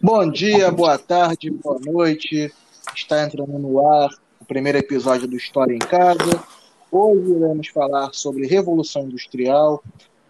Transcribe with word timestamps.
Bom 0.00 0.30
dia, 0.30 0.70
boa 0.70 0.96
tarde, 0.96 1.50
boa 1.50 1.78
noite. 1.80 2.50
Está 2.94 3.24
entrando 3.24 3.58
no 3.58 3.86
ar 3.86 4.08
o 4.40 4.44
primeiro 4.44 4.78
episódio 4.78 5.28
do 5.28 5.36
História 5.36 5.74
em 5.74 5.78
Casa. 5.78 6.42
Hoje 6.90 7.30
iremos 7.30 7.68
falar 7.68 8.14
sobre 8.14 8.46
Revolução 8.46 9.02
Industrial 9.02 9.82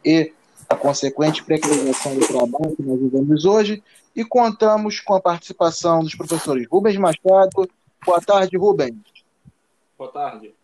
e 0.04 0.32
a 0.68 0.74
consequente 0.74 1.44
precarização 1.44 2.14
do 2.14 2.26
trabalho 2.26 2.74
que 2.74 2.82
nós 2.82 2.98
vivemos 2.98 3.44
hoje 3.44 3.82
e 4.16 4.24
contamos 4.24 5.00
com 5.00 5.14
a 5.14 5.20
participação 5.20 6.00
dos 6.00 6.14
professores 6.14 6.66
Rubens 6.68 6.96
Machado. 6.96 7.70
Boa 8.04 8.20
tarde, 8.20 8.56
Rubens. 8.56 8.96
Boa 9.96 10.10
tarde. 10.10 10.57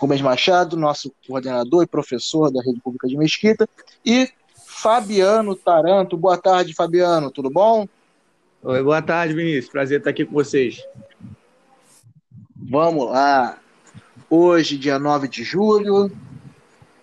Rubens 0.00 0.22
Machado, 0.22 0.78
nosso 0.78 1.12
coordenador 1.28 1.82
e 1.84 1.86
professor 1.86 2.50
da 2.50 2.62
Rede 2.62 2.80
Pública 2.80 3.06
de 3.06 3.18
Mesquita, 3.18 3.68
e 4.02 4.30
Fabiano 4.64 5.54
Taranto. 5.54 6.16
Boa 6.16 6.38
tarde, 6.38 6.72
Fabiano, 6.72 7.30
tudo 7.30 7.50
bom? 7.50 7.86
Oi, 8.62 8.82
boa 8.82 9.02
tarde, 9.02 9.34
Vinícius. 9.34 9.68
Prazer 9.68 9.98
estar 9.98 10.08
aqui 10.08 10.24
com 10.24 10.32
vocês. 10.32 10.82
Vamos 12.56 13.10
lá. 13.10 13.58
Hoje, 14.30 14.78
dia 14.78 14.98
9 14.98 15.28
de 15.28 15.44
julho, 15.44 16.10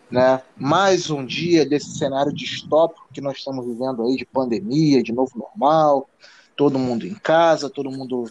né? 0.09 0.41
Mais 0.57 1.11
um 1.11 1.23
dia 1.23 1.67
desse 1.67 1.99
cenário 1.99 2.33
distópico 2.33 3.09
que 3.13 3.21
nós 3.21 3.37
estamos 3.37 3.63
vivendo 3.63 4.07
aí 4.07 4.15
de 4.15 4.25
pandemia, 4.25 5.03
de 5.03 5.13
novo 5.13 5.37
normal, 5.37 6.09
todo 6.55 6.79
mundo 6.79 7.05
em 7.05 7.13
casa, 7.13 7.69
todo 7.69 7.91
mundo 7.91 8.25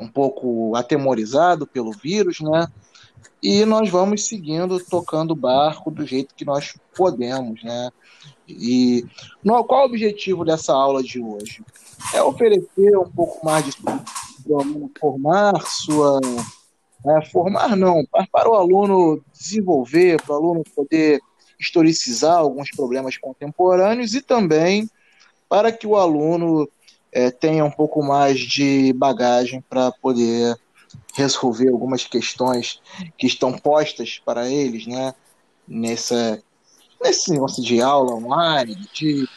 um 0.00 0.08
pouco 0.08 0.74
atemorizado 0.74 1.66
pelo 1.66 1.92
vírus, 1.92 2.40
né? 2.40 2.66
E 3.42 3.64
nós 3.64 3.88
vamos 3.88 4.26
seguindo, 4.26 4.78
tocando 4.84 5.30
o 5.30 5.36
barco 5.36 5.90
do 5.90 6.06
jeito 6.06 6.34
que 6.34 6.44
nós 6.44 6.74
podemos, 6.94 7.62
né? 7.62 7.90
E 8.46 9.06
no, 9.42 9.64
qual 9.64 9.82
o 9.82 9.86
objetivo 9.86 10.44
dessa 10.44 10.74
aula 10.74 11.02
de 11.02 11.20
hoje? 11.20 11.62
É 12.14 12.22
oferecer 12.22 12.98
um 12.98 13.10
pouco 13.10 13.44
mais 13.44 13.64
de 13.64 13.72
formar 14.98 15.60
sua. 15.62 16.20
É, 17.06 17.24
formar 17.26 17.76
não, 17.76 18.04
para 18.30 18.50
o 18.50 18.54
aluno 18.54 19.22
desenvolver, 19.32 20.20
para 20.20 20.34
o 20.34 20.36
aluno 20.36 20.62
poder 20.76 21.18
historicizar 21.58 22.36
alguns 22.36 22.70
problemas 22.70 23.16
contemporâneos 23.16 24.14
e 24.14 24.20
também 24.20 24.88
para 25.48 25.72
que 25.72 25.86
o 25.86 25.96
aluno 25.96 26.68
é, 27.10 27.30
tenha 27.30 27.64
um 27.64 27.70
pouco 27.70 28.02
mais 28.02 28.38
de 28.38 28.92
bagagem 28.92 29.62
para 29.68 29.90
poder 29.92 30.56
resolver 31.14 31.68
algumas 31.68 32.04
questões 32.04 32.80
que 33.18 33.26
estão 33.26 33.52
postas 33.56 34.20
para 34.24 34.48
eles, 34.48 34.86
né? 34.86 35.14
Nessa, 35.66 36.42
nesse 37.02 37.30
negócio 37.30 37.62
de 37.62 37.80
aula 37.80 38.14
online, 38.14 38.76
de 38.92 39.28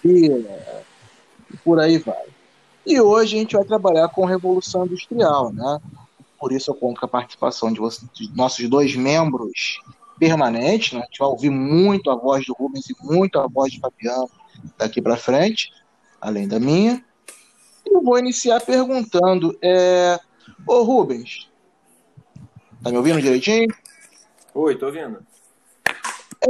fila, 0.00 0.84
e 1.52 1.56
por 1.58 1.80
aí 1.80 1.98
vai. 1.98 2.26
E 2.86 3.00
hoje 3.00 3.36
a 3.36 3.40
gente 3.40 3.56
vai 3.56 3.64
trabalhar 3.64 4.08
com 4.08 4.24
Revolução 4.24 4.86
Industrial, 4.86 5.52
né? 5.52 5.80
Por 6.40 6.52
isso 6.52 6.70
eu 6.70 6.74
conto 6.74 7.00
com 7.00 7.06
a 7.06 7.08
participação 7.08 7.72
de, 7.72 7.80
de 8.14 8.34
nossos 8.34 8.68
dois 8.68 8.94
membros 8.94 9.80
permanentes. 10.18 10.92
Né? 10.92 11.00
A 11.00 11.04
gente 11.04 11.18
vai 11.18 11.28
ouvir 11.28 11.50
muito 11.50 12.10
a 12.10 12.16
voz 12.16 12.46
do 12.46 12.54
Rubens 12.54 12.88
e 12.88 12.96
muito 13.02 13.38
a 13.38 13.46
voz 13.46 13.72
de 13.72 13.80
Fabiano 13.80 14.30
daqui 14.76 15.02
para 15.02 15.16
frente, 15.16 15.72
além 16.20 16.46
da 16.46 16.60
minha. 16.60 17.04
Eu 17.90 18.02
vou 18.02 18.18
iniciar 18.18 18.60
perguntando: 18.60 19.56
é... 19.62 20.18
Ô 20.66 20.82
Rubens, 20.82 21.48
tá 22.82 22.90
me 22.90 22.96
ouvindo 22.96 23.20
direitinho? 23.20 23.68
Oi, 24.54 24.76
tô 24.76 24.86
ouvindo. 24.86 25.24
É, 26.42 26.48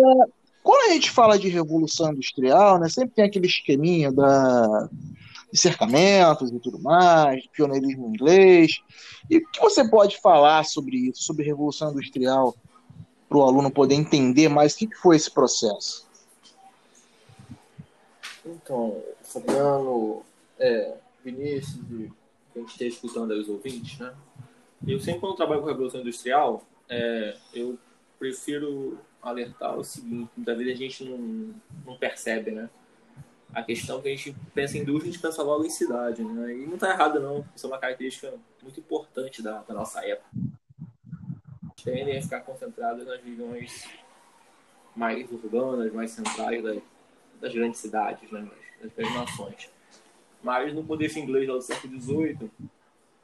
quando 0.62 0.90
a 0.90 0.92
gente 0.94 1.10
fala 1.10 1.38
de 1.38 1.48
revolução 1.48 2.12
industrial, 2.12 2.78
né, 2.78 2.88
sempre 2.88 3.14
tem 3.14 3.24
aquele 3.24 3.46
esqueminha 3.46 4.12
da, 4.12 4.88
de 5.52 5.58
cercamentos 5.58 6.50
e 6.50 6.58
tudo 6.58 6.78
mais, 6.78 7.46
pioneirismo 7.48 8.08
inglês. 8.08 8.80
E 9.30 9.38
o 9.38 9.50
que 9.50 9.60
você 9.60 9.88
pode 9.88 10.20
falar 10.20 10.64
sobre 10.64 10.96
isso, 11.08 11.22
sobre 11.22 11.44
revolução 11.44 11.90
industrial, 11.90 12.54
para 13.28 13.38
o 13.38 13.42
aluno 13.42 13.70
poder 13.70 13.94
entender 13.94 14.48
mais 14.48 14.74
o 14.74 14.78
que 14.78 14.94
foi 14.94 15.16
esse 15.16 15.30
processo? 15.30 16.06
Então, 18.44 19.02
Fabiano, 19.22 20.22
é, 20.58 20.94
Vinícius, 21.30 21.84
e 21.90 22.10
a 22.54 22.58
gente 22.58 22.70
esteja 22.70 22.94
escutando 22.94 23.32
aí 23.32 23.38
os 23.38 23.48
ouvintes, 23.48 23.98
né? 23.98 24.14
Eu 24.86 25.00
sempre, 25.00 25.20
quando 25.20 25.36
trabalho 25.36 25.60
com 25.60 25.66
revolução 25.66 26.00
industrial, 26.00 26.64
é, 26.88 27.36
eu 27.52 27.78
prefiro 28.18 28.98
alertar 29.22 29.76
o 29.76 29.84
seguinte: 29.84 30.30
muitas 30.36 30.56
vezes 30.56 30.72
a 30.72 30.76
gente 30.76 31.04
não, 31.04 31.54
não 31.86 31.98
percebe, 31.98 32.50
né? 32.50 32.70
A 33.52 33.62
questão 33.62 33.98
é 33.98 34.02
que 34.02 34.08
a 34.08 34.16
gente 34.16 34.36
pensa 34.54 34.76
em 34.76 34.82
indústria, 34.82 35.08
a 35.08 35.12
gente 35.12 35.22
pensa 35.22 35.42
logo 35.42 35.64
em 35.64 35.70
cidade, 35.70 36.22
né? 36.22 36.54
E 36.54 36.66
não 36.66 36.74
está 36.74 36.90
errado, 36.90 37.18
não. 37.18 37.44
Isso 37.56 37.66
é 37.66 37.68
uma 37.68 37.78
característica 37.78 38.32
muito 38.62 38.78
importante 38.78 39.42
da, 39.42 39.62
da 39.62 39.74
nossa 39.74 40.04
época. 40.04 40.28
Tendem 41.82 42.18
a 42.18 42.22
ficar 42.22 42.40
concentradas 42.40 43.06
nas 43.06 43.22
regiões 43.22 43.88
mais 44.94 45.30
urbanas, 45.30 45.92
mais 45.92 46.10
centrais 46.10 46.62
das, 46.62 46.78
das 47.40 47.54
grandes 47.54 47.80
cidades, 47.80 48.30
né? 48.30 48.46
das 48.82 48.92
grandes 48.92 49.14
nações. 49.14 49.70
Mas 50.42 50.74
no 50.74 50.84
poder 50.84 51.16
inglês 51.18 51.46
do 51.46 51.60
século 51.60 52.00
XVIII, 52.00 52.50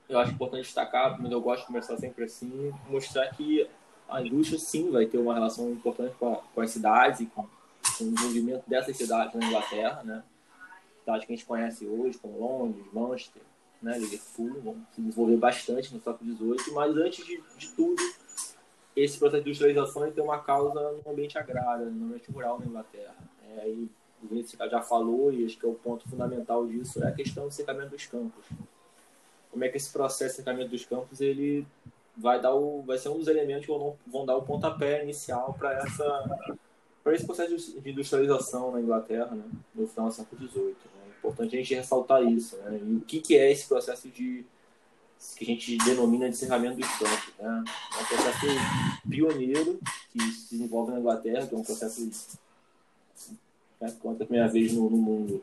eu 0.08 0.18
acho 0.18 0.32
importante 0.32 0.62
destacar, 0.62 1.20
mas 1.20 1.30
eu 1.30 1.40
gosto 1.40 1.60
de 1.62 1.66
começar 1.68 1.96
sempre 1.96 2.24
assim, 2.24 2.72
mostrar 2.88 3.28
que 3.30 3.68
a 4.08 4.20
indústria 4.20 4.58
sim 4.58 4.90
vai 4.90 5.06
ter 5.06 5.18
uma 5.18 5.34
relação 5.34 5.70
importante 5.70 6.14
com, 6.18 6.32
a, 6.32 6.36
com 6.36 6.60
as 6.60 6.70
cidades 6.70 7.20
e 7.20 7.26
com, 7.26 7.42
com, 7.42 8.04
o 8.04 8.10
desenvolvimento 8.10 8.64
dessas 8.68 8.96
cidades 8.96 9.34
na 9.34 9.46
Inglaterra, 9.46 10.02
né? 10.02 10.22
Cidades 11.00 11.26
que 11.26 11.32
a 11.32 11.36
gente 11.36 11.46
conhece 11.46 11.86
hoje, 11.86 12.18
como 12.18 12.38
Londres, 12.38 12.84
Manchester, 12.92 13.42
né? 13.80 13.98
Liverpool, 13.98 14.60
vão 14.62 14.86
se 14.94 15.00
desenvolver 15.00 15.36
bastante 15.36 15.94
no 15.94 16.02
século 16.02 16.36
XVIII, 16.36 16.74
mas 16.74 16.96
antes 16.96 17.24
de, 17.24 17.42
de 17.56 17.68
tudo, 17.70 18.02
esse 18.94 19.18
processo 19.18 19.42
de 19.42 19.50
industrialização 19.50 20.10
tem 20.10 20.22
uma 20.22 20.38
causa 20.38 20.92
no 21.04 21.10
ambiente 21.10 21.38
agrário, 21.38 21.86
no 21.86 22.06
ambiente 22.06 22.30
rural 22.30 22.58
na 22.58 22.66
Inglaterra. 22.66 23.14
É, 23.56 23.68
e 23.68 23.90
o 24.22 24.26
Vinícius 24.26 24.58
já 24.70 24.80
falou, 24.80 25.32
e 25.32 25.44
acho 25.44 25.58
que 25.58 25.66
é 25.66 25.68
o 25.68 25.74
ponto 25.74 26.08
fundamental 26.08 26.66
disso, 26.66 27.02
é 27.02 27.08
a 27.08 27.12
questão 27.12 27.46
do 27.46 27.52
secamento 27.52 27.90
dos 27.90 28.06
campos. 28.06 28.44
Como 29.50 29.64
é 29.64 29.68
que 29.68 29.76
esse 29.76 29.92
processo 29.92 30.32
de 30.32 30.36
secamento 30.36 30.70
dos 30.70 30.84
campos 30.84 31.20
ele 31.20 31.66
vai 32.16 32.40
dar 32.40 32.54
o, 32.54 32.82
vai 32.82 32.98
ser 32.98 33.08
um 33.08 33.18
dos 33.18 33.28
elementos 33.28 33.66
que 33.66 33.72
vão, 34.06 34.26
dar 34.26 34.36
o 34.36 34.42
pontapé 34.42 35.02
inicial 35.02 35.54
para 35.58 35.74
essa 35.74 36.58
para 37.02 37.14
esse 37.14 37.26
processo 37.26 37.82
de 37.82 37.90
industrialização 37.90 38.72
na 38.72 38.80
Inglaterra, 38.80 39.26
né, 39.26 39.44
no 39.74 39.86
final 39.86 40.08
do 40.08 40.14
século 40.14 40.48
XVIII. 40.48 40.64
Né? 40.64 41.02
É 41.04 41.18
importante 41.18 41.54
a 41.54 41.58
gente 41.58 41.74
ressaltar 41.74 42.22
isso. 42.24 42.56
Né? 42.56 42.80
E 42.82 42.94
o 42.94 43.00
que, 43.02 43.20
que 43.20 43.36
é 43.36 43.52
esse 43.52 43.68
processo 43.68 44.08
de 44.08 44.46
que 45.36 45.44
a 45.44 45.46
gente 45.46 45.78
denomina 45.78 46.28
de 46.28 46.36
cerramento 46.36 46.76
dos 46.76 46.88
campos. 46.98 47.32
Né? 47.38 47.64
É 47.98 48.02
um 48.02 48.06
processo 48.06 48.46
pioneiro 49.08 49.80
que 50.10 50.20
se 50.32 50.50
desenvolve 50.50 50.92
na 50.92 51.00
Inglaterra, 51.00 51.46
que 51.46 51.54
é 51.54 51.58
um 51.58 51.64
processo 51.64 52.08
né, 53.84 53.90
que 53.90 53.98
conta 53.98 54.24
a 54.24 54.26
primeira 54.26 54.50
vez 54.50 54.72
no, 54.72 54.88
no, 54.88 54.96
mundo, 54.96 55.42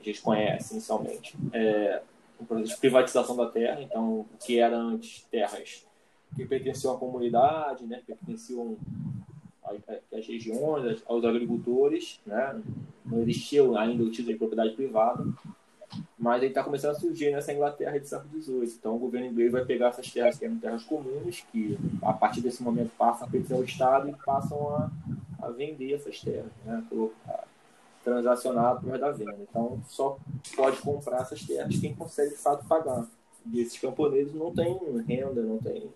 a 0.00 0.02
gente 0.02 0.20
conhece 0.22 0.72
inicialmente. 0.72 1.36
É 1.52 2.02
um 2.40 2.44
processo 2.44 2.74
de 2.74 2.80
privatização 2.80 3.36
da 3.36 3.46
terra, 3.46 3.82
então 3.82 4.20
o 4.20 4.26
que 4.44 4.58
era 4.58 4.76
antes 4.76 5.24
terras 5.30 5.84
que 6.34 6.44
pertenciam 6.44 6.94
à 6.94 6.98
comunidade, 6.98 7.84
né, 7.84 8.02
pertenciam 8.06 8.76
às 10.12 10.26
regiões, 10.26 11.02
aos 11.06 11.24
agricultores, 11.24 12.20
né, 12.26 12.60
não 13.04 13.22
existia 13.22 13.62
ainda 13.78 14.02
o 14.02 14.10
título 14.10 14.32
de 14.32 14.38
propriedade 14.38 14.74
privada, 14.74 15.24
mas 16.18 16.42
aí 16.42 16.48
está 16.48 16.62
começando 16.62 16.96
a 16.96 16.98
surgir 16.98 17.30
nessa 17.30 17.52
Inglaterra 17.52 17.98
de 17.98 18.08
século 18.08 18.42
XVIII. 18.42 18.74
Então 18.78 18.96
o 18.96 18.98
governo 18.98 19.28
inglês 19.28 19.52
vai 19.52 19.64
pegar 19.64 19.88
essas 19.88 20.10
terras 20.10 20.38
que 20.38 20.44
eram 20.44 20.58
terras 20.58 20.82
comuns, 20.84 21.44
que 21.52 21.78
a 22.02 22.12
partir 22.12 22.40
desse 22.40 22.62
momento 22.62 22.90
passam 22.98 23.26
a 23.26 23.30
pertencer 23.30 23.56
ao 23.56 23.64
Estado 23.64 24.08
e 24.08 24.14
passam 24.24 24.68
a, 24.76 24.90
a 25.42 25.50
vender 25.50 25.94
essas 25.94 26.20
terras, 26.20 26.50
né, 26.64 26.82
transacionar 28.06 28.76
através 28.76 29.00
da 29.00 29.10
venda. 29.10 29.36
Então 29.50 29.82
só 29.88 30.16
pode 30.54 30.80
comprar 30.80 31.22
essas 31.22 31.42
terras 31.42 31.76
quem 31.76 31.92
consegue 31.92 32.30
de 32.30 32.40
fato 32.40 32.64
pagar. 32.66 33.04
E 33.52 33.60
esses 33.60 33.78
camponeses 33.80 34.32
não 34.32 34.54
têm 34.54 34.78
renda, 35.08 35.42
não 35.42 35.58
têm 35.58 35.90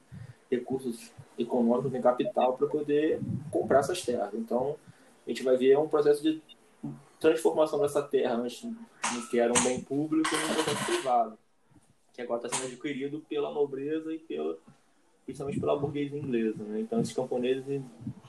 recursos 0.51 1.13
econômicos 1.39 1.93
nem 1.93 2.03
capital 2.03 2.57
para 2.57 2.67
poder 2.67 3.21
comprar 3.51 3.79
essas 3.79 4.03
terras. 4.03 4.35
Então, 4.35 4.77
a 5.25 5.31
gente 5.31 5.45
vai 5.45 5.57
ver 5.57 5.79
um 5.79 5.89
processo 5.89 6.23
de 6.23 6.43
transformação 7.21 7.81
dessa 7.81 8.03
terra, 8.03 8.45
que 9.31 9.39
era 9.39 9.53
um 9.53 9.63
bem 9.63 9.81
público, 9.81 10.29
em 10.35 10.39
um 10.39 10.55
processo 10.55 10.87
privado, 10.87 11.39
que 12.13 12.23
agora 12.23 12.45
está 12.45 12.57
sendo 12.57 12.69
adquirido 12.69 13.25
pela 13.29 13.53
nobreza 13.53 14.13
e 14.13 14.19
pela, 14.19 14.59
principalmente 15.31 15.61
pela 15.61 15.79
burguesia 15.79 16.19
inglesa. 16.19 16.63
Né? 16.65 16.81
Então, 16.81 17.01
esses 17.01 17.15
camponeses, 17.15 17.83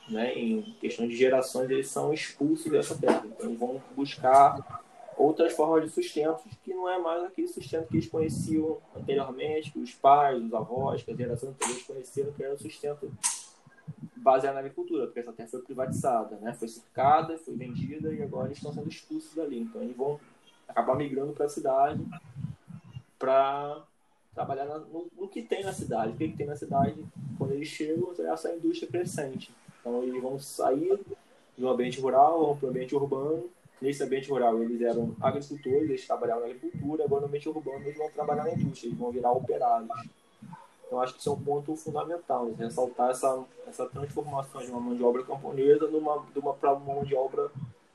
né, 0.10 0.34
em 0.34 0.62
questão 0.80 1.08
de 1.08 1.16
gerações, 1.16 1.70
eles 1.70 1.88
são 1.88 2.14
expulsos 2.14 2.72
dessa 2.72 2.96
terra. 2.96 3.24
Então, 3.26 3.56
vão 3.56 3.82
buscar 3.96 4.84
outras 5.18 5.54
formas 5.54 5.84
de 5.84 5.90
sustento 5.90 6.44
que 6.64 6.74
não 6.74 6.90
é 6.90 6.98
mais 7.00 7.24
aquele 7.24 7.48
sustento 7.48 7.88
que 7.88 7.96
eles 7.96 8.08
conheciam 8.08 8.78
anteriormente, 8.96 9.72
que 9.72 9.80
os 9.80 9.94
pais, 9.94 10.42
os 10.42 10.54
avós, 10.54 11.04
que 11.04 11.12
a 11.12 11.16
geração 11.16 11.50
anterior 11.50 11.80
conheceram, 11.86 12.32
que 12.32 12.44
era 12.44 12.54
o 12.54 12.60
sustento 12.60 13.12
baseada 14.16 14.56
na 14.56 14.60
agricultura, 14.60 15.06
porque 15.06 15.20
essa 15.20 15.34
terra 15.34 15.50
foi 15.50 15.62
privatizada, 15.62 16.36
né? 16.38 16.54
Foi 16.54 16.68
cercada, 16.68 17.38
foi 17.40 17.56
vendida 17.56 18.14
e 18.14 18.22
agora 18.22 18.48
eles 18.48 18.58
estão 18.58 18.72
sendo 18.72 18.88
expulsos 18.88 19.34
dali. 19.36 19.60
Então 19.60 19.82
eles 19.82 19.96
vão 19.96 20.20
acabar 20.68 20.96
migrando 20.96 21.34
para 21.34 21.46
a 21.46 21.50
cidade 21.50 22.06
para 23.18 23.84
trabalhar 24.34 24.66
no, 24.66 25.08
no, 25.18 25.28
que 25.28 25.42
tem 25.42 25.64
na 25.64 25.74
cidade. 25.74 26.14
O 26.14 26.16
que, 26.16 26.30
que 26.30 26.38
tem 26.38 26.48
na 26.48 26.56
cidade? 26.56 27.04
Quando 27.38 27.54
eles 27.54 27.68
chegam, 27.68 28.14
é 28.20 28.24
essa 28.24 28.54
indústria 28.54 28.90
crescente. 28.90 29.52
Então 29.80 30.04
eles 30.04 30.22
vão 30.22 30.40
sair 30.40 31.00
do 31.58 31.70
ambiente 31.70 32.00
rural, 32.00 32.46
vão 32.46 32.58
para 32.58 32.68
o 32.68 32.70
ambiente 32.70 32.96
urbano. 32.96 33.50
Nesse 33.82 34.04
ambiente 34.04 34.30
rural 34.30 34.62
eles 34.62 34.80
eram 34.82 35.16
agricultores, 35.20 35.90
eles 35.90 36.06
trabalhavam 36.06 36.44
na 36.44 36.54
agricultura, 36.54 37.04
agora 37.04 37.22
no 37.22 37.28
ambiente 37.28 37.50
urbano 37.50 37.84
eles 37.84 37.98
vão 37.98 38.10
trabalhar 38.12 38.44
na 38.44 38.54
indústria, 38.54 38.90
eles 38.90 39.00
vão 39.00 39.12
virar 39.12 39.32
operários. 39.32 39.90
Então, 40.92 41.00
acho 41.02 41.14
que 41.14 41.22
isso 41.22 41.30
é 41.30 41.32
um 41.32 41.42
ponto 41.42 41.74
fundamental, 41.78 42.48
né? 42.48 42.56
ressaltar 42.60 43.12
essa, 43.12 43.46
essa 43.66 43.86
transformação 43.86 44.62
de 44.62 44.70
uma 44.70 44.80
mão 44.82 44.94
de 44.94 45.02
obra 45.02 45.24
camponesa 45.24 45.88
numa, 45.88 46.22
de 46.34 46.38
uma, 46.38 46.54
para 46.54 46.74
uma 46.74 46.96
mão 46.96 47.04
de 47.06 47.16
obra 47.16 47.50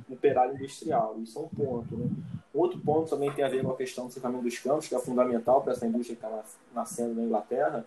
operária 0.08 0.54
industrial. 0.54 1.14
Isso 1.18 1.38
é 1.38 1.42
um 1.42 1.48
ponto. 1.48 1.94
Né? 1.94 2.08
Outro 2.56 2.78
ponto 2.80 3.10
também 3.10 3.30
tem 3.32 3.44
a 3.44 3.48
ver 3.48 3.62
com 3.62 3.70
a 3.70 3.76
questão 3.76 4.06
do 4.06 4.12
cercamento 4.12 4.42
dos 4.42 4.58
campos, 4.58 4.88
que 4.88 4.94
é 4.94 4.98
fundamental 4.98 5.60
para 5.60 5.74
essa 5.74 5.86
indústria 5.86 6.16
que 6.16 6.24
está 6.24 6.44
nascendo 6.74 7.14
na 7.14 7.22
Inglaterra, 7.22 7.84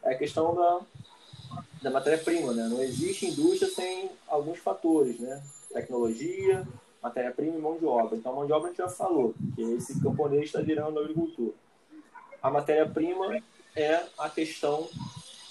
é 0.00 0.12
a 0.12 0.18
questão 0.18 0.54
da, 0.54 0.80
da 1.82 1.90
matéria-prima. 1.90 2.52
Né? 2.52 2.68
Não 2.68 2.80
existe 2.80 3.26
indústria 3.26 3.68
sem 3.68 4.10
alguns 4.28 4.60
fatores, 4.60 5.18
né? 5.18 5.42
tecnologia, 5.72 6.64
matéria-prima 7.02 7.56
e 7.56 7.60
mão 7.60 7.76
de 7.76 7.84
obra. 7.84 8.16
Então, 8.16 8.30
a 8.30 8.34
mão 8.36 8.46
de 8.46 8.52
obra 8.52 8.68
a 8.68 8.70
gente 8.70 8.78
já 8.78 8.88
falou, 8.88 9.34
que 9.56 9.62
esse 9.62 10.00
camponês 10.00 10.44
está 10.44 10.60
virando 10.60 11.00
agricultura. 11.00 11.54
A 12.40 12.48
matéria-prima 12.48 13.42
é 13.74 14.04
a 14.16 14.28
questão 14.28 14.88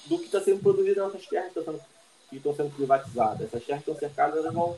do 0.05 0.17
que 0.17 0.25
está 0.25 0.39
sendo 0.39 0.61
produzido 0.61 1.05
nessas 1.05 1.27
terras 1.27 1.51
que 1.51 1.59
estão 1.59 1.73
sendo, 1.73 1.83
que 2.29 2.37
estão 2.37 2.55
sendo 2.55 2.73
privatizadas. 2.73 3.41
Essas 3.41 3.65
terras 3.65 3.83
que 3.83 3.91
estão 3.91 3.99
cercadas 3.99 4.39
elas 4.39 4.53
vão 4.53 4.77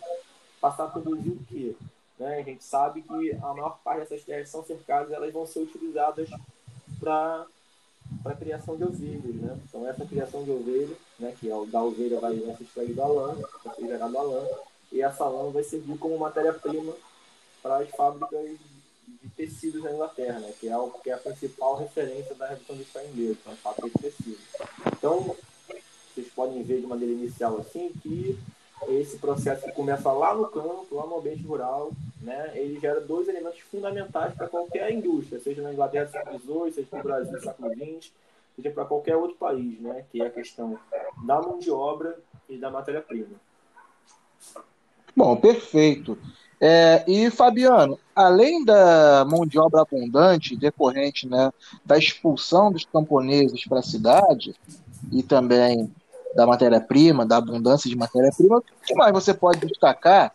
passar 0.60 0.86
a 0.86 0.88
produzir 0.88 1.30
o 1.30 1.40
quê? 1.48 1.76
Né? 2.20 2.40
A 2.40 2.44
gente 2.44 2.64
sabe 2.64 3.02
que 3.02 3.32
a 3.32 3.54
maior 3.54 3.80
parte 3.84 4.02
dessas 4.02 4.24
terras 4.24 4.50
são 4.50 4.64
cercadas 4.64 5.12
elas 5.12 5.34
vão 5.34 5.46
ser 5.46 5.60
utilizadas 5.60 6.30
para 7.00 7.46
para 8.22 8.36
criação 8.36 8.76
de 8.76 8.84
ovelhas, 8.84 9.36
né? 9.36 9.60
Então 9.68 9.88
essa 9.88 10.06
criação 10.06 10.44
de 10.44 10.52
ovelha, 10.52 10.96
né, 11.18 11.34
que 11.40 11.50
é 11.50 11.66
da 11.66 11.82
ovelha 11.82 12.20
vai, 12.20 12.38
ser 12.38 12.64
extraída 12.64 13.04
a 13.04 13.08
lã, 13.08 13.36
vai 13.64 13.76
ser 13.76 13.88
gerada 13.88 14.20
a 14.20 14.22
lã, 14.22 14.46
e 14.92 15.02
essa 15.02 15.26
lã 15.26 15.50
vai 15.50 15.64
servir 15.64 15.98
como 15.98 16.18
matéria-prima 16.18 16.94
para 17.62 17.78
as 17.78 17.90
fábricas 17.92 18.58
de 19.22 19.30
tecidos 19.36 19.84
na 19.84 19.92
Inglaterra, 19.92 20.40
né? 20.40 20.54
que, 20.60 20.68
é 20.68 20.78
o, 20.78 20.92
que 20.92 21.10
é 21.10 21.14
a 21.14 21.18
principal 21.18 21.78
referência 21.78 22.36
da 22.36 22.48
Revolução 22.48 22.76
Industrial 22.76 23.08
Inglesa, 23.08 23.38
fábrica 23.64 23.90
de 23.90 24.04
tecidos. 24.04 24.46
Então, 24.88 25.36
vocês 26.14 26.28
podem 26.36 26.62
ver 26.64 26.82
de 26.82 26.88
maneira 26.88 27.14
inicial 27.14 27.58
assim 27.58 27.92
que 28.02 28.38
esse 28.90 29.18
processo 29.18 29.66
que 29.66 29.72
começa 29.72 30.12
lá 30.12 30.34
no 30.34 30.48
campo, 30.48 30.88
lá 30.92 31.06
no 31.06 31.18
ambiente 31.18 31.44
rural, 31.44 31.92
né, 32.22 32.52
ele 32.56 32.80
gera 32.80 33.02
dois 33.02 33.28
elementos 33.28 33.60
fundamentais 33.60 34.34
para 34.34 34.48
qualquer 34.48 34.92
indústria, 34.92 35.40
seja 35.40 35.62
na 35.62 35.74
Inglaterra 35.74 36.06
do 36.06 36.12
século 36.12 36.40
XVIII, 36.40 36.74
seja 36.74 36.88
no 36.98 37.04
Brasil 37.04 37.32
do 37.32 37.42
século 37.42 37.70
XX, 37.74 38.12
seja 38.56 38.72
para 38.72 38.86
qualquer 38.86 39.16
outro 39.16 39.38
país, 39.38 39.80
né, 39.80 40.06
que 40.12 40.22
é 40.22 40.28
a 40.28 40.32
questão 40.32 40.80
da 41.26 41.42
mão 41.42 41.60
de 41.60 41.72
obra 41.72 42.18
e 42.50 42.58
da 42.58 42.70
matéria-prima. 42.70 43.36
Bom, 45.16 45.36
perfeito. 45.36 46.18
É, 46.60 47.04
e, 47.08 47.30
Fabiano, 47.30 48.00
além 48.16 48.64
da 48.64 49.26
mão 49.26 49.46
de 49.46 49.60
obra 49.60 49.82
abundante 49.82 50.56
decorrente 50.56 51.28
né, 51.28 51.52
da 51.86 51.98
expulsão 51.98 52.72
dos 52.72 52.86
camponeses 52.86 53.66
para 53.66 53.80
a 53.80 53.84
cidade 53.84 54.56
e 55.12 55.22
também 55.22 55.94
da 56.36 56.46
matéria-prima, 56.48 57.26
da 57.26 57.38
abundância 57.38 57.90
de 57.90 57.96
matéria-prima, 57.96 58.58
o 58.58 58.64
que 58.86 58.96
mais 58.96 59.12
você 59.12 59.34
pode 59.34 59.66
destacar 59.66 60.34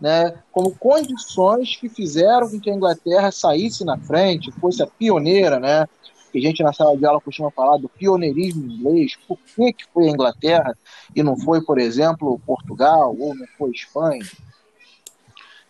né, 0.00 0.34
como 0.50 0.74
condições 0.74 1.76
que 1.76 1.88
fizeram 1.88 2.48
com 2.48 2.60
que 2.60 2.70
a 2.70 2.74
Inglaterra 2.74 3.30
saísse 3.30 3.84
na 3.84 3.98
frente, 3.98 4.52
fosse 4.52 4.82
a 4.82 4.86
pioneira, 4.86 5.58
né? 5.58 5.86
Que 6.32 6.38
a 6.38 6.40
gente 6.40 6.62
na 6.62 6.72
sala 6.72 6.96
de 6.96 7.06
aula 7.06 7.20
costuma 7.20 7.50
falar 7.50 7.76
do 7.76 7.88
pioneirismo 7.88 8.64
inglês. 8.64 9.16
Por 9.28 9.38
que, 9.38 9.72
que 9.72 9.84
foi 9.92 10.08
a 10.08 10.10
Inglaterra 10.10 10.76
e 11.14 11.22
não 11.22 11.36
foi, 11.38 11.62
por 11.62 11.78
exemplo, 11.78 12.40
Portugal 12.44 13.14
ou 13.18 13.34
não 13.34 13.46
foi 13.56 13.70
Espanha? 13.70 14.24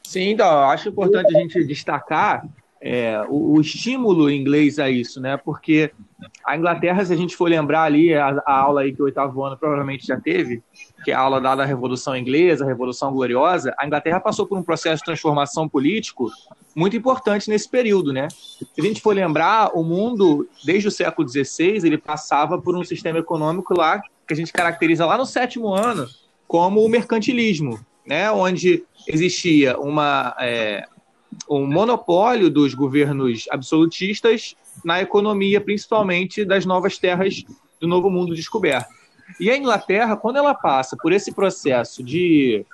Sim, 0.03 0.31
então, 0.31 0.49
acho 0.71 0.89
importante 0.89 1.37
a 1.37 1.41
gente 1.41 1.63
destacar 1.65 2.47
é, 2.87 3.25
o, 3.31 3.55
o, 3.55 3.61
estímulo 3.63 4.31
inglês 4.31 4.79
a 4.79 4.91
isso, 4.91 5.19
né? 5.19 5.39
Porque 5.39 5.91
a 6.45 6.55
Inglaterra, 6.55 7.03
se 7.03 7.15
a 7.15 7.17
gente 7.17 7.35
for 7.35 7.49
lembrar 7.49 7.85
ali, 7.85 8.13
a, 8.13 8.43
a, 8.45 8.61
aula 8.61 8.83
aí 8.83 8.95
que 8.95 9.01
o 9.01 9.07
oitavo 9.07 9.43
ano 9.43 9.57
provavelmente 9.57 10.07
já 10.07 10.21
teve, 10.21 10.63
que 11.03 11.11
é 11.11 11.15
a 11.15 11.21
aula 11.21 11.41
dada 11.41 11.63
à 11.63 11.67
Revolução 11.67 12.15
Inglesa, 12.15 12.63
a 12.63 12.69
Revolução 12.69 13.11
Gloriosa, 13.11 13.75
a 13.79 13.87
Inglaterra 13.87 14.21
passou 14.21 14.47
por 14.47 14.59
um 14.59 14.63
processo 14.63 14.99
de 14.99 15.07
transformação 15.07 15.67
político 15.67 16.31
muito 16.77 16.95
importante 16.95 17.49
nesse 17.49 17.67
período, 17.71 18.13
né? 18.13 18.29
Se 18.29 18.67
a 18.79 18.83
gente 18.83 19.01
for 19.01 19.17
lembrar, 19.17 19.71
o 19.75 19.83
mundo, 19.83 20.47
desde 20.63 20.89
o 20.89 20.91
século 20.91 21.27
XVI, 21.27 21.87
ele 21.87 21.97
passava 21.97 22.61
por 22.61 22.77
um 22.77 22.85
sistema 22.85 23.19
econômico 23.19 23.75
lá, 23.75 24.03
que 24.29 24.35
a 24.35 24.37
gente 24.37 24.53
caracteriza 24.53 25.07
lá 25.07 25.17
no 25.17 25.25
sétimo 25.25 25.73
ano, 25.73 26.07
como 26.47 26.85
o 26.85 26.89
mercantilismo, 26.91 27.81
né? 28.07 28.31
Onde 28.31 28.85
existia 29.09 29.79
uma, 29.79 30.37
é, 30.39 30.87
um 31.49 31.67
monopólio 31.67 32.51
dos 32.51 32.75
governos 32.75 33.47
absolutistas 33.51 34.55
na 34.85 35.01
economia, 35.01 35.61
principalmente 35.61 36.45
das 36.45 36.65
novas 36.65 36.99
terras 36.99 37.45
do 37.81 37.87
novo 37.87 38.11
mundo 38.11 38.35
descoberto. 38.35 38.89
E 39.41 39.51
a 39.51 39.57
Inglaterra, 39.57 40.17
quando 40.17 40.37
ela 40.37 40.55
passa 40.55 40.97
por 40.97 41.13
esse 41.13 41.33
processo 41.33 42.03
de 42.03 42.65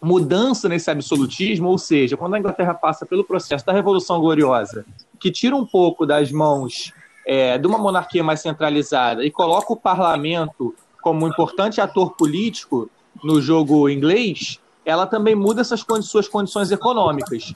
mudança 0.00 0.68
nesse 0.68 0.90
absolutismo, 0.90 1.68
ou 1.68 1.78
seja, 1.78 2.16
quando 2.16 2.34
a 2.34 2.38
Inglaterra 2.38 2.74
passa 2.74 3.06
pelo 3.06 3.24
processo 3.24 3.64
da 3.64 3.72
Revolução 3.72 4.20
Gloriosa, 4.20 4.84
que 5.18 5.30
tira 5.30 5.56
um 5.56 5.64
pouco 5.64 6.04
das 6.04 6.30
mãos 6.30 6.92
é, 7.26 7.56
de 7.56 7.66
uma 7.66 7.78
monarquia 7.78 8.22
mais 8.22 8.40
centralizada 8.40 9.24
e 9.24 9.30
coloca 9.30 9.72
o 9.72 9.76
parlamento 9.76 10.74
como 11.00 11.24
um 11.24 11.28
importante 11.28 11.80
ator 11.80 12.12
político 12.12 12.90
no 13.22 13.40
jogo 13.40 13.88
inglês, 13.88 14.60
ela 14.84 15.06
também 15.06 15.34
muda 15.34 15.60
essas 15.60 15.84
suas 16.02 16.28
condições 16.28 16.70
econômicas. 16.70 17.54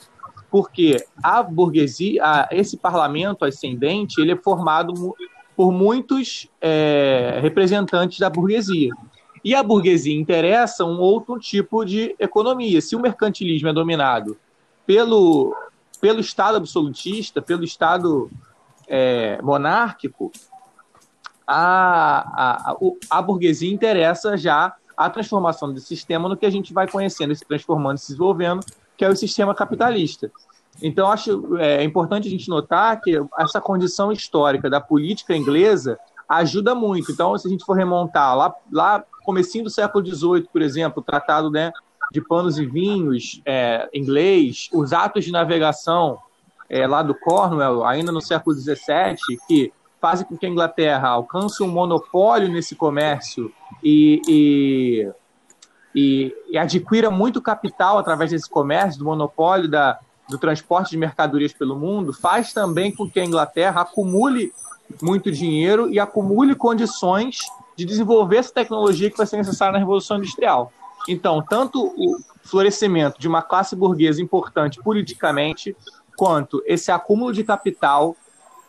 Porque 0.50 1.04
a 1.22 1.42
burguesia, 1.42 2.22
a, 2.24 2.48
esse 2.52 2.76
parlamento 2.76 3.44
ascendente, 3.44 4.20
ele 4.20 4.32
é 4.32 4.36
formado 4.36 5.14
por 5.54 5.72
muitos 5.72 6.48
é, 6.60 7.38
representantes 7.42 8.18
da 8.18 8.30
burguesia. 8.30 8.92
E 9.44 9.54
a 9.54 9.62
burguesia 9.62 10.18
interessa 10.18 10.84
um 10.84 10.98
outro 10.98 11.38
tipo 11.38 11.84
de 11.84 12.14
economia. 12.18 12.80
Se 12.80 12.96
o 12.96 13.00
mercantilismo 13.00 13.68
é 13.68 13.72
dominado 13.72 14.36
pelo, 14.86 15.54
pelo 16.00 16.20
Estado 16.20 16.56
absolutista, 16.56 17.42
pelo 17.42 17.62
Estado 17.62 18.30
é, 18.86 19.40
monárquico, 19.42 20.32
a, 21.46 22.70
a, 22.70 22.72
a, 22.72 22.76
a 23.10 23.22
burguesia 23.22 23.72
interessa 23.72 24.36
já 24.36 24.74
a 24.98 25.08
transformação 25.08 25.72
desse 25.72 25.86
sistema 25.86 26.28
no 26.28 26.36
que 26.36 26.44
a 26.44 26.50
gente 26.50 26.74
vai 26.74 26.88
conhecendo, 26.88 27.32
se 27.32 27.44
transformando, 27.44 27.98
se 27.98 28.08
desenvolvendo, 28.08 28.66
que 28.96 29.04
é 29.04 29.08
o 29.08 29.14
sistema 29.14 29.54
capitalista. 29.54 30.28
Então, 30.82 31.08
acho 31.08 31.56
é, 31.56 31.84
importante 31.84 32.26
a 32.26 32.30
gente 32.30 32.48
notar 32.48 33.00
que 33.00 33.16
essa 33.38 33.60
condição 33.60 34.10
histórica 34.10 34.68
da 34.68 34.80
política 34.80 35.36
inglesa 35.36 36.00
ajuda 36.28 36.74
muito. 36.74 37.12
Então, 37.12 37.38
se 37.38 37.46
a 37.46 37.50
gente 37.50 37.64
for 37.64 37.74
remontar 37.74 38.36
lá, 38.36 38.52
lá 38.72 39.04
comecinho 39.24 39.64
do 39.64 39.70
século 39.70 40.04
XVIII, 40.04 40.48
por 40.52 40.62
exemplo, 40.62 41.00
o 41.00 41.04
tratado 41.04 41.48
né, 41.48 41.72
de 42.10 42.20
panos 42.20 42.58
e 42.58 42.66
vinhos 42.66 43.40
é, 43.46 43.88
inglês, 43.94 44.68
os 44.72 44.92
atos 44.92 45.24
de 45.24 45.30
navegação 45.30 46.18
é, 46.68 46.88
lá 46.88 47.04
do 47.04 47.14
Cornwall, 47.14 47.84
ainda 47.84 48.10
no 48.10 48.20
século 48.20 48.56
XVII, 48.56 48.76
que 49.46 49.72
fazem 50.00 50.26
com 50.26 50.36
que 50.36 50.46
a 50.46 50.48
Inglaterra 50.48 51.08
alcance 51.08 51.62
um 51.62 51.68
monopólio 51.68 52.48
nesse 52.48 52.74
comércio 52.74 53.52
e, 53.82 54.20
e, 54.28 55.12
e, 55.94 56.36
e 56.50 56.58
adquira 56.58 57.10
muito 57.10 57.42
capital 57.42 57.98
através 57.98 58.30
desse 58.30 58.48
comércio, 58.48 58.98
do 58.98 59.04
monopólio 59.04 59.68
da, 59.68 59.98
do 60.28 60.38
transporte 60.38 60.90
de 60.90 60.96
mercadorias 60.96 61.52
pelo 61.52 61.76
mundo, 61.76 62.12
faz 62.12 62.52
também 62.52 62.94
com 62.94 63.08
que 63.10 63.18
a 63.18 63.24
Inglaterra 63.24 63.80
acumule 63.80 64.52
muito 65.02 65.30
dinheiro 65.30 65.90
e 65.90 65.98
acumule 65.98 66.54
condições 66.54 67.38
de 67.76 67.84
desenvolver 67.84 68.38
essa 68.38 68.52
tecnologia 68.52 69.10
que 69.10 69.16
vai 69.16 69.26
ser 69.26 69.36
necessária 69.36 69.72
na 69.72 69.78
Revolução 69.78 70.18
Industrial. 70.18 70.72
Então, 71.08 71.42
tanto 71.42 71.86
o 71.86 72.18
florescimento 72.42 73.20
de 73.20 73.28
uma 73.28 73.42
classe 73.42 73.76
burguesa 73.76 74.20
importante 74.20 74.82
politicamente, 74.82 75.76
quanto 76.16 76.62
esse 76.66 76.90
acúmulo 76.90 77.32
de 77.32 77.44
capital 77.44 78.16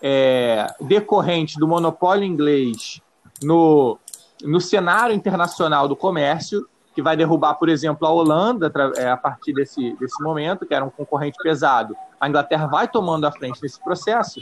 é, 0.01 0.67
decorrente 0.81 1.57
do 1.57 1.67
monopólio 1.67 2.23
inglês 2.23 3.01
no, 3.43 3.97
no 4.43 4.61
cenário 4.61 5.15
internacional 5.15 5.87
do 5.87 5.95
comércio, 5.95 6.67
que 6.95 7.01
vai 7.01 7.15
derrubar, 7.15 7.55
por 7.55 7.69
exemplo, 7.69 8.07
a 8.07 8.11
Holanda 8.11 8.71
é, 8.97 9.09
a 9.09 9.17
partir 9.17 9.53
desse, 9.53 9.93
desse 9.99 10.21
momento, 10.21 10.65
que 10.65 10.73
era 10.73 10.83
um 10.83 10.89
concorrente 10.89 11.37
pesado. 11.41 11.95
A 12.19 12.27
Inglaterra 12.27 12.67
vai 12.67 12.87
tomando 12.87 13.25
a 13.25 13.31
frente 13.31 13.61
nesse 13.61 13.81
processo, 13.81 14.41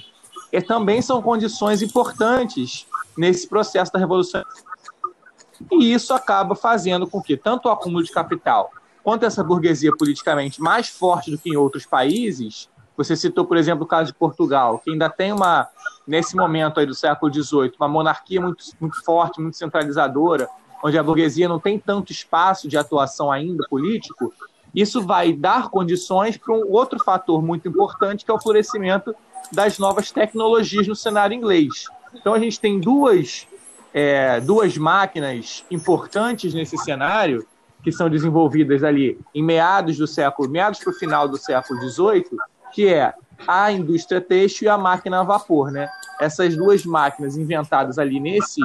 e 0.52 0.62
também 0.62 1.02
são 1.02 1.22
condições 1.22 1.82
importantes 1.82 2.88
nesse 3.18 3.48
processo 3.48 3.92
da 3.92 4.00
Revolução. 4.00 4.44
e 5.72 5.94
isso 5.94 6.14
acaba 6.14 6.56
fazendo 6.56 7.08
com 7.08 7.22
que 7.22 7.36
tanto 7.36 7.68
o 7.68 7.72
acúmulo 7.72 8.04
de 8.04 8.12
capital 8.12 8.72
quanto 9.04 9.26
essa 9.26 9.44
burguesia 9.44 9.96
politicamente 9.96 10.62
mais 10.62 10.90
forte 10.90 11.32
do 11.32 11.38
que 11.38 11.50
em 11.50 11.56
outros 11.56 11.86
países, 11.86 12.70
você 12.98 13.16
citou, 13.16 13.46
por 13.46 13.56
exemplo, 13.56 13.84
o 13.84 13.88
caso 13.88 14.12
de 14.12 14.18
Portugal, 14.18 14.80
que 14.80 14.92
ainda 14.92 15.08
tem 15.08 15.32
uma, 15.32 15.68
nesse 16.08 16.36
momento 16.36 16.80
aí 16.80 16.86
do 16.86 16.96
século 16.96 17.32
XVIII, 17.32 17.74
uma 17.80 17.88
monarquia 17.88 18.42
muito, 18.42 18.66
muito 18.82 19.04
forte, 19.06 19.40
muito 19.40 19.56
centralizadora, 19.56 20.50
onde 20.84 20.98
a 20.98 21.04
burguesia 21.04 21.48
não 21.48 21.60
tem 21.60 21.78
tanto 21.78 22.12
espaço 22.12 22.68
de 22.68 22.76
atuação 22.76 23.32
ainda 23.32 23.64
político, 23.70 24.34
isso 24.76 25.02
vai 25.02 25.32
dar 25.32 25.70
condições 25.70 26.38
para 26.38 26.54
um 26.54 26.72
outro 26.72 27.00
fator 27.04 27.42
muito 27.42 27.68
importante, 27.68 28.26
que 28.26 28.32
é 28.32 28.34
o 28.34 28.42
florescimento 28.42 29.16
das 29.52 29.78
novas 29.78 30.12
tecnologias 30.12 30.88
no 30.88 30.96
cenário 30.96 31.36
inglês. 31.36 31.86
Então 32.14 32.34
a 32.34 32.40
gente 32.40 32.60
tem 32.60 32.80
duas, 32.80 33.48
é, 33.94 34.40
duas 34.42 34.78
máquinas 34.78 35.64
importantes 35.70 36.54
nesse 36.54 36.78
cenário 36.78 37.46
que 37.84 37.92
são 37.92 38.10
desenvolvidas 38.10 38.84
ali 38.84 39.20
em 39.34 39.44
meados 39.44 39.98
do 39.98 40.08
século, 40.08 40.50
meados 40.50 40.80
para 40.80 40.92
o 40.92 40.94
final 40.94 41.28
do 41.28 41.38
século 41.38 41.80
XVIII, 41.80 42.26
que 42.74 42.88
é 42.88 43.14
a 43.48 43.72
indústria 43.72 44.20
têxtil 44.20 44.66
e 44.66 44.70
a 44.70 44.78
máquina 44.78 45.20
a 45.20 45.24
vapor, 45.24 45.72
né? 45.72 45.88
Essas 46.20 46.56
duas 46.56 46.86
máquinas 46.86 47.38
inventadas 47.38 48.00
ali 48.00 48.20
nesse 48.20 48.62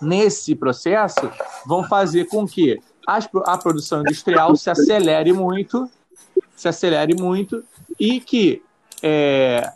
nesse 0.00 0.54
processo 0.54 1.30
vão 1.66 1.84
fazer 1.84 2.24
com 2.24 2.46
que 2.46 2.80
a 3.06 3.58
produção 3.58 4.00
industrial 4.00 4.56
se 4.56 4.70
acelere 4.70 5.32
muito, 5.32 5.90
se 6.56 6.68
acelere 6.68 7.14
muito 7.14 7.62
e 7.98 8.18
que 8.18 8.62
é, 9.02 9.70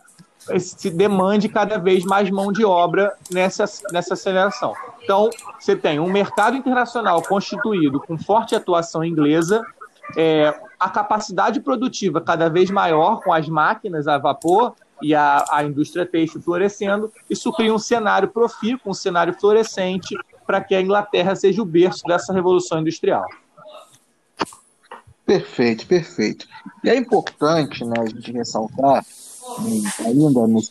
se 0.59 0.91
demande 0.91 1.49
cada 1.49 1.79
vez 1.79 2.05
mais 2.05 2.31
mão 2.31 2.53
de 2.53 2.65
obra 2.65 3.15
nessa, 3.31 3.65
nessa 3.93 4.15
aceleração. 4.15 4.75
Então, 5.03 5.31
você 5.59 5.75
tem 5.75 5.99
um 5.99 6.11
mercado 6.11 6.57
internacional 6.57 7.23
constituído 7.23 8.01
com 8.01 8.17
forte 8.19 8.55
atuação 8.55 9.05
inglesa, 9.05 9.65
é, 10.17 10.55
a 10.85 10.91
capacidade 10.91 11.61
produtiva 11.61 12.21
cada 12.21 12.51
vez 12.51 12.71
maior 12.71 13.23
com 13.23 13.33
as 13.33 13.49
máquinas 13.49 14.07
a 14.07 14.19
vapor 14.19 14.75
e 15.01 15.15
a, 15.15 15.43
a 15.51 15.65
indústria 15.65 16.05
têxtil 16.05 16.43
florescendo, 16.43 17.11
isso 17.29 17.51
cria 17.55 17.73
um 17.73 17.79
cenário 17.79 18.29
profícuo, 18.29 18.91
um 18.91 18.95
cenário 18.95 19.33
florescente 19.33 20.15
para 20.47 20.63
que 20.63 20.75
a 20.75 20.83
Inglaterra 20.83 21.35
seja 21.35 21.63
o 21.63 21.65
berço 21.65 22.03
dessa 22.07 22.35
revolução 22.35 22.81
industrial. 22.81 23.25
Perfeito, 25.25 25.87
perfeito. 25.87 26.47
E 26.85 26.91
é 26.91 26.97
importante 26.97 27.83
né, 27.83 27.95
a 27.99 28.07
gente 28.07 28.31
ressaltar, 28.31 29.03
ainda 30.05 30.47
nesse, 30.47 30.71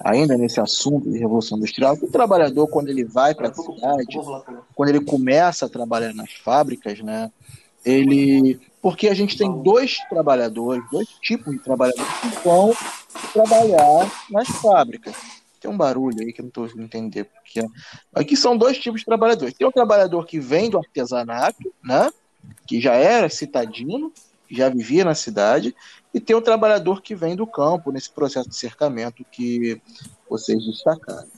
ainda 0.00 0.36
nesse 0.36 0.60
assunto 0.60 1.08
de 1.08 1.16
revolução 1.16 1.58
industrial, 1.58 1.96
que 1.96 2.06
o 2.06 2.10
trabalhador, 2.10 2.66
quando 2.66 2.88
ele 2.88 3.04
vai 3.04 3.36
para 3.36 3.50
a 3.50 3.54
cidade, 3.54 4.18
quando 4.74 4.88
ele 4.88 5.04
começa 5.04 5.66
a 5.66 5.68
trabalhar 5.68 6.12
nas 6.12 6.32
fábricas, 6.32 6.98
né, 7.00 7.30
ele. 7.84 8.60
Porque 8.82 9.08
a 9.08 9.14
gente 9.14 9.38
tem 9.38 9.62
dois 9.62 9.98
trabalhadores, 10.10 10.84
dois 10.90 11.08
tipos 11.20 11.54
de 11.54 11.60
trabalhadores 11.60 12.12
que 12.20 12.28
vão 12.44 12.74
trabalhar 13.32 14.10
nas 14.28 14.48
fábricas. 14.48 15.14
Tem 15.60 15.70
um 15.70 15.76
barulho 15.76 16.20
aí 16.20 16.32
que 16.32 16.40
eu 16.40 16.42
não 16.42 16.48
estou 16.48 16.82
entendendo. 16.82 17.26
Porque... 17.26 17.64
Aqui 18.12 18.36
são 18.36 18.56
dois 18.56 18.76
tipos 18.78 19.00
de 19.00 19.06
trabalhadores. 19.06 19.54
Tem 19.54 19.66
o 19.66 19.72
trabalhador 19.72 20.26
que 20.26 20.40
vem 20.40 20.68
do 20.68 20.78
artesanato, 20.78 21.72
né? 21.82 22.10
Que 22.66 22.80
já 22.80 22.94
era 22.94 23.28
citadino, 23.28 24.12
já 24.50 24.68
vivia 24.68 25.04
na 25.04 25.14
cidade, 25.14 25.74
e 26.12 26.20
tem 26.20 26.34
o 26.34 26.42
trabalhador 26.42 27.00
que 27.00 27.14
vem 27.14 27.36
do 27.36 27.46
campo, 27.46 27.92
nesse 27.92 28.10
processo 28.10 28.48
de 28.48 28.56
cercamento 28.56 29.24
que 29.30 29.80
vocês 30.28 30.62
destacaram. 30.64 31.28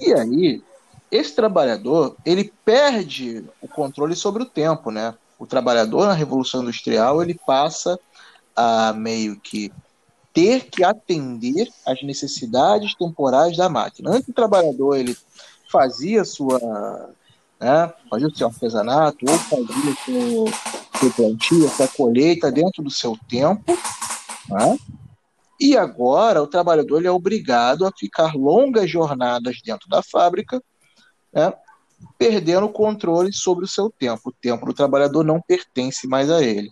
E 0.00 0.12
aí, 0.12 0.62
esse 1.10 1.34
trabalhador, 1.34 2.16
ele 2.26 2.52
perde 2.64 3.44
o 3.62 3.68
controle 3.68 4.14
sobre 4.14 4.42
o 4.42 4.46
tempo, 4.46 4.90
né? 4.90 5.14
Trabalhador 5.50 6.06
na 6.06 6.14
Revolução 6.14 6.62
Industrial, 6.62 7.22
ele 7.22 7.38
passa 7.46 7.98
a 8.56 8.92
meio 8.92 9.38
que 9.38 9.70
ter 10.32 10.70
que 10.70 10.84
atender 10.84 11.68
às 11.84 12.02
necessidades 12.02 12.94
temporais 12.94 13.56
da 13.56 13.68
máquina. 13.68 14.12
Antes 14.12 14.28
o 14.28 14.32
trabalhador 14.32 14.96
ele 14.96 15.16
fazia 15.70 16.24
sua 16.24 16.58
né, 17.60 17.92
fazia 18.08 18.28
o 18.28 18.34
seu 18.34 18.46
artesanato 18.46 19.26
ou 19.28 19.38
fazia 19.38 19.94
seu 20.04 21.10
plantio, 21.12 21.68
sua 21.68 21.88
colheita 21.88 22.50
dentro 22.50 22.82
do 22.82 22.90
seu 22.90 23.18
tempo, 23.28 23.76
né? 24.48 24.78
E 25.60 25.76
agora 25.76 26.42
o 26.42 26.46
trabalhador 26.46 26.98
ele 26.98 27.06
é 27.06 27.10
obrigado 27.10 27.86
a 27.86 27.92
ficar 27.92 28.34
longas 28.34 28.90
jornadas 28.90 29.60
dentro 29.62 29.88
da 29.90 30.02
fábrica, 30.02 30.62
né, 31.32 31.52
perdendo 32.18 32.66
o 32.66 32.72
controle 32.72 33.32
sobre 33.32 33.64
o 33.64 33.68
seu 33.68 33.90
tempo. 33.90 34.30
O 34.30 34.32
tempo 34.32 34.66
do 34.66 34.74
trabalhador 34.74 35.24
não 35.24 35.40
pertence 35.40 36.06
mais 36.06 36.30
a 36.30 36.42
ele. 36.42 36.70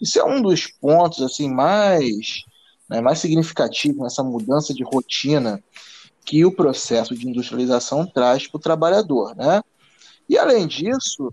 Isso 0.00 0.18
é 0.18 0.24
um 0.24 0.40
dos 0.40 0.66
pontos 0.66 1.22
assim 1.22 1.50
mais 1.52 2.44
né, 2.90 3.00
mais 3.00 3.20
significativo 3.20 4.02
nessa 4.02 4.24
mudança 4.24 4.74
de 4.74 4.82
rotina 4.82 5.62
que 6.24 6.44
o 6.44 6.52
processo 6.52 7.14
de 7.14 7.28
industrialização 7.28 8.04
traz 8.04 8.48
para 8.48 8.58
o 8.58 8.60
trabalhador. 8.60 9.34
Né? 9.36 9.62
E, 10.28 10.36
além 10.36 10.66
disso, 10.66 11.32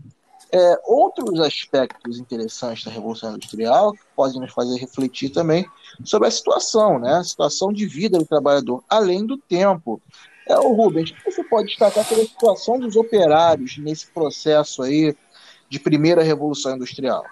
é, 0.54 0.80
outros 0.86 1.40
aspectos 1.40 2.20
interessantes 2.20 2.86
da 2.86 2.92
Revolução 2.92 3.36
Industrial 3.36 3.92
que 3.92 4.00
podem 4.16 4.40
nos 4.40 4.54
fazer 4.54 4.78
refletir 4.78 5.30
também 5.30 5.66
sobre 6.06 6.28
a 6.28 6.32
situação, 6.32 7.00
né? 7.00 7.16
a 7.16 7.24
situação 7.24 7.74
de 7.74 7.88
vida 7.88 8.20
do 8.20 8.26
trabalhador, 8.26 8.84
além 8.88 9.26
do 9.26 9.38
tempo. 9.38 10.00
É, 10.50 10.58
o 10.58 10.72
Rubens, 10.74 11.12
o 11.12 11.14
que 11.16 11.32
você 11.32 11.44
pode 11.44 11.68
destacar 11.68 12.06
sobre 12.06 12.24
a 12.24 12.28
situação 12.28 12.80
dos 12.80 12.96
operários 12.96 13.78
nesse 13.78 14.08
processo 14.08 14.82
aí 14.82 15.16
de 15.70 15.80
primeira 15.80 16.24
Revolução 16.24 16.76
Industrial? 16.76 17.26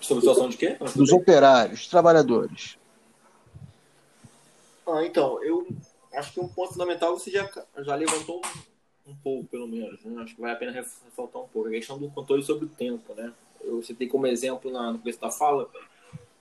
Sobre 0.00 0.18
a 0.18 0.20
situação 0.20 0.48
de 0.48 0.56
quê? 0.56 0.76
Dos 0.96 1.12
operários, 1.12 1.86
trabalhadores. 1.86 2.76
Ah, 4.86 5.04
então, 5.04 5.42
eu 5.44 5.68
acho 6.14 6.32
que 6.32 6.40
um 6.40 6.48
ponto 6.48 6.72
fundamental 6.72 7.16
você 7.16 7.30
já, 7.30 7.48
já 7.78 7.94
levantou 7.94 8.40
um, 9.06 9.10
um 9.12 9.14
pouco, 9.16 9.44
pelo 9.44 9.68
menos. 9.68 10.02
Né? 10.04 10.20
Acho 10.22 10.34
que 10.34 10.40
vale 10.40 10.54
a 10.54 10.56
pena 10.56 10.72
ressaltar 10.72 11.42
um 11.42 11.48
pouco. 11.48 11.68
A 11.68 11.72
questão 11.72 11.98
do 11.98 12.10
controle 12.10 12.42
sobre 12.42 12.64
o 12.64 12.68
tempo, 12.68 13.14
né? 13.14 13.32
Eu 13.62 13.82
citei 13.82 14.08
como 14.08 14.26
exemplo 14.26 14.70
na, 14.72 14.92
no 14.92 14.98
começo 14.98 15.20
da 15.20 15.30
fala 15.30 15.68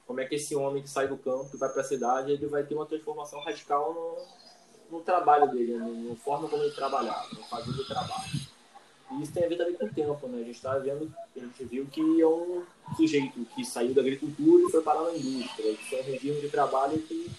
como 0.08 0.22
é 0.22 0.26
que 0.26 0.36
esse 0.36 0.56
homem 0.56 0.82
que 0.82 0.90
sai 0.90 1.08
do 1.08 1.18
campo 1.18 1.50
e 1.54 1.58
vai 1.58 1.70
para 1.70 1.82
a 1.82 1.86
cidade, 1.86 2.32
ele 2.32 2.48
vai 2.48 2.64
ter 2.64 2.74
uma 2.74 2.86
transformação 2.86 3.42
radical 3.42 3.94
no, 3.94 4.98
no 4.98 5.04
trabalho 5.04 5.52
dele, 5.52 5.78
né? 5.78 5.86
no, 5.86 5.94
no 5.94 6.16
forma 6.16 6.48
como 6.48 6.64
ele 6.64 6.74
trabalhar, 6.74 7.28
no 7.34 7.44
fazer 7.44 7.74
do 7.74 7.86
trabalho. 7.86 8.48
E 9.12 9.22
isso 9.22 9.34
tem 9.34 9.46
a 9.46 9.50
ver 9.50 9.58
também 9.58 9.76
com 9.76 9.86
o 9.86 9.94
tempo, 9.94 10.28
né? 10.28 10.42
A 10.42 10.44
gente 10.44 10.56
está 10.56 10.78
vendo, 10.78 11.14
a 11.36 11.40
gente 11.40 11.64
viu 11.66 11.86
que 11.86 12.22
é 12.22 12.28
um 12.28 12.64
sujeito 12.96 13.46
que 13.56 13.64
saiu 13.64 13.94
da 13.94 14.02
agricultura 14.02 14.64
e 14.68 14.72
foi 14.72 14.82
parar 14.82 15.04
na 15.04 15.14
indústria. 15.14 15.72
Isso 15.72 15.96
é 15.96 16.00
um 16.00 16.04
regime 16.04 16.42
de 16.42 16.50
trabalho 16.50 17.00
que 17.00 17.32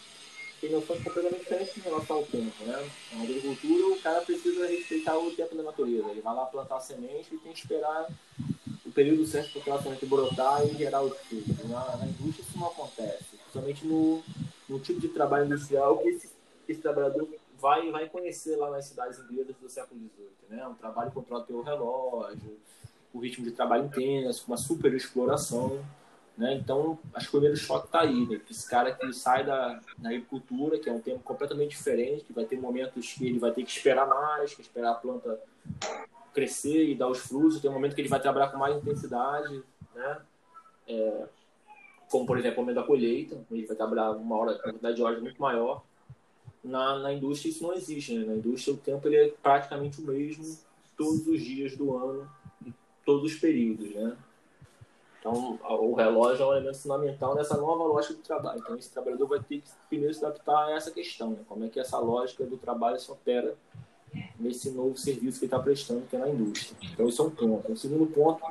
tem 0.60 0.70
noções 0.70 1.02
completamente 1.02 1.40
diferentes 1.40 1.76
em 1.76 1.80
relação 1.80 2.16
ao 2.16 2.22
tempo, 2.25 2.64
né? 2.64 2.90
Na 3.12 3.22
agricultura, 3.22 3.94
o 3.94 4.00
cara 4.00 4.22
precisa 4.22 4.66
respeitar 4.66 5.18
o 5.18 5.30
tempo 5.32 5.54
da 5.54 5.62
natureza. 5.62 6.08
Ele 6.08 6.22
vai 6.22 6.34
lá 6.34 6.46
plantar 6.46 6.80
semente 6.80 7.34
e 7.34 7.38
tem 7.38 7.52
que 7.52 7.60
esperar 7.60 8.08
o 8.84 8.90
período 8.90 9.26
certo 9.26 9.52
para 9.52 9.60
aquela 9.60 9.82
semente 9.82 10.06
brotar 10.06 10.66
e 10.66 10.75
gerar 10.75 11.02
os 11.02 11.16
frutos. 11.18 11.68
Na, 11.68 11.96
na, 11.98 12.06
indústria 12.06 12.44
não 12.58 12.68
acontece. 12.68 13.36
Principalmente 13.36 13.86
no, 13.86 14.22
no 14.68 14.78
tipo 14.78 15.00
de 15.00 15.08
trabalho 15.08 15.46
industrial 15.46 15.98
que 15.98 16.08
esse, 16.08 16.30
esse 16.68 16.80
trabalhador 16.80 17.28
vai, 17.60 17.90
vai 17.90 18.08
conhecer 18.08 18.56
lá 18.56 18.70
nas 18.70 18.86
cidades 18.86 19.18
inglesas 19.18 19.56
do 19.56 19.68
século 19.68 20.00
XVIII. 20.00 20.28
Né? 20.50 20.66
Um 20.66 20.74
trabalho 20.74 21.10
controla 21.10 21.46
o 21.48 21.62
relógio, 21.62 22.58
o 23.12 23.18
ritmo 23.18 23.44
de 23.44 23.52
trabalho 23.52 23.86
intenso, 23.86 24.44
uma 24.46 24.56
super 24.56 24.92
exploração. 24.94 25.84
Né? 26.36 26.54
Então, 26.54 26.98
acho 27.14 27.30
que 27.30 27.36
o 27.36 27.40
primeiro 27.40 27.56
choque 27.56 27.86
está 27.86 28.02
aí. 28.02 28.26
Né? 28.26 28.40
Esse 28.48 28.68
cara 28.68 28.94
que 28.94 29.12
sai 29.12 29.44
da, 29.44 29.80
da 29.98 30.08
agricultura, 30.08 30.78
que 30.78 30.88
é 30.88 30.92
um 30.92 31.00
tempo 31.00 31.20
completamente 31.20 31.70
diferente, 31.70 32.24
que 32.24 32.32
vai 32.32 32.44
ter 32.44 32.56
momentos 32.56 33.12
que 33.12 33.26
ele 33.26 33.38
vai 33.38 33.50
ter 33.50 33.64
que 33.64 33.70
esperar 33.70 34.06
mais, 34.06 34.54
que 34.54 34.62
esperar 34.62 34.92
a 34.92 34.94
planta 34.94 35.40
crescer 36.32 36.88
e 36.88 36.94
dar 36.94 37.08
os 37.08 37.18
frutos. 37.18 37.60
Tem 37.60 37.70
um 37.70 37.74
momento 37.74 37.94
que 37.94 38.00
ele 38.00 38.08
vai 38.08 38.20
trabalhar 38.20 38.48
com 38.48 38.58
mais 38.58 38.76
intensidade, 38.76 39.62
né? 39.94 40.20
É, 40.86 41.26
como, 42.10 42.26
por 42.26 42.38
exemplo, 42.38 42.58
o 42.58 42.60
momento 42.62 42.76
da 42.76 42.82
colheita. 42.82 43.38
Ele 43.50 43.66
vai 43.66 43.76
trabalhar 43.76 44.10
uma 44.12 44.36
hora, 44.36 44.52
uma 44.52 44.58
quantidade 44.58 44.96
de 44.96 45.02
horas 45.02 45.20
muito 45.20 45.40
maior 45.40 45.82
na, 46.62 46.98
na 46.98 47.12
indústria 47.12 47.50
isso 47.50 47.62
não 47.62 47.74
existe. 47.74 48.14
Né? 48.14 48.26
Na 48.26 48.34
indústria 48.34 48.74
o 48.74 48.76
tempo 48.76 49.06
ele 49.08 49.16
é 49.16 49.34
praticamente 49.42 50.00
o 50.00 50.04
mesmo 50.04 50.58
todos 50.96 51.26
os 51.26 51.40
dias 51.40 51.76
do 51.76 51.96
ano, 51.96 52.28
em 52.66 52.74
todos 53.04 53.32
os 53.32 53.38
períodos. 53.38 53.94
Né? 53.94 54.16
Então 55.18 55.58
o 55.62 55.94
relógio 55.94 56.44
é 56.44 56.46
um 56.46 56.52
elemento 56.52 56.78
fundamental 56.78 57.34
nessa 57.34 57.56
nova 57.56 57.84
lógica 57.84 58.14
do 58.14 58.20
trabalho. 58.20 58.60
Então 58.60 58.76
esse 58.76 58.90
trabalhador 58.90 59.26
vai 59.26 59.40
ter 59.40 59.60
que 59.60 59.68
primeiro 59.88 60.14
se 60.14 60.24
adaptar 60.24 60.66
a 60.66 60.72
essa 60.72 60.90
questão, 60.90 61.30
né? 61.30 61.38
como 61.48 61.64
é 61.64 61.68
que 61.68 61.80
essa 61.80 61.98
lógica 61.98 62.44
do 62.44 62.56
trabalho 62.56 62.98
se 62.98 63.10
opera 63.10 63.56
nesse 64.38 64.70
novo 64.70 64.96
serviço 64.96 65.38
que 65.38 65.44
está 65.44 65.58
prestando, 65.58 66.06
que 66.08 66.16
é 66.16 66.18
na 66.18 66.28
indústria. 66.28 66.76
Então 66.92 67.08
isso 67.08 67.20
é 67.22 67.24
um 67.26 67.30
ponto. 67.30 67.72
O 67.72 67.76
segundo 67.76 68.06
ponto, 68.06 68.42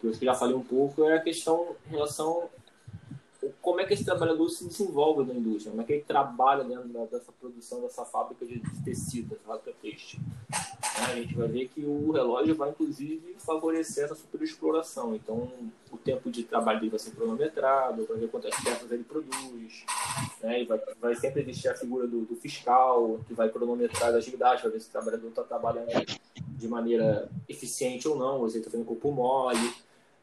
que 0.00 0.06
eu 0.06 0.12
já 0.14 0.34
falei 0.34 0.54
um 0.54 0.62
pouco, 0.62 1.04
é 1.04 1.16
a 1.16 1.20
questão 1.20 1.76
em 1.86 1.90
relação 1.90 2.48
como 3.60 3.80
é 3.80 3.84
que 3.84 3.92
esse 3.92 4.04
trabalhador 4.04 4.48
se 4.48 4.66
desenvolve 4.66 5.24
na 5.24 5.38
indústria, 5.38 5.70
como 5.70 5.82
é 5.82 5.84
que 5.84 5.92
ele 5.92 6.04
trabalha 6.04 6.64
dentro 6.64 6.88
dessa 7.10 7.30
produção, 7.38 7.82
dessa 7.82 8.04
fábrica 8.04 8.46
de 8.46 8.60
tecido, 8.82 9.30
dessa 9.30 9.42
fábrica 9.46 9.72
têxtil. 9.82 10.20
A 10.96 11.14
gente 11.14 11.34
vai 11.34 11.48
ver 11.48 11.68
que 11.68 11.84
o 11.84 12.10
relógio 12.10 12.54
vai, 12.54 12.70
inclusive, 12.70 13.36
favorecer 13.38 14.04
essa 14.04 14.14
superexploração. 14.14 15.14
Então, 15.14 15.50
o 15.90 15.96
tempo 15.96 16.30
de 16.30 16.42
trabalho 16.42 16.78
dele 16.78 16.90
vai 16.90 16.98
ser 16.98 17.10
cronometrado, 17.12 18.04
para 18.04 18.16
ver 18.16 18.28
quantas 18.28 18.54
peças 18.62 18.90
ele 18.90 19.04
produz. 19.04 19.84
Né? 20.42 20.62
E 20.62 20.64
vai, 20.64 20.80
vai 21.00 21.14
sempre 21.14 21.42
existir 21.42 21.68
a 21.68 21.74
figura 21.74 22.06
do, 22.06 22.22
do 22.22 22.36
fiscal, 22.36 23.20
que 23.26 23.34
vai 23.34 23.48
cronometrar 23.48 24.10
as 24.10 24.16
atividades, 24.16 24.62
para 24.62 24.70
ver 24.70 24.80
se 24.80 24.88
o 24.88 24.92
trabalhador 24.92 25.28
está 25.28 25.42
trabalhando 25.42 25.88
de 26.36 26.68
maneira 26.68 27.28
eficiente 27.48 28.08
ou 28.08 28.16
não, 28.16 28.40
ou 28.40 28.48
se 28.48 28.56
ele 28.56 28.60
está 28.60 28.70
fazendo 28.70 28.86
corpo 28.86 29.10
mole. 29.10 29.72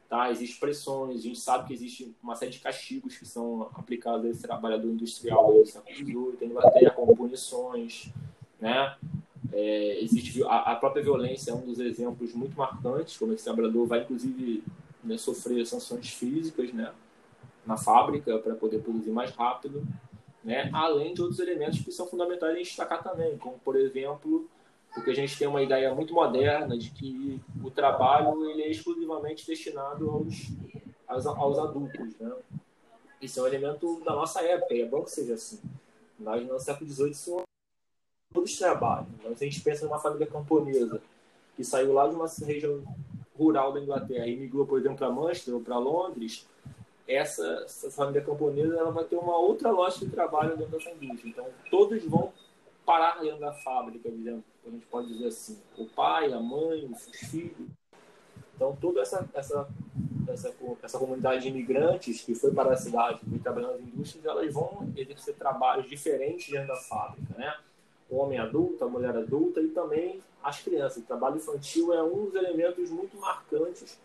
Tá? 0.10 0.32
Existem 0.32 0.58
pressões, 0.58 1.20
a 1.20 1.22
gente 1.22 1.40
sabe 1.40 1.68
que 1.68 1.74
existe 1.74 2.16
uma 2.24 2.34
série 2.34 2.52
de 2.52 2.60
castigos 2.60 3.18
que 3.18 3.26
são 3.26 3.64
aplicados 3.76 4.26
a 4.26 4.30
esse 4.30 4.42
trabalhador 4.42 4.90
industrial 4.90 5.54
no 5.54 5.66
século 5.66 6.32
tem 6.34 6.50
como 6.96 7.16
punições, 7.16 8.10
né? 8.58 8.96
É, 9.52 10.02
existe 10.02 10.42
a, 10.44 10.72
a, 10.72 10.76
própria 10.76 11.04
violência 11.04 11.52
é 11.52 11.54
um 11.54 11.66
dos 11.66 11.80
exemplos 11.80 12.34
muito 12.34 12.58
marcantes, 12.58 13.18
como 13.18 13.34
esse 13.34 13.44
trabalhador 13.44 13.86
vai 13.86 14.02
inclusive 14.02 14.64
né, 15.04 15.18
sofrer 15.18 15.66
sanções 15.66 16.10
físicas, 16.10 16.72
né, 16.74 16.94
na 17.66 17.78
fábrica 17.78 18.38
para 18.40 18.56
poder 18.56 18.80
produzir 18.80 19.12
mais 19.12 19.32
rápido, 19.32 19.86
né? 20.42 20.70
Além 20.72 21.14
de 21.14 21.22
outros 21.22 21.40
elementos 21.40 21.82
que 21.82 21.92
são 21.92 22.08
fundamentais 22.08 22.56
a 22.56 22.60
destacar 22.60 23.04
também, 23.04 23.38
como 23.38 23.60
por 23.60 23.76
exemplo 23.76 24.50
porque 24.98 25.12
a 25.12 25.16
gente 25.16 25.38
tem 25.38 25.48
uma 25.48 25.62
ideia 25.62 25.94
muito 25.94 26.12
moderna 26.12 26.76
de 26.76 26.90
que 26.90 27.40
o 27.64 27.70
trabalho 27.70 28.50
ele 28.50 28.64
é 28.64 28.72
exclusivamente 28.72 29.46
destinado 29.46 30.10
aos, 30.10 30.36
aos, 31.08 31.26
aos 31.28 31.60
adultos, 31.60 32.18
né? 32.20 32.34
Isso 33.22 33.40
é 33.40 33.44
um 33.44 33.48
elemento 33.48 34.02
da 34.04 34.16
nossa 34.16 34.42
época, 34.42 34.74
e 34.74 34.82
é 34.82 34.86
bom 34.86 35.04
que 35.04 35.12
seja 35.12 35.36
assim. 35.36 35.60
Nós, 36.20 36.46
no 36.48 36.60
século 36.60 36.90
XVIII, 36.90 37.12
isso 37.12 37.38
todos. 38.34 38.60
Então, 39.20 39.36
se 39.36 39.44
a 39.44 39.48
gente 39.48 39.62
pensa 39.62 39.86
numa 39.86 40.00
família 40.00 40.26
camponesa 40.26 41.00
que 41.56 41.64
saiu 41.64 41.94
lá 41.94 42.08
de 42.08 42.16
uma 42.16 42.28
região 42.28 42.84
rural 43.38 43.72
da 43.74 43.80
Inglaterra 43.80 44.26
e 44.26 44.36
migrou, 44.36 44.66
por 44.66 44.80
exemplo, 44.80 44.98
para 44.98 45.12
Manchester 45.12 45.54
ou 45.54 45.62
para 45.62 45.78
Londres, 45.78 46.48
essa, 47.08 47.46
essa, 47.66 47.92
família 47.92 48.22
camponesa 48.22 48.76
ela 48.76 48.92
vai 48.92 49.04
ter 49.04 49.16
uma 49.16 49.38
outra 49.38 49.70
lógica 49.70 50.06
de 50.06 50.12
trabalho 50.12 50.58
dentro 50.58 50.78
dessa 50.78 50.90
indústria. 50.90 51.30
Então, 51.30 51.46
todos 51.70 52.04
vão 52.06 52.34
parar 52.88 53.20
dentro 53.20 53.42
da 53.42 53.52
fábrica, 53.52 54.08
a 54.08 54.70
gente 54.70 54.86
pode 54.86 55.10
dizer 55.10 55.28
assim, 55.28 55.60
o 55.78 55.86
pai, 55.88 56.32
a 56.32 56.40
mãe, 56.40 56.90
os 56.90 57.30
filhos. 57.30 57.68
Então, 58.56 58.78
toda 58.80 59.02
essa, 59.02 59.30
essa, 59.34 59.68
essa, 60.30 60.56
essa 60.82 60.98
comunidade 60.98 61.42
de 61.42 61.50
imigrantes 61.50 62.22
que 62.22 62.34
foi 62.34 62.54
para 62.54 62.72
a 62.72 62.78
cidade, 62.78 63.20
foi 63.30 63.40
trabalhando 63.40 63.74
nas 63.74 63.82
indústrias, 63.82 64.26
elas 64.26 64.54
vão 64.54 64.90
exercer 64.96 65.36
trabalhos 65.36 65.90
diferentes 65.90 66.50
dentro 66.50 66.70
da 66.70 66.78
fábrica, 66.78 67.38
né? 67.38 67.58
O 68.10 68.20
homem 68.20 68.40
adulto, 68.40 68.86
a 68.86 68.88
mulher 68.88 69.18
adulta 69.18 69.60
e 69.60 69.68
também 69.68 70.24
as 70.42 70.62
crianças. 70.62 71.04
O 71.04 71.06
trabalho 71.06 71.36
infantil 71.36 71.94
é 71.94 72.02
um 72.02 72.28
dos 72.28 72.36
elementos 72.36 72.90
muito 72.90 73.18
marcantes 73.18 74.00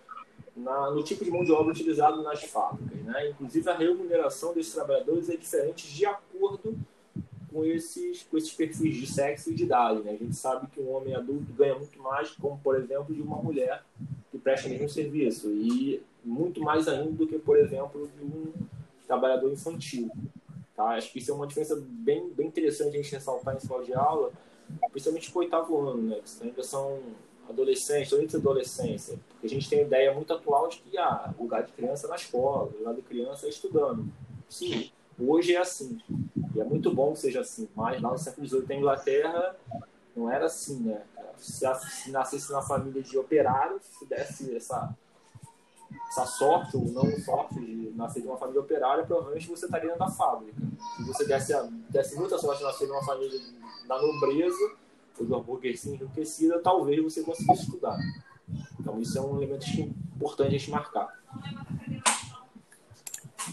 na, 0.56 0.90
no 0.90 1.04
tipo 1.04 1.24
de 1.24 1.30
mão 1.30 1.44
de 1.44 1.52
obra 1.52 1.70
utilizado 1.70 2.20
nas 2.20 2.42
fábricas. 2.42 2.98
Né? 2.98 3.30
Inclusive, 3.30 3.70
a 3.70 3.76
remuneração 3.76 4.52
desses 4.52 4.74
trabalhadores 4.74 5.30
é 5.30 5.36
diferente 5.36 5.86
de 5.94 6.04
acordo 6.04 6.76
com 7.52 7.64
esses, 7.64 8.22
com 8.24 8.36
esses 8.36 8.52
perfis 8.52 8.96
de 8.96 9.06
sexo 9.06 9.50
e 9.50 9.54
de 9.54 9.64
idade. 9.64 10.02
Né? 10.02 10.12
A 10.12 10.16
gente 10.16 10.36
sabe 10.36 10.66
que 10.68 10.80
um 10.80 10.90
homem 10.92 11.14
adulto 11.14 11.52
ganha 11.52 11.74
muito 11.74 12.00
mais, 12.00 12.30
como 12.32 12.58
por 12.58 12.76
exemplo, 12.76 13.14
de 13.14 13.20
uma 13.20 13.36
mulher 13.36 13.84
que 14.30 14.38
presta 14.38 14.68
mesmo 14.68 14.88
serviço, 14.88 15.50
e 15.50 16.02
muito 16.24 16.60
mais 16.60 16.88
ainda 16.88 17.10
do 17.10 17.26
que, 17.26 17.38
por 17.38 17.58
exemplo, 17.58 18.08
de 18.16 18.24
um 18.24 18.52
trabalhador 19.06 19.52
infantil. 19.52 20.10
Tá? 20.74 20.84
Acho 20.90 21.12
que 21.12 21.18
isso 21.18 21.30
é 21.30 21.34
uma 21.34 21.46
diferença 21.46 21.76
bem, 21.80 22.30
bem 22.30 22.46
interessante 22.46 22.96
a 22.96 23.02
gente 23.02 23.12
ressaltar 23.12 23.56
em 23.56 23.60
sala 23.60 23.84
de 23.84 23.92
aula, 23.92 24.32
principalmente 24.90 25.30
para 25.30 25.38
o 25.38 25.42
oitavo 25.42 25.78
ano, 25.78 26.02
né? 26.02 26.20
que 26.24 26.44
ainda 26.44 26.62
são 26.62 27.00
adolescentes, 27.48 28.12
antes 28.12 28.32
da 28.32 28.38
adolescência, 28.38 29.18
porque 29.28 29.46
a 29.46 29.50
gente 29.50 29.68
tem 29.68 29.80
a 29.80 29.82
ideia 29.82 30.14
muito 30.14 30.32
atual 30.32 30.68
de 30.68 30.78
que 30.78 30.96
ah, 30.96 31.34
o 31.38 31.42
lugar 31.42 31.64
de 31.64 31.72
criança 31.72 32.06
é 32.06 32.10
na 32.10 32.16
escola, 32.16 32.70
o 32.72 32.78
lugar 32.78 32.94
de 32.94 33.02
criança 33.02 33.46
é 33.46 33.48
estudando. 33.50 34.06
Sim, 34.48 34.90
Hoje 35.26 35.54
é 35.54 35.58
assim. 35.58 35.98
E 36.54 36.60
é 36.60 36.64
muito 36.64 36.94
bom 36.94 37.12
que 37.12 37.20
seja 37.20 37.40
assim. 37.40 37.68
Mas 37.74 38.00
lá 38.00 38.10
no 38.10 38.18
século 38.18 38.46
XVIII, 38.46 38.66
na 38.68 38.74
Inglaterra, 38.74 39.56
não 40.16 40.30
era 40.30 40.46
assim, 40.46 40.80
né? 40.80 41.02
Se, 41.38 41.66
se 42.02 42.10
nascesse 42.10 42.52
na 42.52 42.62
família 42.62 43.02
de 43.02 43.18
operários, 43.18 43.82
se 43.98 44.06
desse 44.06 44.54
essa, 44.54 44.94
essa 46.08 46.26
sorte 46.26 46.76
ou 46.76 46.84
não 46.86 47.10
sorte 47.20 47.54
de 47.54 47.92
nascer 47.96 48.20
de 48.20 48.28
uma 48.28 48.36
família 48.36 48.60
operária, 48.60 49.04
provavelmente 49.04 49.48
você 49.48 49.64
estaria 49.64 49.88
dentro 49.88 50.04
da 50.04 50.10
fábrica. 50.10 50.60
Se 50.96 51.04
você 51.04 51.24
desse, 51.24 51.52
desse 51.90 52.16
muita 52.16 52.38
sorte 52.38 52.58
de 52.58 52.64
nascer 52.64 52.86
de 52.86 52.92
uma 52.92 53.04
família 53.04 53.40
da 53.88 54.00
nobreza, 54.00 54.76
ou 55.18 55.26
de 55.26 55.32
uma 55.32 55.42
burguesia 55.42 55.94
enriquecida, 55.94 56.60
talvez 56.60 57.02
você 57.02 57.22
conseguisse 57.22 57.64
estudar. 57.64 57.98
Então, 58.78 59.00
isso 59.00 59.16
é 59.18 59.20
um 59.20 59.36
elemento 59.36 59.64
importante 60.16 60.48
a 60.48 60.58
gente 60.58 60.70
marcar. 60.70 61.08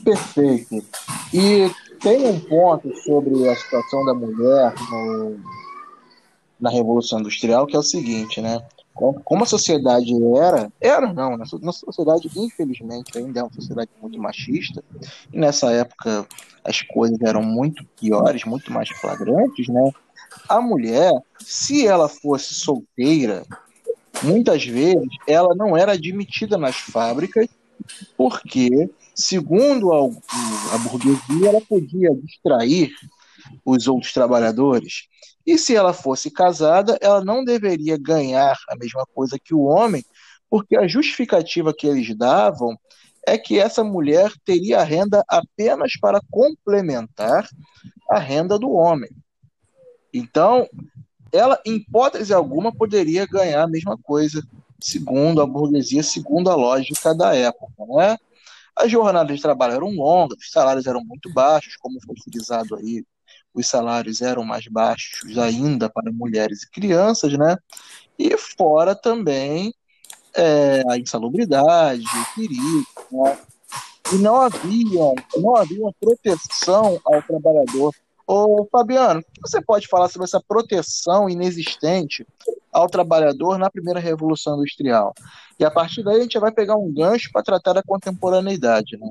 Perfeito. 0.04 0.84
E 1.34 1.72
tem 2.00 2.26
um 2.28 2.40
ponto 2.40 2.96
sobre 3.04 3.48
a 3.48 3.56
situação 3.56 4.06
da 4.06 4.14
mulher 4.14 4.74
no, 4.90 5.40
na 6.60 6.70
Revolução 6.70 7.20
Industrial 7.20 7.66
que 7.66 7.76
é 7.76 7.80
o 7.80 7.84
seguinte, 7.84 8.42
né? 8.42 8.62
Como 9.24 9.44
a 9.44 9.48
sociedade 9.48 10.12
era, 10.36 10.70
era 10.82 11.14
não, 11.14 11.38
nossa 11.38 11.86
sociedade, 11.86 12.30
infelizmente, 12.36 13.18
ainda 13.18 13.40
é 13.40 13.44
uma 13.44 13.54
sociedade 13.54 13.90
muito 14.02 14.20
machista, 14.20 14.84
e 15.32 15.40
nessa 15.40 15.72
época 15.72 16.28
as 16.66 16.82
coisas 16.82 17.18
eram 17.22 17.42
muito 17.42 17.86
piores, 17.98 18.44
muito 18.44 18.74
mais 18.74 18.90
flagrantes, 18.90 19.70
né? 19.70 19.92
A 20.50 20.60
mulher, 20.60 21.14
se 21.40 21.88
ela 21.88 22.10
fosse 22.10 22.54
solteira, 22.54 23.46
muitas 24.22 24.66
vezes 24.66 25.08
ela 25.26 25.56
não 25.56 25.78
era 25.78 25.94
admitida 25.94 26.58
nas 26.58 26.76
fábricas 26.76 27.48
porque 28.18 28.90
Segundo 29.20 29.92
a, 29.92 30.06
a 30.74 30.78
burguesia, 30.78 31.50
ela 31.50 31.60
podia 31.60 32.10
distrair 32.24 32.90
os 33.66 33.86
outros 33.86 34.14
trabalhadores. 34.14 35.10
E 35.46 35.58
se 35.58 35.76
ela 35.76 35.92
fosse 35.92 36.32
casada, 36.32 36.98
ela 37.02 37.22
não 37.22 37.44
deveria 37.44 37.98
ganhar 37.98 38.56
a 38.70 38.78
mesma 38.78 39.06
coisa 39.14 39.38
que 39.38 39.54
o 39.54 39.64
homem, 39.64 40.06
porque 40.50 40.78
a 40.78 40.88
justificativa 40.88 41.74
que 41.74 41.86
eles 41.86 42.16
davam 42.18 42.80
é 43.28 43.38
que 43.38 43.60
essa 43.60 43.84
mulher 43.84 44.32
teria 44.46 44.82
renda 44.84 45.22
apenas 45.28 46.00
para 46.00 46.22
complementar 46.32 47.46
a 48.10 48.20
renda 48.20 48.58
do 48.58 48.72
homem. 48.72 49.10
Então, 50.14 50.66
ela, 51.30 51.62
em 51.66 51.76
hipótese 51.76 52.34
alguma, 52.34 52.74
poderia 52.74 53.28
ganhar 53.28 53.64
a 53.64 53.68
mesma 53.68 53.98
coisa, 53.98 54.42
segundo 54.82 55.42
a 55.42 55.46
burguesia, 55.46 56.04
segundo 56.04 56.50
a 56.50 56.56
lógica 56.56 57.14
da 57.14 57.36
época. 57.36 57.86
Né? 57.88 58.18
As 58.76 58.92
jornadas 58.92 59.36
de 59.36 59.42
trabalho 59.42 59.74
eram 59.74 59.90
longas, 59.90 60.38
os 60.40 60.52
salários 60.52 60.86
eram 60.86 61.04
muito 61.04 61.32
baixos, 61.34 61.76
como 61.78 62.00
foi 62.02 62.16
frisado 62.24 62.76
aí, 62.76 63.04
os 63.54 63.68
salários 63.68 64.22
eram 64.22 64.44
mais 64.44 64.68
baixos 64.68 65.38
ainda 65.38 65.90
para 65.90 66.12
mulheres 66.12 66.64
e 66.64 66.70
crianças, 66.70 67.34
né? 67.38 67.58
E 68.18 68.38
fora 68.38 68.96
também 68.96 69.74
é, 70.36 70.84
a 70.90 70.98
insalubridade, 70.98 72.04
o 72.04 72.36
perigo, 72.36 72.86
né? 73.12 73.38
E 74.14 74.16
não 74.16 74.38
havia, 74.38 75.14
não 75.38 75.56
havia 75.56 75.86
proteção 76.00 77.00
ao 77.06 77.22
trabalhador. 77.22 77.94
Ô, 78.32 78.68
Fabiano, 78.72 79.22
o 79.22 79.24
que 79.24 79.42
você 79.42 79.60
pode 79.60 79.88
falar 79.88 80.08
sobre 80.08 80.26
essa 80.26 80.40
proteção 80.40 81.28
inexistente 81.28 82.28
ao 82.72 82.88
trabalhador 82.88 83.58
na 83.58 83.72
primeira 83.72 84.00
revolução 84.00 84.58
industrial? 84.58 85.16
E 85.60 85.66
a 85.66 85.72
partir 85.72 86.04
daí 86.04 86.18
a 86.18 86.22
gente 86.22 86.38
vai 86.38 86.52
pegar 86.52 86.76
um 86.76 86.94
gancho 86.94 87.32
para 87.34 87.42
tratar 87.42 87.74
da 87.74 87.82
contemporaneidade, 87.82 88.98
né? 88.98 89.10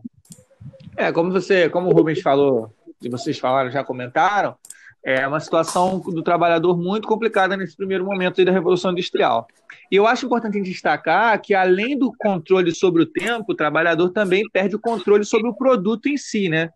É, 0.97 1.11
como 1.11 1.33
você, 1.33 1.69
como 1.69 1.91
o 1.91 1.93
Rubens 1.93 2.23
falou, 2.23 2.73
e 3.03 3.09
vocês 3.09 3.37
falaram, 3.41 3.73
já 3.73 3.83
comentaram, 3.83 4.55
é 5.03 5.27
uma 5.27 5.41
situação 5.41 5.99
do 5.99 6.23
trabalhador 6.23 6.79
muito 6.79 7.09
complicada 7.09 7.57
nesse 7.57 7.77
primeiro 7.77 8.05
momento 8.05 8.45
da 8.45 8.53
Revolução 8.53 8.93
Industrial. 8.93 9.49
E 9.91 9.97
eu 9.97 10.07
acho 10.07 10.27
importante 10.27 10.63
destacar 10.63 11.43
que, 11.43 11.55
além 11.55 11.99
do 11.99 12.13
controle 12.17 12.73
sobre 12.73 13.03
o 13.03 13.07
tempo, 13.07 13.47
o 13.51 13.57
trabalhador 13.57 14.11
também 14.11 14.49
perde 14.53 14.77
o 14.77 14.81
controle 14.81 15.25
sobre 15.25 15.49
o 15.49 15.55
produto 15.55 16.09
em 16.09 16.17
si, 16.17 16.49
né? 16.49 16.71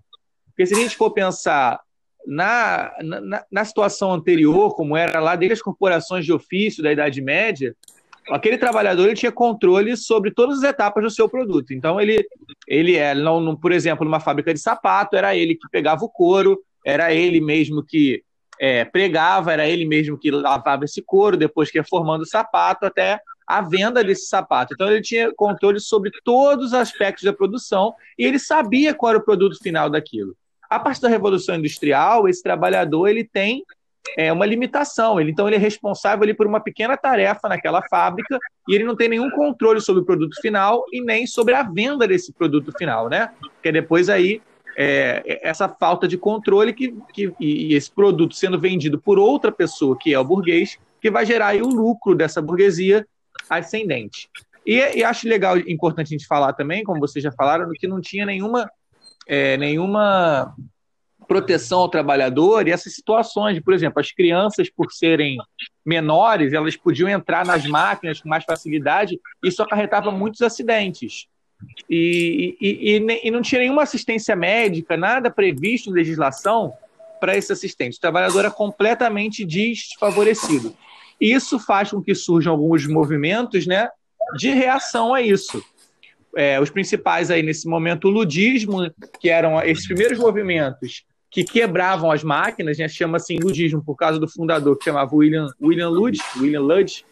Porque 0.48 0.66
se 0.66 0.74
a 0.74 0.78
gente 0.78 0.96
for 0.96 1.12
pensar 1.12 1.80
na, 2.26 2.92
na, 3.00 3.44
na 3.50 3.64
situação 3.64 4.12
anterior, 4.12 4.74
como 4.74 4.96
era 4.96 5.20
lá 5.20 5.36
desde 5.36 5.54
as 5.54 5.62
corporações 5.62 6.24
de 6.24 6.32
ofício 6.32 6.82
da 6.82 6.92
Idade 6.92 7.20
Média, 7.20 7.74
aquele 8.30 8.58
trabalhador 8.58 9.06
ele 9.06 9.16
tinha 9.16 9.32
controle 9.32 9.96
sobre 9.96 10.30
todas 10.30 10.58
as 10.58 10.64
etapas 10.64 11.02
do 11.02 11.10
seu 11.10 11.28
produto. 11.28 11.72
Então 11.72 12.00
ele 12.00 12.24
ele 12.66 12.96
é, 12.96 13.14
não, 13.14 13.40
não, 13.40 13.56
por 13.56 13.72
exemplo, 13.72 14.04
numa 14.04 14.20
fábrica 14.20 14.54
de 14.54 14.60
sapato, 14.60 15.16
era 15.16 15.36
ele 15.36 15.54
que 15.54 15.68
pegava 15.70 16.04
o 16.04 16.08
couro, 16.08 16.62
era 16.84 17.12
ele 17.12 17.40
mesmo 17.40 17.82
que 17.82 18.22
é, 18.60 18.84
pregava, 18.84 19.52
era 19.52 19.68
ele 19.68 19.84
mesmo 19.84 20.16
que 20.16 20.30
lavava 20.30 20.84
esse 20.84 21.02
couro, 21.02 21.36
depois 21.36 21.70
que 21.70 21.78
ia 21.78 21.84
formando 21.84 22.22
o 22.22 22.26
sapato, 22.26 22.86
até 22.86 23.20
a 23.46 23.60
venda 23.60 24.04
desse 24.04 24.26
sapato. 24.26 24.72
Então 24.72 24.88
ele 24.88 25.02
tinha 25.02 25.32
controle 25.34 25.80
sobre 25.80 26.10
todos 26.24 26.66
os 26.66 26.74
aspectos 26.74 27.24
da 27.24 27.32
produção 27.32 27.94
e 28.18 28.24
ele 28.24 28.38
sabia 28.38 28.94
qual 28.94 29.10
era 29.10 29.18
o 29.18 29.24
produto 29.24 29.58
final 29.60 29.90
daquilo. 29.90 30.36
A 30.72 30.78
partir 30.78 31.02
da 31.02 31.08
Revolução 31.08 31.56
Industrial, 31.56 32.26
esse 32.26 32.42
trabalhador 32.42 33.06
ele 33.06 33.24
tem 33.24 33.62
é, 34.16 34.32
uma 34.32 34.46
limitação. 34.46 35.20
Ele, 35.20 35.30
então 35.30 35.46
ele 35.46 35.56
é 35.56 35.58
responsável 35.58 36.22
ali, 36.22 36.32
por 36.32 36.46
uma 36.46 36.60
pequena 36.60 36.96
tarefa 36.96 37.46
naquela 37.46 37.82
fábrica 37.90 38.38
e 38.66 38.74
ele 38.74 38.84
não 38.84 38.96
tem 38.96 39.08
nenhum 39.08 39.30
controle 39.30 39.82
sobre 39.82 40.02
o 40.02 40.04
produto 40.06 40.40
final 40.40 40.82
e 40.90 41.02
nem 41.02 41.26
sobre 41.26 41.54
a 41.54 41.62
venda 41.62 42.08
desse 42.08 42.32
produto 42.32 42.72
final, 42.78 43.10
né? 43.10 43.32
Porque 43.38 43.70
depois 43.70 44.08
aí 44.08 44.40
é, 44.74 45.40
essa 45.42 45.68
falta 45.68 46.08
de 46.08 46.16
controle 46.16 46.72
que, 46.72 46.94
que, 47.12 47.34
e 47.38 47.74
esse 47.74 47.90
produto 47.90 48.34
sendo 48.34 48.58
vendido 48.58 48.98
por 48.98 49.18
outra 49.18 49.52
pessoa, 49.52 49.96
que 49.98 50.14
é 50.14 50.18
o 50.18 50.24
burguês, 50.24 50.78
que 51.02 51.10
vai 51.10 51.26
gerar 51.26 51.48
aí 51.48 51.60
o 51.60 51.68
lucro 51.68 52.14
dessa 52.14 52.40
burguesia 52.40 53.06
ascendente. 53.50 54.30
E, 54.64 54.78
e 54.98 55.04
acho 55.04 55.28
legal, 55.28 55.58
importante 55.58 56.06
a 56.06 56.16
gente 56.16 56.26
falar 56.26 56.54
também, 56.54 56.82
como 56.82 56.98
vocês 56.98 57.22
já 57.22 57.32
falaram, 57.32 57.68
que 57.74 57.86
não 57.86 58.00
tinha 58.00 58.24
nenhuma, 58.24 58.70
é, 59.26 59.56
nenhuma 59.56 60.54
proteção 61.26 61.80
ao 61.80 61.88
trabalhador 61.88 62.68
e 62.68 62.70
essas 62.70 62.94
situações, 62.94 63.58
por 63.60 63.72
exemplo, 63.72 64.00
as 64.00 64.12
crianças, 64.12 64.68
por 64.68 64.92
serem 64.92 65.38
menores, 65.84 66.52
elas 66.52 66.76
podiam 66.76 67.08
entrar 67.08 67.46
nas 67.46 67.64
máquinas 67.64 68.20
com 68.20 68.28
mais 68.28 68.44
facilidade, 68.44 69.18
isso 69.42 69.62
acarretava 69.62 70.10
muitos 70.10 70.42
acidentes. 70.42 71.26
E, 71.88 72.56
e, 72.60 72.96
e, 72.96 73.18
e 73.24 73.30
não 73.30 73.40
tinha 73.40 73.60
nenhuma 73.60 73.82
assistência 73.82 74.34
médica, 74.34 74.96
nada 74.96 75.30
previsto 75.30 75.90
em 75.90 75.92
legislação 75.92 76.72
para 77.20 77.36
esse 77.36 77.52
assistente. 77.52 77.96
O 77.96 78.00
trabalhador 78.00 78.44
é 78.44 78.50
completamente 78.50 79.44
desfavorecido. 79.44 80.76
Isso 81.20 81.58
faz 81.58 81.90
com 81.90 82.02
que 82.02 82.14
surjam 82.14 82.52
alguns 82.52 82.86
movimentos 82.86 83.64
né, 83.64 83.88
de 84.36 84.50
reação 84.50 85.14
a 85.14 85.22
isso. 85.22 85.64
É, 86.36 86.60
os 86.60 86.70
principais 86.70 87.30
aí 87.30 87.42
nesse 87.42 87.68
momento, 87.68 88.08
o 88.08 88.10
ludismo, 88.10 88.90
que 89.20 89.28
eram 89.28 89.60
esses 89.62 89.86
primeiros 89.86 90.18
movimentos 90.18 91.04
que 91.30 91.44
quebravam 91.44 92.10
as 92.10 92.22
máquinas, 92.22 92.76
né, 92.76 92.86
chama 92.88 93.16
assim 93.16 93.38
ludismo 93.38 93.82
por 93.82 93.96
causa 93.96 94.18
do 94.18 94.28
fundador 94.28 94.76
que 94.76 94.84
chamava 94.84 95.14
William, 95.14 95.46
William 95.60 95.88
Ludge, 95.88 96.20
William 96.36 96.60
Ludge, 96.60 97.04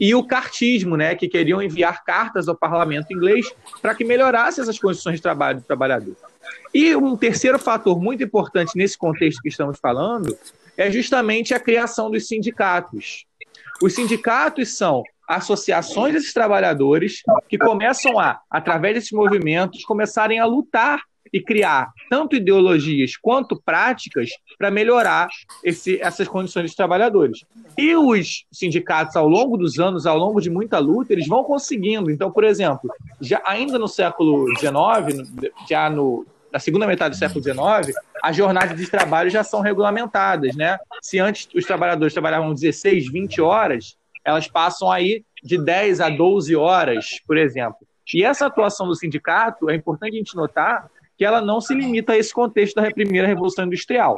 e 0.00 0.14
o 0.14 0.24
cartismo, 0.24 0.96
né, 0.96 1.14
que 1.14 1.28
queriam 1.28 1.62
enviar 1.62 2.04
cartas 2.04 2.48
ao 2.48 2.56
parlamento 2.56 3.12
inglês 3.12 3.52
para 3.80 3.94
que 3.94 4.04
melhorasse 4.04 4.60
essas 4.60 4.78
condições 4.78 5.16
de 5.16 5.22
trabalho 5.22 5.60
do 5.60 5.64
trabalhador. 5.64 6.16
E 6.74 6.96
um 6.96 7.16
terceiro 7.16 7.58
fator 7.58 8.00
muito 8.00 8.24
importante 8.24 8.72
nesse 8.76 8.98
contexto 8.98 9.40
que 9.40 9.48
estamos 9.48 9.78
falando 9.78 10.36
é 10.76 10.90
justamente 10.90 11.54
a 11.54 11.60
criação 11.60 12.10
dos 12.10 12.26
sindicatos. 12.26 13.26
Os 13.80 13.94
sindicatos 13.94 14.76
são 14.76 15.04
associações 15.36 16.12
desses 16.12 16.32
trabalhadores 16.32 17.22
que 17.48 17.58
começam 17.58 18.18
a, 18.18 18.40
através 18.50 18.94
desses 18.94 19.12
movimentos, 19.12 19.84
começarem 19.84 20.38
a 20.38 20.44
lutar 20.44 21.00
e 21.32 21.40
criar 21.40 21.90
tanto 22.10 22.36
ideologias 22.36 23.16
quanto 23.16 23.60
práticas 23.60 24.28
para 24.58 24.70
melhorar 24.70 25.28
esse, 25.64 25.98
essas 26.00 26.28
condições 26.28 26.64
dos 26.64 26.74
trabalhadores. 26.74 27.44
E 27.78 27.96
os 27.96 28.44
sindicatos, 28.52 29.16
ao 29.16 29.26
longo 29.26 29.56
dos 29.56 29.78
anos, 29.78 30.04
ao 30.04 30.18
longo 30.18 30.40
de 30.40 30.50
muita 30.50 30.78
luta, 30.78 31.12
eles 31.12 31.26
vão 31.26 31.42
conseguindo. 31.42 32.10
Então, 32.10 32.30
por 32.30 32.44
exemplo, 32.44 32.90
já 33.20 33.40
ainda 33.46 33.78
no 33.78 33.88
século 33.88 34.46
XIX, 34.58 35.30
já 35.66 35.88
no, 35.88 36.26
na 36.52 36.58
segunda 36.58 36.86
metade 36.86 37.16
do 37.16 37.18
século 37.18 37.42
XIX, 37.42 37.96
as 38.22 38.36
jornadas 38.36 38.76
de 38.76 38.86
trabalho 38.86 39.30
já 39.30 39.42
são 39.42 39.60
regulamentadas, 39.60 40.54
né? 40.54 40.78
Se 41.00 41.18
antes 41.18 41.48
os 41.54 41.64
trabalhadores 41.64 42.12
trabalhavam 42.12 42.52
16, 42.52 43.10
20 43.10 43.40
horas, 43.40 43.96
elas 44.24 44.48
passam 44.48 44.90
aí 44.90 45.24
de 45.42 45.58
10 45.58 46.00
a 46.00 46.08
12 46.08 46.54
horas, 46.54 47.20
por 47.26 47.36
exemplo. 47.36 47.78
E 48.14 48.24
essa 48.24 48.46
atuação 48.46 48.86
do 48.86 48.94
sindicato, 48.94 49.70
é 49.70 49.74
importante 49.74 50.14
a 50.14 50.18
gente 50.18 50.36
notar 50.36 50.90
que 51.16 51.24
ela 51.24 51.40
não 51.40 51.60
se 51.60 51.74
limita 51.74 52.12
a 52.12 52.16
esse 52.16 52.32
contexto 52.32 52.76
da 52.76 52.90
primeira 52.90 53.26
Revolução 53.26 53.64
Industrial. 53.64 54.16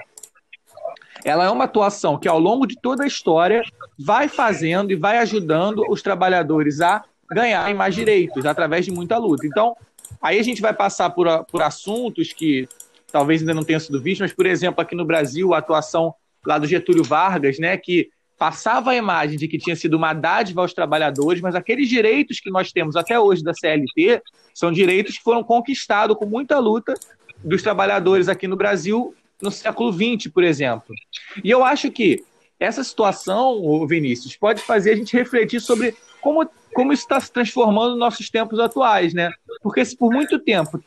Ela 1.25 1.45
é 1.45 1.51
uma 1.51 1.64
atuação 1.64 2.19
que, 2.19 2.29
ao 2.29 2.38
longo 2.38 2.67
de 2.67 2.77
toda 2.81 3.05
a 3.05 3.07
história, 3.07 3.62
vai 3.99 4.29
fazendo 4.29 4.90
e 4.90 4.97
vai 4.97 5.19
ajudando 5.19 5.85
os 5.88 6.03
trabalhadores 6.03 6.81
a 6.81 7.05
ganharem 7.31 7.75
mais 7.75 7.95
direitos 7.95 8.45
através 8.45 8.85
de 8.85 8.90
muita 8.90 9.17
luta. 9.17 9.47
Então, 9.47 9.77
aí 10.21 10.38
a 10.38 10.43
gente 10.43 10.61
vai 10.61 10.75
passar 10.75 11.11
por, 11.11 11.45
por 11.45 11.62
assuntos 11.62 12.33
que 12.33 12.69
talvez 13.11 13.40
ainda 13.40 13.55
não 13.55 13.64
tenham 13.64 13.81
sido 13.81 14.01
vistos, 14.01 14.21
mas, 14.21 14.33
por 14.33 14.45
exemplo, 14.45 14.81
aqui 14.81 14.95
no 14.95 15.05
Brasil, 15.05 15.55
a 15.55 15.59
atuação 15.59 16.14
lá 16.45 16.59
do 16.59 16.67
Getúlio 16.67 17.05
Vargas, 17.05 17.59
né, 17.59 17.77
que 17.77 18.11
passava 18.38 18.90
a 18.90 18.97
imagem 18.97 19.38
de 19.38 19.49
que 19.49 19.59
tinha 19.59 19.77
sido 19.77 19.97
uma 19.97 20.12
dádiva 20.12 20.61
aos 20.61 20.73
trabalhadores, 20.73 21.40
mas 21.40 21.55
aqueles 21.55 21.88
direitos 21.88 22.40
que 22.40 22.51
nós 22.51 22.73
temos 22.73 22.97
até 22.97 23.18
hoje 23.18 23.42
da 23.42 23.55
CLT 23.55 24.23
são 24.53 24.73
direitos 24.73 25.16
que 25.18 25.23
foram 25.23 25.42
conquistados 25.42 26.16
com 26.16 26.27
muita 26.27 26.59
luta 26.59 26.94
dos 27.42 27.62
trabalhadores 27.62 28.29
aqui 28.29 28.49
no 28.49 28.57
Brasil 28.57 29.14
no 29.40 29.51
século 29.51 29.92
XX, 29.92 30.33
por 30.33 30.42
exemplo. 30.42 30.94
E 31.42 31.51
eu 31.51 31.64
acho 31.64 31.90
que 31.90 32.25
essa 32.59 32.83
situação, 32.83 33.87
Vinícius, 33.87 34.37
pode 34.37 34.62
fazer 34.62 34.92
a 34.92 34.97
gente 34.97 35.16
refletir 35.16 35.61
sobre 35.61 35.94
como, 36.20 36.49
como 36.73 36.92
isso 36.92 37.03
está 37.03 37.20
se 37.20 37.31
transformando 37.31 37.90
nos 37.90 37.99
nossos 37.99 38.31
tempos 38.31 38.59
atuais, 38.59 39.12
né? 39.12 39.31
Porque 39.62 39.85
se 39.85 39.97
por 39.97 40.11
muito 40.11 40.38
tempo, 40.38 40.83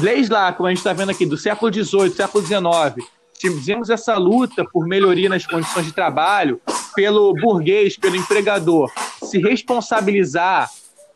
desde 0.00 0.32
lá, 0.32 0.52
como 0.52 0.66
a 0.66 0.70
gente 0.70 0.78
está 0.78 0.92
vendo 0.92 1.10
aqui, 1.10 1.24
do 1.24 1.38
século 1.38 1.72
XVIII, 1.72 2.10
século 2.10 2.44
XIX, 2.44 3.08
fizemos 3.40 3.88
essa 3.88 4.16
luta 4.16 4.64
por 4.64 4.86
melhoria 4.86 5.28
nas 5.28 5.46
condições 5.46 5.86
de 5.86 5.92
trabalho, 5.92 6.60
pelo 6.96 7.34
burguês, 7.34 7.96
pelo 7.96 8.16
empregador, 8.16 8.90
se 9.22 9.38
responsabilizar 9.38 10.70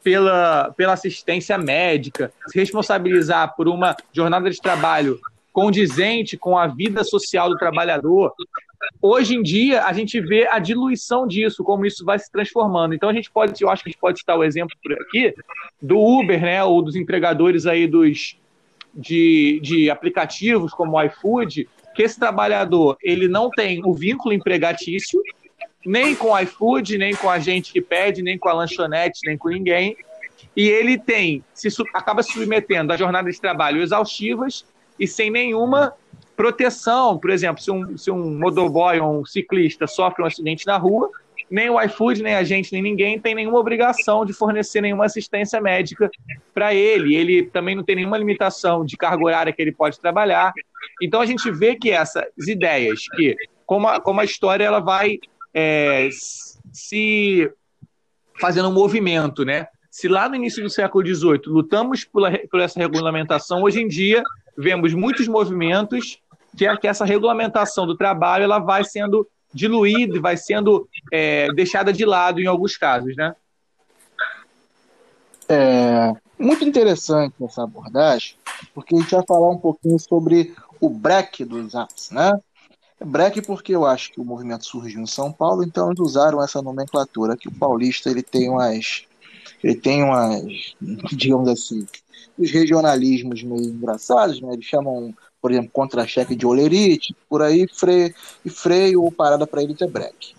pela, 0.05 0.73
pela 0.77 0.93
assistência 0.93 1.57
médica, 1.57 2.31
se 2.49 2.59
responsabilizar 2.59 3.57
por 3.57 3.67
uma 3.67 3.97
jornada 4.13 4.51
de 4.51 4.61
trabalho 4.61 5.19
condizente 5.53 6.37
com 6.37 6.57
a 6.57 6.67
vida 6.67 7.03
social 7.03 7.49
do 7.49 7.57
trabalhador. 7.57 8.33
Hoje 9.01 9.35
em 9.35 9.43
dia, 9.43 9.85
a 9.85 9.93
gente 9.93 10.21
vê 10.21 10.47
a 10.47 10.59
diluição 10.59 11.27
disso, 11.27 11.65
como 11.65 11.87
isso 11.87 12.05
vai 12.05 12.19
se 12.19 12.31
transformando. 12.31 12.95
Então, 12.95 13.09
a 13.09 13.13
gente 13.13 13.31
pode, 13.31 13.61
eu 13.63 13.69
acho 13.69 13.83
que 13.83 13.89
a 13.89 13.93
gente 13.93 14.01
pode 14.01 14.19
citar 14.19 14.39
o 14.39 14.45
exemplo 14.45 14.77
por 14.83 14.93
aqui 14.93 15.35
do 15.81 15.99
Uber, 15.99 16.41
né, 16.41 16.63
ou 16.63 16.83
dos 16.83 16.95
entregadores 16.95 17.67
aí 17.67 17.87
dos, 17.87 18.37
de, 18.95 19.61
de 19.63 19.91
aplicativos 19.91 20.73
como 20.73 20.97
o 20.97 21.03
iFood, 21.03 21.69
que 21.95 22.03
esse 22.03 22.19
trabalhador 22.19 22.97
ele 23.03 23.29
não 23.29 23.51
tem 23.51 23.83
o 23.85 23.93
vínculo 23.93 24.33
empregatício, 24.33 25.21
nem 25.85 26.15
com 26.15 26.29
o 26.29 26.39
iFood, 26.39 26.99
nem 26.99 27.15
com 27.15 27.29
a 27.29 27.39
gente 27.39 27.73
que 27.73 27.81
pede, 27.81 28.23
nem 28.23 28.39
com 28.39 28.49
a 28.49 28.53
lanchonete, 28.53 29.21
nem 29.25 29.37
com 29.37 29.49
ninguém. 29.49 29.97
E 30.57 30.69
ele 30.69 30.99
tem, 30.99 31.45
se 31.55 31.69
acaba 31.95 32.23
se 32.23 32.33
submetendo 32.33 32.93
a 32.93 32.97
jornadas 32.97 33.35
de 33.35 33.41
trabalho 33.41 33.83
exaustivas 33.83 34.65
e 34.99 35.07
sem 35.07 35.31
nenhuma 35.31 35.95
proteção. 36.37 37.19
Por 37.19 37.31
exemplo, 37.31 37.63
se 37.63 37.71
um, 37.71 37.97
se 37.97 38.11
um 38.11 38.39
motoboy 38.39 38.99
ou 38.99 39.21
um 39.21 39.25
ciclista 39.25 39.87
sofre 39.87 40.23
um 40.23 40.27
acidente 40.27 40.67
na 40.67 40.77
rua, 40.77 41.11
nem 41.51 41.69
o 41.69 41.81
iFood, 41.83 42.23
nem 42.23 42.35
a 42.35 42.45
gente, 42.45 42.73
nem 42.73 42.81
ninguém 42.81 43.19
tem 43.19 43.35
nenhuma 43.35 43.59
obrigação 43.59 44.25
de 44.25 44.33
fornecer 44.33 44.81
nenhuma 44.81 45.07
assistência 45.07 45.61
médica 45.61 46.09
para 46.55 46.73
ele. 46.73 47.17
Ele 47.17 47.43
também 47.43 47.75
não 47.75 47.83
tem 47.83 47.97
nenhuma 47.97 48.17
limitação 48.17 48.85
de 48.85 48.97
carga 48.97 49.25
horária 49.25 49.53
que 49.53 49.61
ele 49.61 49.73
pode 49.73 49.99
trabalhar. 49.99 50.53
Então 51.03 51.21
a 51.21 51.27
gente 51.27 51.51
vê 51.51 51.75
que 51.75 51.91
essas 51.91 52.25
ideias, 52.47 53.05
que 53.17 53.35
como 53.67 53.89
a, 53.89 54.01
como 54.01 54.21
a 54.21 54.25
história 54.25 54.65
ela 54.65 54.81
vai 54.81 55.19
é, 55.53 56.09
se 56.73 57.51
fazendo 58.41 58.69
um 58.69 58.73
movimento, 58.73 59.45
né? 59.45 59.67
Se 59.91 60.09
lá 60.09 60.29
no 60.29 60.37
início 60.37 60.63
do 60.63 60.71
século 60.71 61.05
XVIII 61.05 61.43
lutamos 61.47 62.05
por, 62.05 62.31
essa 62.61 62.79
regulamentação, 62.79 63.63
hoje 63.63 63.81
em 63.81 63.89
dia 63.89 64.23
vemos 64.57 64.95
muitos 64.95 65.27
movimentos 65.27 66.21
que, 66.57 66.77
que 66.77 66.87
essa 66.87 67.05
regulamentação 67.05 67.87
do 67.87 67.97
trabalho 67.97 68.45
ela 68.45 68.59
vai 68.59 68.85
sendo 68.85 69.27
diluída 69.53 70.21
vai 70.21 70.37
sendo 70.37 70.89
é, 71.13 71.53
deixada 71.53 71.93
de 71.93 72.05
lado 72.05 72.41
em 72.41 72.47
alguns 72.47 72.77
casos, 72.77 73.17
né? 73.17 73.35
É 75.49 76.13
muito 76.39 76.65
interessante 76.65 77.35
essa 77.43 77.65
abordagem, 77.65 78.37
porque 78.73 78.95
a 78.95 78.99
gente 78.99 79.11
vai 79.11 79.25
falar 79.27 79.51
um 79.51 79.59
pouquinho 79.59 79.99
sobre 79.99 80.55
o 80.81 80.89
break 80.89 81.45
dos 81.45 81.75
apps, 81.75 82.11
né? 82.11 82.33
Break 83.03 83.43
porque 83.43 83.75
eu 83.75 83.87
acho 83.87 84.13
que 84.13 84.21
o 84.21 84.25
movimento 84.25 84.67
surgiu 84.67 85.01
em 85.01 85.07
São 85.07 85.33
Paulo, 85.33 85.65
então 85.65 85.89
eles 85.89 86.01
usaram 86.01 86.43
essa 86.43 86.61
nomenclatura 86.61 87.37
que 87.37 87.49
o 87.49 87.53
paulista 87.53 88.11
ele 88.11 88.23
tem 88.23 88.51
umas 88.51 89.05
ele 89.63 89.75
tem 89.75 90.03
umas, 90.03 90.75
digamos 91.13 91.49
assim, 91.49 91.87
os 92.39 92.51
regionalismos 92.51 93.43
meio 93.43 93.65
engraçados, 93.65 94.41
né? 94.41 94.55
Eles 94.55 94.65
chamam, 94.65 95.15
por 95.41 95.51
exemplo, 95.51 95.71
contra-cheque 95.73 96.35
de 96.35 96.47
olerite, 96.47 97.15
por 97.29 97.43
aí, 97.43 97.67
freio, 97.69 98.15
e 98.45 98.51
freio 98.51 99.03
ou 99.03 99.13
parada 99.13 99.47
para 99.47 99.63
ele 99.63 99.75
ter 99.75 99.89
break. 99.89 100.35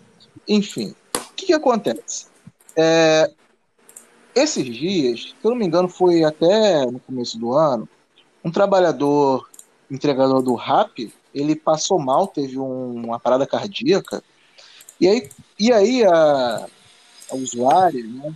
Enfim, 0.48 0.96
o 1.16 1.34
que, 1.36 1.48
que 1.48 1.54
acontece? 1.54 2.26
É, 2.76 3.30
esses 4.34 4.66
dias, 4.66 5.22
se 5.22 5.36
eu 5.44 5.52
não 5.52 5.58
me 5.58 5.66
engano, 5.66 5.88
foi 5.88 6.24
até 6.24 6.86
no 6.86 7.00
começo 7.00 7.38
do 7.38 7.54
ano, 7.54 7.88
um 8.44 8.52
trabalhador, 8.52 9.48
entregador 9.90 10.42
do 10.42 10.56
RAP, 10.56 11.12
ele 11.34 11.56
passou 11.56 12.00
mal, 12.00 12.28
teve 12.28 12.58
um, 12.58 13.06
uma 13.06 13.20
parada 13.20 13.48
cardíaca, 13.48 14.24
e 15.00 15.08
aí, 15.08 15.30
e 15.60 15.72
aí 15.72 16.04
a, 16.04 16.68
a 17.32 17.36
usuária, 17.36 18.04
né, 18.04 18.34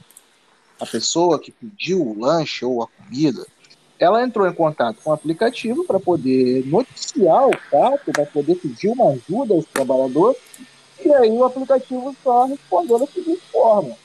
a 0.80 0.86
pessoa 0.86 1.40
que 1.40 1.52
pediu 1.52 2.02
o 2.02 2.20
lanche 2.20 2.66
ou 2.66 2.82
a 2.84 2.88
comida, 2.88 3.46
ela 4.00 4.24
entrou 4.24 4.48
em 4.48 4.54
contato 4.54 4.98
com 5.04 5.10
o 5.10 5.14
aplicativo 5.14 5.86
para 5.86 6.00
poder 6.00 6.66
noticiar 6.66 7.48
o 7.48 7.58
fato, 7.70 8.12
para 8.12 8.26
poder 8.26 8.56
pedir 8.56 8.90
uma 8.90 9.12
ajuda 9.12 9.54
aos 9.54 9.66
trabalhadores, 9.66 10.38
e 11.04 11.14
aí 11.14 11.32
o 11.32 11.44
aplicativo 11.44 12.16
só 12.24 12.46
respondeu 12.46 13.00
da 13.00 13.08
seguinte 13.08 13.42
forma: 13.52 13.96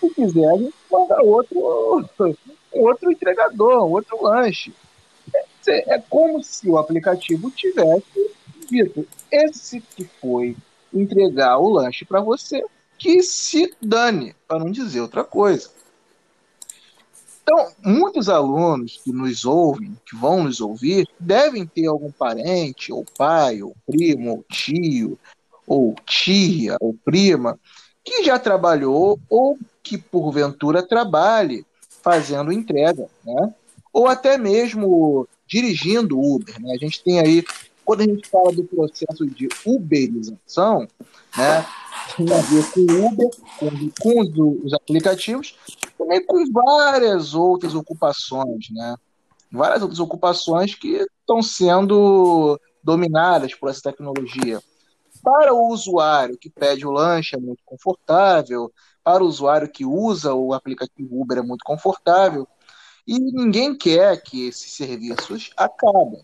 se 0.00 0.10
quiser, 0.10 0.48
a 0.48 0.56
gente 0.56 0.74
manda 0.90 1.22
outro, 1.22 2.08
outro 2.72 3.12
entregador, 3.12 3.84
outro 3.90 4.22
lanche. 4.22 4.72
É, 5.70 5.94
é 5.94 6.02
como 6.08 6.42
se 6.42 6.68
o 6.68 6.76
aplicativo 6.76 7.50
tivesse 7.50 8.30
dito: 8.68 9.06
esse 9.30 9.80
que 9.80 10.04
foi 10.20 10.56
entregar 10.92 11.58
o 11.58 11.68
lanche 11.68 12.04
para 12.04 12.20
você, 12.20 12.64
que 12.98 13.22
se 13.22 13.72
dane, 13.80 14.34
para 14.48 14.58
não 14.58 14.70
dizer 14.70 15.00
outra 15.00 15.22
coisa. 15.22 15.70
Então, 17.42 17.72
muitos 17.84 18.28
alunos 18.28 19.00
que 19.02 19.12
nos 19.12 19.44
ouvem, 19.44 19.96
que 20.06 20.14
vão 20.14 20.44
nos 20.44 20.60
ouvir, 20.60 21.08
devem 21.18 21.66
ter 21.66 21.86
algum 21.86 22.12
parente, 22.12 22.92
ou 22.92 23.04
pai, 23.16 23.62
ou 23.62 23.74
primo, 23.86 24.30
ou 24.30 24.44
tio, 24.48 25.18
ou 25.66 25.94
tia, 26.06 26.76
ou 26.80 26.94
prima, 27.04 27.58
que 28.04 28.22
já 28.22 28.38
trabalhou 28.38 29.18
ou 29.28 29.58
que 29.82 29.98
porventura 29.98 30.82
trabalhe 30.82 31.64
fazendo 32.02 32.52
entrega, 32.52 33.08
né? 33.24 33.54
Ou 33.92 34.06
até 34.06 34.38
mesmo 34.38 35.26
dirigindo 35.50 36.18
Uber, 36.18 36.60
né? 36.62 36.72
A 36.74 36.78
gente 36.78 37.02
tem 37.02 37.18
aí, 37.18 37.44
quando 37.84 38.02
a 38.02 38.04
gente 38.04 38.28
fala 38.28 38.52
do 38.52 38.62
processo 38.62 39.26
de 39.26 39.48
uberização, 39.66 40.86
né? 41.36 41.66
Tem 42.16 42.32
a 42.32 42.40
ver 42.40 42.70
com 42.70 42.80
o 42.80 43.06
Uber, 43.06 43.30
com, 43.58 43.90
com 44.00 44.20
os, 44.20 44.64
os 44.64 44.74
aplicativos, 44.74 45.56
também 45.98 46.24
com 46.24 46.44
várias 46.52 47.34
outras 47.34 47.74
ocupações, 47.74 48.70
né? 48.70 48.94
Várias 49.50 49.82
outras 49.82 49.98
ocupações 49.98 50.76
que 50.76 51.04
estão 51.20 51.42
sendo 51.42 52.58
dominadas 52.82 53.52
por 53.54 53.68
essa 53.68 53.82
tecnologia. 53.82 54.62
Para 55.22 55.52
o 55.52 55.68
usuário 55.68 56.38
que 56.38 56.48
pede 56.48 56.86
o 56.86 56.92
lanche 56.92 57.34
é 57.34 57.38
muito 57.38 57.62
confortável, 57.66 58.72
para 59.02 59.24
o 59.24 59.26
usuário 59.26 59.68
que 59.68 59.84
usa 59.84 60.32
o 60.32 60.54
aplicativo 60.54 61.20
Uber 61.20 61.38
é 61.38 61.42
muito 61.42 61.64
confortável, 61.64 62.46
e 63.10 63.18
ninguém 63.18 63.76
quer 63.76 64.22
que 64.22 64.46
esses 64.46 64.72
serviços 64.72 65.50
acabem. 65.56 66.22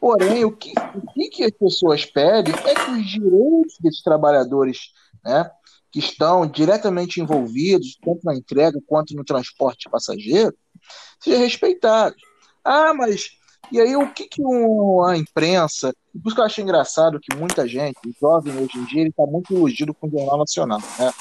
Porém, 0.00 0.44
o 0.44 0.50
que, 0.50 0.72
o 0.96 1.30
que 1.30 1.44
as 1.44 1.52
pessoas 1.52 2.04
pedem 2.04 2.52
é 2.64 2.74
que 2.74 2.90
os 2.90 3.06
direitos 3.06 3.76
desses 3.78 4.02
trabalhadores 4.02 4.92
né, 5.24 5.48
que 5.92 6.00
estão 6.00 6.44
diretamente 6.44 7.20
envolvidos, 7.20 7.96
tanto 8.04 8.24
na 8.24 8.34
entrega 8.34 8.80
quanto 8.88 9.14
no 9.14 9.24
transporte 9.24 9.84
de 9.84 9.90
passageiro, 9.90 10.52
sejam 11.20 11.38
respeitados. 11.38 12.20
Ah, 12.64 12.92
mas 12.92 13.28
e 13.70 13.80
aí 13.80 13.94
o 13.94 14.12
que, 14.12 14.26
que 14.26 14.42
a 15.08 15.16
imprensa, 15.16 15.94
por 16.12 16.26
isso 16.26 16.34
que 16.34 16.40
eu 16.40 16.44
acho 16.44 16.60
engraçado 16.60 17.20
que 17.20 17.36
muita 17.36 17.68
gente, 17.68 18.00
o 18.04 18.12
jovem 18.20 18.52
hoje 18.56 18.76
em 18.76 18.84
dia, 18.86 19.00
ele 19.02 19.10
está 19.10 19.24
muito 19.26 19.54
iludido 19.54 19.94
com 19.94 20.08
o 20.08 20.10
Jornal 20.10 20.38
Nacional. 20.38 20.80
Né? 20.98 21.12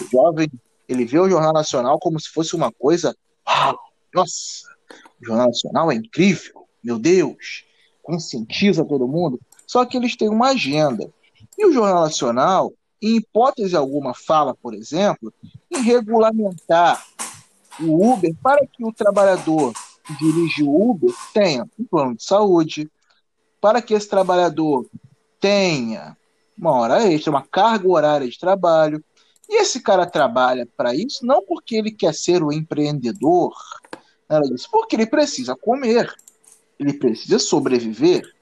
O 0.00 0.10
jovem, 0.12 0.48
ele 0.88 1.04
vê 1.04 1.18
o 1.18 1.28
Jornal 1.28 1.52
Nacional 1.52 1.98
como 1.98 2.20
se 2.20 2.28
fosse 2.28 2.54
uma 2.54 2.70
coisa, 2.70 3.16
uau, 3.48 3.76
nossa, 4.14 4.68
o 5.20 5.26
Jornal 5.26 5.48
Nacional 5.48 5.92
é 5.92 5.94
incrível, 5.94 6.66
meu 6.82 6.98
Deus, 6.98 7.64
conscientiza 8.02 8.84
todo 8.84 9.08
mundo. 9.08 9.40
Só 9.66 9.84
que 9.84 9.96
eles 9.96 10.16
têm 10.16 10.28
uma 10.28 10.50
agenda. 10.50 11.10
E 11.58 11.66
o 11.66 11.72
Jornal 11.72 12.04
Nacional, 12.04 12.72
em 13.02 13.16
hipótese 13.16 13.74
alguma, 13.74 14.14
fala, 14.14 14.54
por 14.54 14.74
exemplo, 14.74 15.32
em 15.70 15.80
regulamentar 15.82 17.04
o 17.80 18.12
Uber 18.12 18.34
para 18.42 18.64
que 18.66 18.84
o 18.84 18.92
trabalhador 18.92 19.72
que 20.04 20.16
dirige 20.18 20.62
o 20.62 20.90
Uber 20.90 21.12
tenha 21.32 21.66
um 21.78 21.84
plano 21.84 22.14
de 22.14 22.24
saúde, 22.24 22.90
para 23.60 23.80
que 23.80 23.94
esse 23.94 24.08
trabalhador 24.08 24.86
tenha 25.40 26.16
uma 26.56 26.72
hora 26.72 27.10
extra, 27.10 27.30
uma 27.30 27.42
carga 27.42 27.88
horária 27.88 28.28
de 28.28 28.38
trabalho. 28.38 29.02
E 29.48 29.60
esse 29.60 29.80
cara 29.80 30.06
trabalha 30.06 30.68
para 30.76 30.94
isso 30.94 31.24
não 31.24 31.44
porque 31.44 31.76
ele 31.76 31.90
quer 31.90 32.14
ser 32.14 32.42
o 32.42 32.52
empreendedor, 32.52 33.54
nada 34.28 34.48
disso, 34.48 34.68
porque 34.70 34.96
ele 34.96 35.06
precisa 35.06 35.54
comer, 35.56 36.12
ele 36.78 36.92
precisa 36.92 37.38
sobreviver. 37.38 38.32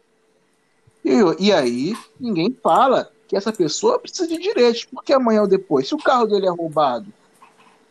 E, 1.04 1.10
e 1.38 1.52
aí 1.52 1.96
ninguém 2.18 2.56
fala 2.62 3.10
que 3.26 3.36
essa 3.36 3.52
pessoa 3.52 3.98
precisa 3.98 4.28
de 4.28 4.38
direitos, 4.38 4.84
porque 4.84 5.12
amanhã 5.12 5.42
ou 5.42 5.48
depois, 5.48 5.88
se 5.88 5.94
o 5.94 5.98
carro 5.98 6.26
dele 6.26 6.46
é 6.46 6.50
roubado, 6.50 7.12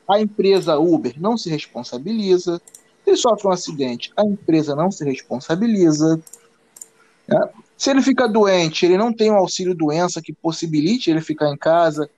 a 0.07 0.19
empresa 0.19 0.77
Uber 0.77 1.13
não 1.19 1.37
se 1.37 1.49
responsabiliza. 1.49 2.61
Se 3.03 3.09
ele 3.09 3.17
sofre 3.17 3.47
um 3.47 3.51
acidente, 3.51 4.11
a 4.15 4.23
empresa 4.23 4.75
não 4.75 4.91
se 4.91 5.03
responsabiliza. 5.05 6.21
Né? 7.27 7.49
Se 7.77 7.89
ele 7.89 8.01
fica 8.01 8.27
doente, 8.27 8.85
ele 8.85 8.97
não 8.97 9.13
tem 9.13 9.31
um 9.31 9.37
auxílio 9.37 9.73
doença 9.73 10.21
que 10.21 10.33
possibilite 10.33 11.09
ele 11.09 11.21
ficar 11.21 11.49
em 11.49 11.57
casa. 11.57 12.09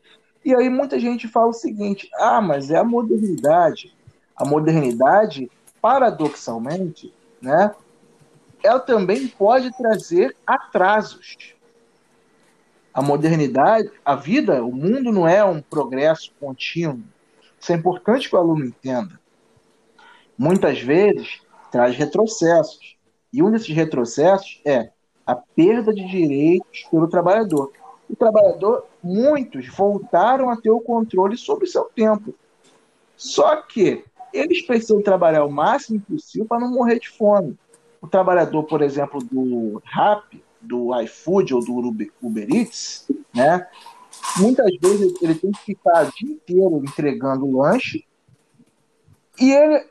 E 0.44 0.54
aí 0.54 0.70
muita 0.70 1.00
gente 1.00 1.28
fala 1.28 1.48
o 1.48 1.54
seguinte: 1.54 2.10
ah, 2.16 2.42
mas 2.42 2.70
é 2.70 2.78
a 2.78 2.84
modernidade. 2.84 3.96
A 4.36 4.44
modernidade, 4.44 5.50
paradoxalmente, 5.84 7.14
né, 7.40 7.76
ela 8.64 8.80
também 8.80 9.28
pode 9.28 9.70
trazer 9.78 10.34
atrasos 10.48 11.54
a 12.94 13.02
modernidade, 13.02 13.92
a 14.06 14.16
vida, 14.16 14.64
o 14.64 14.72
mundo 14.72 15.12
não 15.12 15.28
é 15.28 15.44
um 15.44 15.62
progresso 15.62 16.32
contínuo. 16.40 17.04
Isso 17.60 17.72
é 17.72 17.76
importante 17.76 18.30
que 18.30 18.36
o 18.36 18.40
aluno 18.40 18.66
entenda. 18.66 19.20
Muitas 20.38 20.80
vezes 20.80 21.42
traz 21.72 21.96
retrocessos. 21.96 22.96
E 23.32 23.42
um 23.42 23.50
desses 23.50 23.76
retrocessos 23.76 24.62
é 24.64 24.92
a 25.26 25.34
perda 25.34 25.92
de 25.92 26.06
direitos 26.06 26.84
pelo 26.92 27.08
trabalhador. 27.08 27.72
O 28.08 28.16
trabalhador, 28.16 28.86
muitos 29.02 29.68
voltaram 29.70 30.52
a 30.52 30.58
ter 30.58 30.70
o 30.70 30.82
controle 30.82 31.36
sobre 31.36 31.66
o 31.66 31.68
seu 31.68 31.86
tempo. 31.86 32.36
Só 33.18 33.56
que 33.56 34.06
eles 34.34 34.62
precisam 34.66 35.02
trabalhar 35.02 35.46
o 35.46 35.52
máximo 35.52 36.00
possível 36.02 36.48
para 36.48 36.60
não 36.60 36.72
morrer 36.72 37.00
de 37.00 37.10
fome. 37.10 37.58
O 38.02 38.08
trabalhador, 38.08 38.64
por 38.64 38.82
exemplo, 38.82 39.24
do 39.24 39.82
RAP, 39.86 40.34
do 40.60 41.00
iFood 41.02 41.54
ou 41.54 41.64
do 41.64 41.78
Uber 42.22 42.48
Eats, 42.50 43.08
né? 43.34 43.68
Muitas 44.38 44.76
vezes 44.78 45.22
ele 45.22 45.36
tem 45.36 45.52
que 45.52 45.62
ficar 45.62 46.08
o 46.08 46.12
dia 46.12 46.32
inteiro 46.32 46.82
entregando 46.84 47.58
lanche 47.58 48.06
e 49.40 49.52
ele 49.52 49.86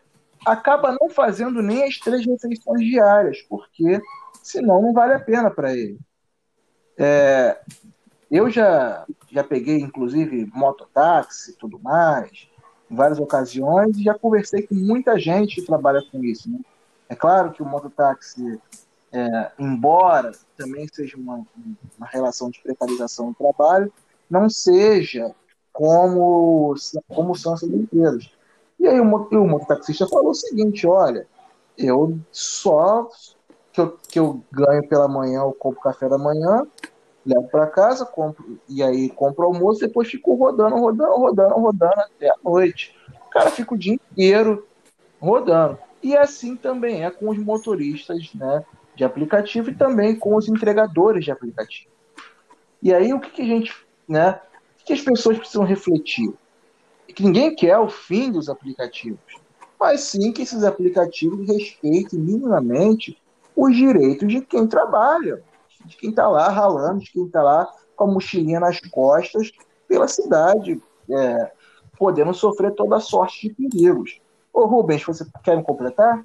acaba 0.45 0.97
não 1.01 1.09
fazendo 1.09 1.63
nem 1.63 1.85
as 1.85 1.99
três 1.99 2.25
refeições 2.25 2.81
diárias, 2.81 3.43
porque 3.43 4.01
senão 4.43 4.83
não 4.83 4.93
vale 4.93 5.15
a 5.15 5.21
pena 5.21 5.51
para 5.51 5.73
ele. 5.73 5.99
É, 6.97 7.61
eu 8.31 8.51
já, 8.51 9.05
já 9.31 9.45
peguei, 9.45 9.79
inclusive, 9.79 10.51
mototáxi 10.55 11.53
e 11.53 11.55
tudo 11.55 11.79
mais, 11.79 12.49
várias 12.93 13.19
ocasiões, 13.19 13.97
e 13.97 14.05
já 14.05 14.15
conversei 14.15 14.63
com 14.63 14.75
muita 14.75 15.19
gente 15.19 15.57
que 15.57 15.67
trabalha 15.67 16.03
com 16.11 16.23
isso. 16.23 16.51
Né? 16.51 16.59
É 17.09 17.15
claro 17.15 17.53
que 17.53 17.63
o 17.63 17.67
mototáxi 17.67 18.61
é, 19.13 19.53
embora 19.59 20.33
também 20.57 20.87
seja 20.91 21.17
uma, 21.17 21.45
uma 21.99 22.07
relação 22.07 22.51
de 22.51 22.61
precarização 22.63 23.29
do 23.29 23.35
trabalho, 23.35 23.93
não 24.29 24.49
seja 24.49 25.35
como, 25.73 26.75
como 27.09 27.37
são 27.37 27.55
essas 27.55 27.69
empresas. 27.69 28.31
E 28.79 28.89
aí 28.89 28.99
o, 28.99 29.05
o 29.05 29.49
mototaxista 29.49 30.07
falou 30.07 30.31
o 30.31 30.35
seguinte, 30.35 30.87
olha, 30.87 31.27
eu 31.77 32.19
só 32.31 33.09
que 33.73 33.81
eu, 33.81 33.99
que 34.09 34.19
eu 34.19 34.43
ganho 34.51 34.87
pela 34.89 35.09
manhã, 35.09 35.41
eu 35.41 35.53
compro 35.53 35.81
café 35.81 36.09
da 36.09 36.19
manhã, 36.19 36.67
levo 37.25 37.49
para 37.49 37.67
casa, 37.67 38.05
compro, 38.05 38.59
e 38.69 38.83
aí 38.83 39.09
compro 39.11 39.45
almoço, 39.45 39.81
depois 39.81 40.09
fico 40.09 40.35
rodando, 40.35 40.77
rodando, 40.77 41.15
rodando, 41.17 41.55
rodando 41.55 42.01
até 42.01 42.31
a 42.31 42.37
noite. 42.43 42.97
Cara 43.31 43.51
fica 43.51 43.75
o 43.75 43.79
dia 43.79 43.95
inteiro 43.95 44.67
rodando. 45.21 45.79
E 46.03 46.17
assim 46.17 46.57
também 46.57 47.05
é 47.05 47.11
com 47.11 47.29
os 47.31 47.39
motoristas, 47.39 48.35
né? 48.35 48.65
de 48.95 49.05
aplicativo 49.05 49.71
e 49.71 49.75
também 49.75 50.17
com 50.17 50.37
os 50.37 50.49
entregadores 50.49 51.25
de 51.25 51.31
aplicativo. 51.31 51.91
E 52.83 52.93
aí 52.93 53.13
o 53.13 53.21
que, 53.21 53.31
que 53.31 53.43
a 53.43 53.47
gente, 53.47 53.75
né? 54.09 54.41
O 54.81 54.85
que, 54.85 54.93
as 54.93 55.01
pessoas 55.01 55.39
precisam 55.39 55.65
refletir? 55.65 56.33
Que 57.07 57.23
ninguém 57.23 57.55
quer 57.55 57.79
o 57.79 57.89
fim 57.89 58.31
dos 58.31 58.49
aplicativos, 58.49 59.21
mas 59.79 60.01
sim 60.01 60.33
que 60.33 60.43
esses 60.43 60.65
aplicativos 60.65 61.47
respeitem 61.47 62.19
minimamente 62.19 63.19
os 63.55 63.77
direitos 63.77 64.29
de 64.29 64.41
quem 64.41 64.67
trabalha, 64.67 65.43
de 65.85 65.97
quem 65.97 66.11
está 66.11 66.29
lá 66.29 66.49
ralando, 66.49 67.01
de 67.01 67.11
quem 67.11 67.27
está 67.27 67.43
lá 67.43 67.73
com 67.97 68.05
a 68.05 68.07
mochilinha 68.07 68.61
nas 68.61 68.81
costas 68.81 69.53
pela 69.87 70.09
cidade, 70.09 70.81
é, 71.11 71.53
podendo 71.99 72.33
sofrer 72.33 72.75
toda 72.75 73.01
sorte 73.01 73.49
de 73.49 73.55
perigos. 73.55 74.21
Ô 74.53 74.67
Rubens, 74.67 75.05
você 75.05 75.27
quer 75.43 75.57
me 75.57 75.63
completar? 75.63 76.25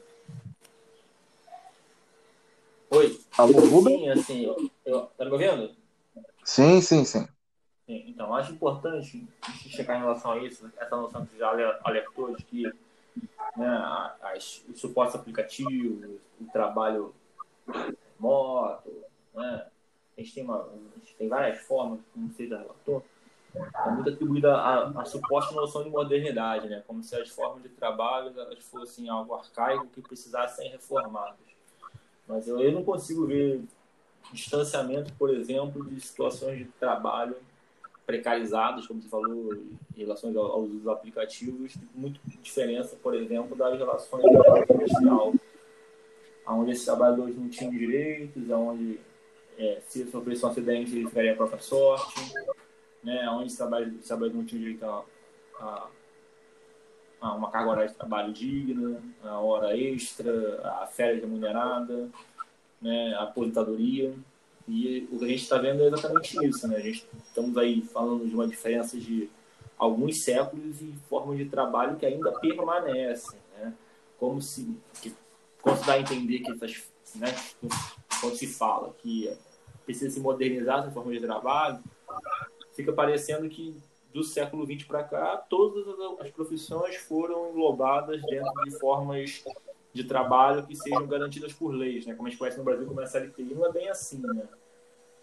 Oi. 2.89 3.19
Alô, 3.37 3.59
Rubem? 3.59 3.99
Sim, 3.99 4.09
assim, 4.09 4.45
eu, 4.45 4.71
eu, 4.85 5.01
tá 5.17 5.25
me 5.25 5.31
ouvindo? 5.31 5.71
Sim, 6.43 6.81
sim, 6.81 7.03
sim. 7.03 7.27
Então, 7.87 8.33
acho 8.33 8.51
importante 8.51 9.27
chegar 9.69 9.97
em 9.97 10.01
relação 10.01 10.31
a 10.31 10.39
isso, 10.39 10.69
essa 10.77 10.95
noção 10.95 11.25
que 11.25 11.37
já 11.37 11.49
alertou 11.83 12.35
de 12.35 12.43
que 12.43 12.63
né, 13.55 14.11
as, 14.21 14.63
os 14.69 14.79
suportes 14.79 15.15
aplicativos, 15.15 16.19
o 16.39 16.45
trabalho 16.51 17.13
remoto, 18.17 18.89
né, 19.37 19.67
a, 20.17 20.21
gente 20.21 20.33
tem 20.33 20.43
uma, 20.43 20.63
a 20.63 20.99
gente 20.99 21.15
tem 21.15 21.27
várias 21.27 21.59
formas, 21.59 21.99
como 22.13 22.29
você 22.29 22.47
já 22.47 22.57
relatou, 22.57 23.05
é 23.55 23.89
muito 23.91 24.09
atribuída 24.09 24.55
a 24.55 25.05
suposta 25.05 25.55
noção 25.55 25.83
de 25.83 25.89
modernidade, 25.89 26.67
né, 26.67 26.83
como 26.85 27.03
se 27.03 27.15
as 27.15 27.29
formas 27.29 27.63
de 27.63 27.69
trabalho 27.69 28.33
elas 28.39 28.63
fossem 28.65 29.09
algo 29.09 29.33
arcaico 29.33 29.87
que 29.87 30.01
precisassem 30.01 30.65
ser 30.65 30.71
reformadas. 30.73 31.37
Mas 32.27 32.47
eu, 32.47 32.59
eu 32.59 32.71
não 32.71 32.83
consigo 32.83 33.25
ver 33.25 33.63
distanciamento, 34.33 35.13
por 35.13 35.33
exemplo, 35.33 35.85
de 35.85 36.01
situações 36.01 36.57
de 36.57 36.65
trabalho 36.65 37.35
precarizadas, 38.05 38.87
como 38.87 39.01
você 39.01 39.09
falou, 39.09 39.53
em 39.53 39.99
relação 39.99 40.37
aos 40.39 40.87
aplicativos, 40.87 41.75
muito 41.93 42.19
diferença, 42.41 42.95
por 42.95 43.13
exemplo, 43.13 43.55
das 43.55 43.77
relações 43.77 44.23
da 44.23 44.73
industrial, 44.73 45.33
onde 46.47 46.71
esses 46.71 46.85
trabalhadores 46.85 47.37
não 47.37 47.49
tinham 47.49 47.71
direitos, 47.71 48.49
onde 48.49 48.99
é, 49.57 49.81
se 49.87 50.05
sofresse 50.09 50.45
um 50.45 50.49
acidente 50.49 50.95
ele 50.95 51.07
ficaria 51.07 51.33
a 51.33 51.35
própria 51.35 51.59
sorte, 51.59 52.33
né, 53.03 53.27
onde 53.29 53.47
os 53.47 53.55
trabalhadores, 53.55 54.33
não 54.33 54.45
tinham 54.45 54.61
direito 54.61 54.85
a, 54.85 55.03
a, 57.21 57.33
uma 57.33 57.49
carga 57.49 57.71
horária 57.71 57.89
de 57.89 57.95
trabalho 57.95 58.33
digna, 58.33 59.01
a 59.23 59.39
hora 59.39 59.75
extra, 59.75 60.61
a 60.81 60.87
férias 60.87 61.21
remunerada, 61.21 62.09
né, 62.81 63.13
a 63.15 63.23
aposentadoria. 63.23 64.13
E 64.67 65.07
o 65.11 65.17
que 65.17 65.25
a 65.25 65.27
gente 65.29 65.43
está 65.43 65.57
vendo 65.57 65.81
é 65.81 65.87
exatamente 65.87 66.45
isso, 66.45 66.67
né? 66.67 66.75
A 66.75 66.81
gente 66.81 67.07
estamos 67.25 67.57
aí 67.57 67.81
falando 67.81 68.27
de 68.27 68.35
uma 68.35 68.45
diferença 68.45 68.97
de 68.97 69.29
alguns 69.77 70.23
séculos 70.23 70.81
e 70.81 70.93
formas 71.07 71.37
de 71.37 71.45
trabalho 71.45 71.95
que 71.95 72.05
ainda 72.05 72.33
permanecem, 72.33 73.39
né? 73.57 73.73
Como 74.19 74.41
se, 74.41 74.77
que, 75.01 75.09
se 75.09 75.85
dá 75.85 75.93
a 75.93 75.99
entender 76.01 76.39
que 76.39 76.51
essas, 76.51 76.83
né? 77.15 77.33
Quando 78.19 78.35
se 78.35 78.47
fala 78.47 78.93
que 78.97 79.33
precisa 79.87 80.13
se 80.13 80.19
modernizar 80.19 80.79
essa 80.79 80.91
forma 80.91 81.13
de 81.13 81.21
trabalho, 81.21 81.81
fica 82.73 82.91
parecendo 82.91 83.47
que 83.47 83.73
do 84.13 84.21
século 84.21 84.65
XX 84.65 84.83
para 84.83 85.03
cá, 85.03 85.37
todas 85.37 85.85
as 86.19 86.29
profissões 86.29 86.97
foram 86.97 87.51
englobadas 87.51 88.21
dentro 88.23 88.51
de 88.65 88.77
formas 88.77 89.43
de 89.93 90.03
trabalho 90.03 90.65
que 90.67 90.75
sejam 90.75 91.07
garantidas 91.07 91.53
por 91.53 91.69
leis, 91.69 92.05
né? 92.05 92.13
Como 92.15 92.27
a 92.27 92.29
gente 92.29 92.37
conhece 92.37 92.57
no 92.57 92.63
Brasil 92.63 92.85
como 92.85 92.99
a 92.99 93.07
CLT. 93.07 93.43
Não 93.43 93.65
é 93.65 93.71
bem 93.71 93.89
assim, 93.89 94.21
né? 94.21 94.47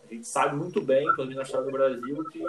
A 0.02 0.12
gente 0.12 0.26
sabe 0.26 0.56
muito 0.56 0.80
bem, 0.80 1.06
quando 1.14 1.34
na 1.34 1.42
história 1.42 1.66
do 1.66 1.72
Brasil, 1.72 2.24
que 2.30 2.42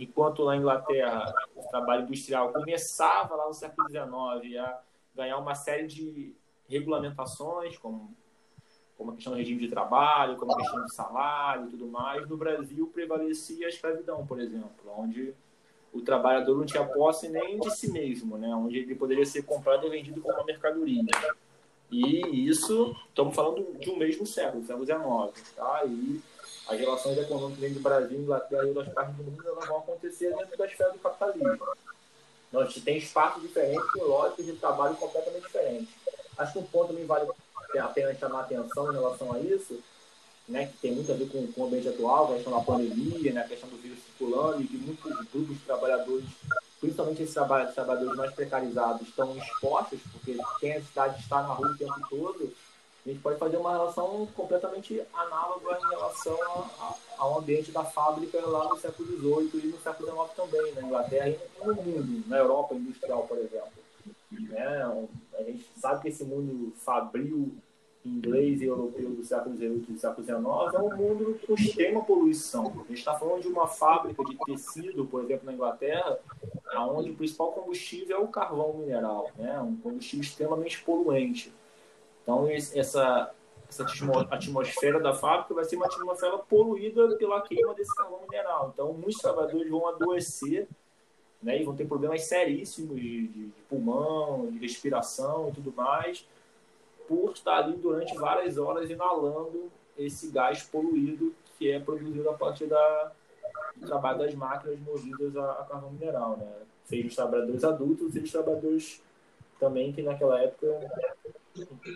enquanto 0.00 0.44
na 0.44 0.56
Inglaterra 0.56 1.32
o 1.56 1.62
trabalho 1.68 2.04
industrial 2.04 2.52
começava 2.52 3.34
lá 3.34 3.46
no 3.46 3.54
século 3.54 3.88
XIX 3.88 4.58
a 4.58 4.80
ganhar 5.14 5.38
uma 5.38 5.54
série 5.54 5.86
de 5.86 6.34
regulamentações, 6.68 7.76
como, 7.78 8.14
como 9.04 9.12
a 9.12 9.14
questão 9.16 9.34
do 9.34 9.38
regime 9.38 9.60
de 9.60 9.68
trabalho, 9.68 10.36
como 10.36 10.52
a 10.52 10.56
questão 10.56 10.80
do 10.80 10.92
salário 10.92 11.66
e 11.66 11.70
tudo 11.70 11.86
mais, 11.86 12.26
no 12.26 12.38
Brasil 12.38 12.90
prevalecia 12.92 13.66
a 13.66 13.68
escravidão, 13.68 14.26
por 14.26 14.40
exemplo, 14.40 14.70
onde 14.96 15.34
o 15.92 16.00
trabalhador 16.00 16.56
não 16.56 16.64
tinha 16.64 16.84
posse 16.84 17.28
nem 17.28 17.60
de 17.60 17.70
si 17.70 17.90
mesmo, 17.90 18.38
né? 18.38 18.48
onde 18.48 18.78
ele 18.78 18.94
poderia 18.94 19.26
ser 19.26 19.42
comprado 19.42 19.86
e 19.86 19.90
vendido 19.90 20.22
como 20.22 20.34
uma 20.34 20.44
mercadoria. 20.44 21.04
E 21.90 22.48
isso, 22.48 22.96
estamos 23.08 23.34
falando 23.34 23.78
de 23.78 23.90
um 23.90 23.96
mesmo 23.98 24.26
século, 24.26 24.64
século 24.64 24.86
XIX. 24.86 25.54
Tá? 25.54 25.82
E 25.84 26.20
as 26.66 26.80
relações 26.80 27.18
econômicas 27.18 27.62
entre 27.62 27.78
Brasil, 27.80 28.18
Inglaterra 28.18 28.64
e 28.64 28.68
outras 28.68 28.88
partes 28.88 29.16
do 29.16 29.22
mundo 29.22 29.46
elas 29.46 29.68
vão 29.68 29.78
acontecer 29.78 30.34
dentro 30.34 30.56
da 30.56 30.66
esfera 30.66 30.92
do 30.92 30.98
capitalismo. 30.98 31.58
Nós 32.50 32.74
tem 32.74 32.96
espaços 32.96 33.42
diferentes 33.42 33.90
com 33.92 34.04
lógicas 34.04 34.46
de 34.46 34.52
trabalho 34.54 34.96
completamente 34.96 35.42
diferentes. 35.42 35.94
Acho 36.38 36.54
que 36.54 36.58
um 36.58 36.64
ponto 36.64 36.88
também 36.88 37.04
vale 37.04 37.26
a 37.78 37.88
pena 37.88 38.14
chamar 38.14 38.40
atenção 38.40 38.90
em 38.90 38.94
relação 38.94 39.32
a 39.32 39.40
isso, 39.40 39.78
né, 40.48 40.66
que 40.66 40.76
tem 40.78 40.92
muito 40.92 41.10
a 41.10 41.14
ver 41.14 41.28
com, 41.28 41.46
com 41.52 41.62
o 41.62 41.66
ambiente 41.66 41.88
atual, 41.88 42.30
a 42.30 42.34
questão 42.34 42.52
da 42.52 42.64
pandemia, 42.64 43.32
né, 43.32 43.40
a 43.40 43.48
questão 43.48 43.68
do 43.68 43.76
vírus 43.76 43.98
circulando 44.04 44.62
e 44.62 44.66
que 44.66 44.76
muitos 44.76 45.10
grupos 45.32 45.56
de 45.56 45.64
trabalhadores, 45.64 46.26
principalmente 46.80 47.22
esses 47.22 47.34
trabalhadores 47.34 48.16
mais 48.16 48.32
precarizados, 48.34 49.08
estão 49.08 49.36
expostos, 49.36 50.00
porque 50.12 50.36
tem 50.60 50.72
a 50.72 50.74
necessidade 50.76 51.16
de 51.16 51.22
estar 51.22 51.42
na 51.42 51.54
rua 51.54 51.70
o 51.70 51.78
tempo 51.78 51.94
todo, 52.10 52.52
a 53.04 53.10
gente 53.10 53.20
pode 53.20 53.38
fazer 53.38 53.58
uma 53.58 53.72
relação 53.72 54.26
completamente 54.34 55.02
análoga 55.12 55.78
em 55.78 55.88
relação 55.90 56.38
a, 56.42 56.84
a, 56.84 56.94
ao 57.18 57.38
ambiente 57.38 57.70
da 57.70 57.84
fábrica 57.84 58.40
lá 58.46 58.66
no 58.66 58.78
século 58.78 59.08
XVIII 59.08 59.62
e 59.62 59.66
no 59.66 59.78
século 59.78 60.10
XIX 60.10 60.30
também, 60.34 60.74
na 60.74 60.82
Inglaterra 60.82 61.28
e 61.28 61.66
no 61.66 61.74
mundo, 61.74 62.28
na 62.28 62.38
Europa 62.38 62.74
industrial, 62.74 63.26
por 63.26 63.36
exemplo. 63.36 63.72
Né? 64.30 65.06
A 65.38 65.42
gente 65.42 65.68
sabe 65.78 66.00
que 66.00 66.08
esse 66.08 66.24
mundo 66.24 66.72
fabril 66.78 67.54
inglês 68.04 68.60
e 68.60 68.66
europeu 68.66 69.10
do 69.10 69.24
século 69.24 69.56
XVIII 69.56 69.84
e 69.88 69.92
do 69.92 69.98
século 69.98 70.24
XIX 70.24 70.74
é 70.74 70.78
um 70.78 70.96
mundo 70.96 71.40
com 71.46 71.54
extrema 71.54 72.04
poluição. 72.04 72.66
A 72.66 72.88
gente 72.88 72.98
está 72.98 73.14
falando 73.14 73.40
de 73.40 73.48
uma 73.48 73.66
fábrica 73.66 74.22
de 74.24 74.36
tecido, 74.44 75.06
por 75.06 75.24
exemplo, 75.24 75.46
na 75.46 75.54
Inglaterra, 75.54 76.18
onde 76.76 77.10
o 77.10 77.16
principal 77.16 77.52
combustível 77.52 78.18
é 78.18 78.20
o 78.20 78.28
carvão 78.28 78.74
mineral, 78.74 79.30
né? 79.36 79.58
um 79.60 79.76
combustível 79.76 80.22
extremamente 80.22 80.82
poluente. 80.82 81.52
Então, 82.22 82.46
essa, 82.48 83.32
essa 83.68 83.86
atmosfera 84.30 85.00
da 85.00 85.14
fábrica 85.14 85.54
vai 85.54 85.64
ser 85.64 85.76
uma 85.76 85.86
atmosfera 85.86 86.38
poluída 86.38 87.16
pela 87.16 87.40
queima 87.40 87.74
desse 87.74 87.94
carvão 87.94 88.20
mineral. 88.22 88.70
Então, 88.74 88.92
muitos 88.92 89.20
trabalhadores 89.20 89.70
vão 89.70 89.88
adoecer 89.88 90.68
né, 91.42 91.60
e 91.60 91.64
vão 91.64 91.74
ter 91.74 91.86
problemas 91.86 92.22
seríssimos 92.24 92.96
de, 93.00 93.28
de, 93.28 93.46
de 93.46 93.62
pulmão, 93.68 94.46
de 94.50 94.58
respiração 94.58 95.48
e 95.48 95.52
tudo 95.52 95.72
mais 95.72 96.26
por 97.06 97.32
estar 97.32 97.64
ali 97.64 97.76
durante 97.76 98.14
várias 98.16 98.58
horas 98.58 98.90
inalando 98.90 99.70
esse 99.96 100.30
gás 100.30 100.62
poluído 100.62 101.34
que 101.58 101.70
é 101.70 101.78
produzido 101.78 102.28
a 102.28 102.34
partir 102.34 102.66
da, 102.66 103.12
do 103.76 103.86
trabalho 103.86 104.18
das 104.18 104.34
máquinas 104.34 104.78
movidas 104.80 105.36
a, 105.36 105.52
a 105.52 105.64
carvão 105.64 105.90
mineral, 105.90 106.36
né? 106.36 106.52
Seja 106.84 107.08
os 107.08 107.14
trabalhadores 107.14 107.64
adultos, 107.64 108.12
seja 108.12 108.24
os 108.24 108.32
trabalhadores 108.32 109.02
também 109.58 109.92
que 109.92 110.02
naquela 110.02 110.40
época 110.40 110.66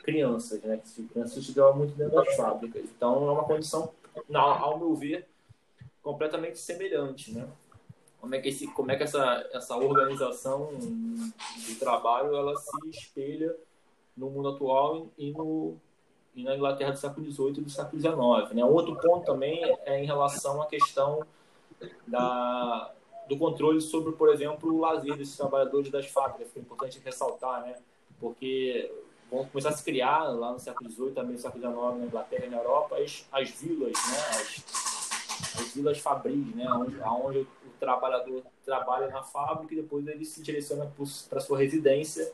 crianças, 0.04 0.62
né? 0.62 0.78
Que 0.78 1.02
crianças 1.08 1.38
estudavam 1.38 1.76
muito 1.76 1.94
dentro 1.94 2.14
das 2.14 2.36
fábricas. 2.36 2.84
Então 2.84 3.28
é 3.28 3.32
uma 3.32 3.44
condição, 3.44 3.92
ao 4.32 4.78
meu 4.78 4.94
ver, 4.94 5.26
completamente 6.02 6.58
semelhante, 6.58 7.32
né? 7.32 7.48
Como 8.20 8.34
é 8.34 8.40
que, 8.40 8.48
esse, 8.48 8.66
como 8.68 8.90
é 8.90 8.96
que 8.96 9.04
essa, 9.04 9.48
essa 9.52 9.76
organização 9.76 10.70
de 11.56 11.74
trabalho 11.76 12.34
ela 12.34 12.56
se 12.56 12.88
espelha 12.90 13.54
no 14.18 14.28
mundo 14.28 14.48
atual 14.48 15.06
e, 15.16 15.30
no, 15.30 15.76
e 16.34 16.42
na 16.42 16.56
Inglaterra 16.56 16.90
do 16.90 16.98
século 16.98 17.30
XVIII 17.30 17.58
e 17.58 17.60
do 17.62 17.70
século 17.70 18.00
XIX. 18.00 18.54
Né? 18.54 18.64
Outro 18.64 18.96
ponto 18.96 19.24
também 19.24 19.62
é 19.86 20.02
em 20.02 20.04
relação 20.04 20.60
à 20.60 20.66
questão 20.66 21.24
da, 22.06 22.92
do 23.28 23.38
controle 23.38 23.80
sobre, 23.80 24.12
por 24.12 24.28
exemplo, 24.28 24.74
o 24.74 24.80
lazer 24.80 25.16
desses 25.16 25.36
trabalhadores 25.36 25.90
das 25.90 26.06
fábricas, 26.06 26.50
que 26.50 26.58
é 26.58 26.62
importante 26.62 27.00
ressaltar, 27.04 27.62
né? 27.62 27.76
porque 28.18 28.92
vão 29.30 29.44
começar 29.46 29.68
a 29.68 29.72
se 29.72 29.84
criar 29.84 30.24
lá 30.24 30.52
no 30.52 30.58
século 30.58 30.90
XVIII, 30.90 31.12
também 31.12 31.32
no 31.32 31.38
século 31.38 31.62
XIX, 31.62 31.98
na 31.98 32.06
Inglaterra 32.06 32.46
e 32.46 32.50
na 32.50 32.56
Europa, 32.56 32.96
as, 32.96 33.26
as 33.30 33.50
vilas, 33.50 33.92
né? 33.92 34.18
as, 34.30 35.60
as 35.60 35.74
vilas 35.74 35.98
fabris, 35.98 36.54
né? 36.56 36.68
onde, 36.72 36.98
onde 37.00 37.38
o 37.38 37.48
trabalhador 37.78 38.42
trabalha 38.64 39.06
na 39.08 39.22
fábrica 39.22 39.74
e 39.74 39.76
depois 39.76 40.06
ele 40.08 40.24
se 40.24 40.42
direciona 40.42 40.90
para 41.28 41.40
sua 41.40 41.58
residência 41.58 42.32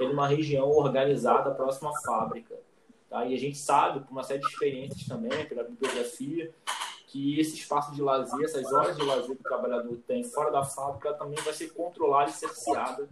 em 0.00 0.10
uma 0.10 0.26
região 0.26 0.68
organizada 0.70 1.50
próxima 1.50 1.90
à 1.90 2.00
fábrica. 2.02 2.56
Tá? 3.08 3.24
E 3.26 3.34
a 3.34 3.38
gente 3.38 3.58
sabe, 3.58 4.00
por 4.00 4.12
uma 4.12 4.22
série 4.22 4.40
de 4.40 4.46
experiências 4.46 5.06
também, 5.06 5.46
pela 5.46 5.64
bibliografia, 5.64 6.52
que 7.08 7.40
esse 7.40 7.56
espaço 7.56 7.92
de 7.92 8.00
lazer, 8.00 8.44
essas 8.44 8.72
horas 8.72 8.96
de 8.96 9.02
lazer 9.02 9.36
que 9.36 9.40
o 9.40 9.48
trabalhador 9.48 9.98
tem 10.06 10.22
fora 10.22 10.50
da 10.50 10.64
fábrica, 10.64 11.12
também 11.14 11.42
vai 11.42 11.52
ser 11.52 11.72
controlada 11.72 12.30
e 12.30 12.32
cerceada 12.32 13.08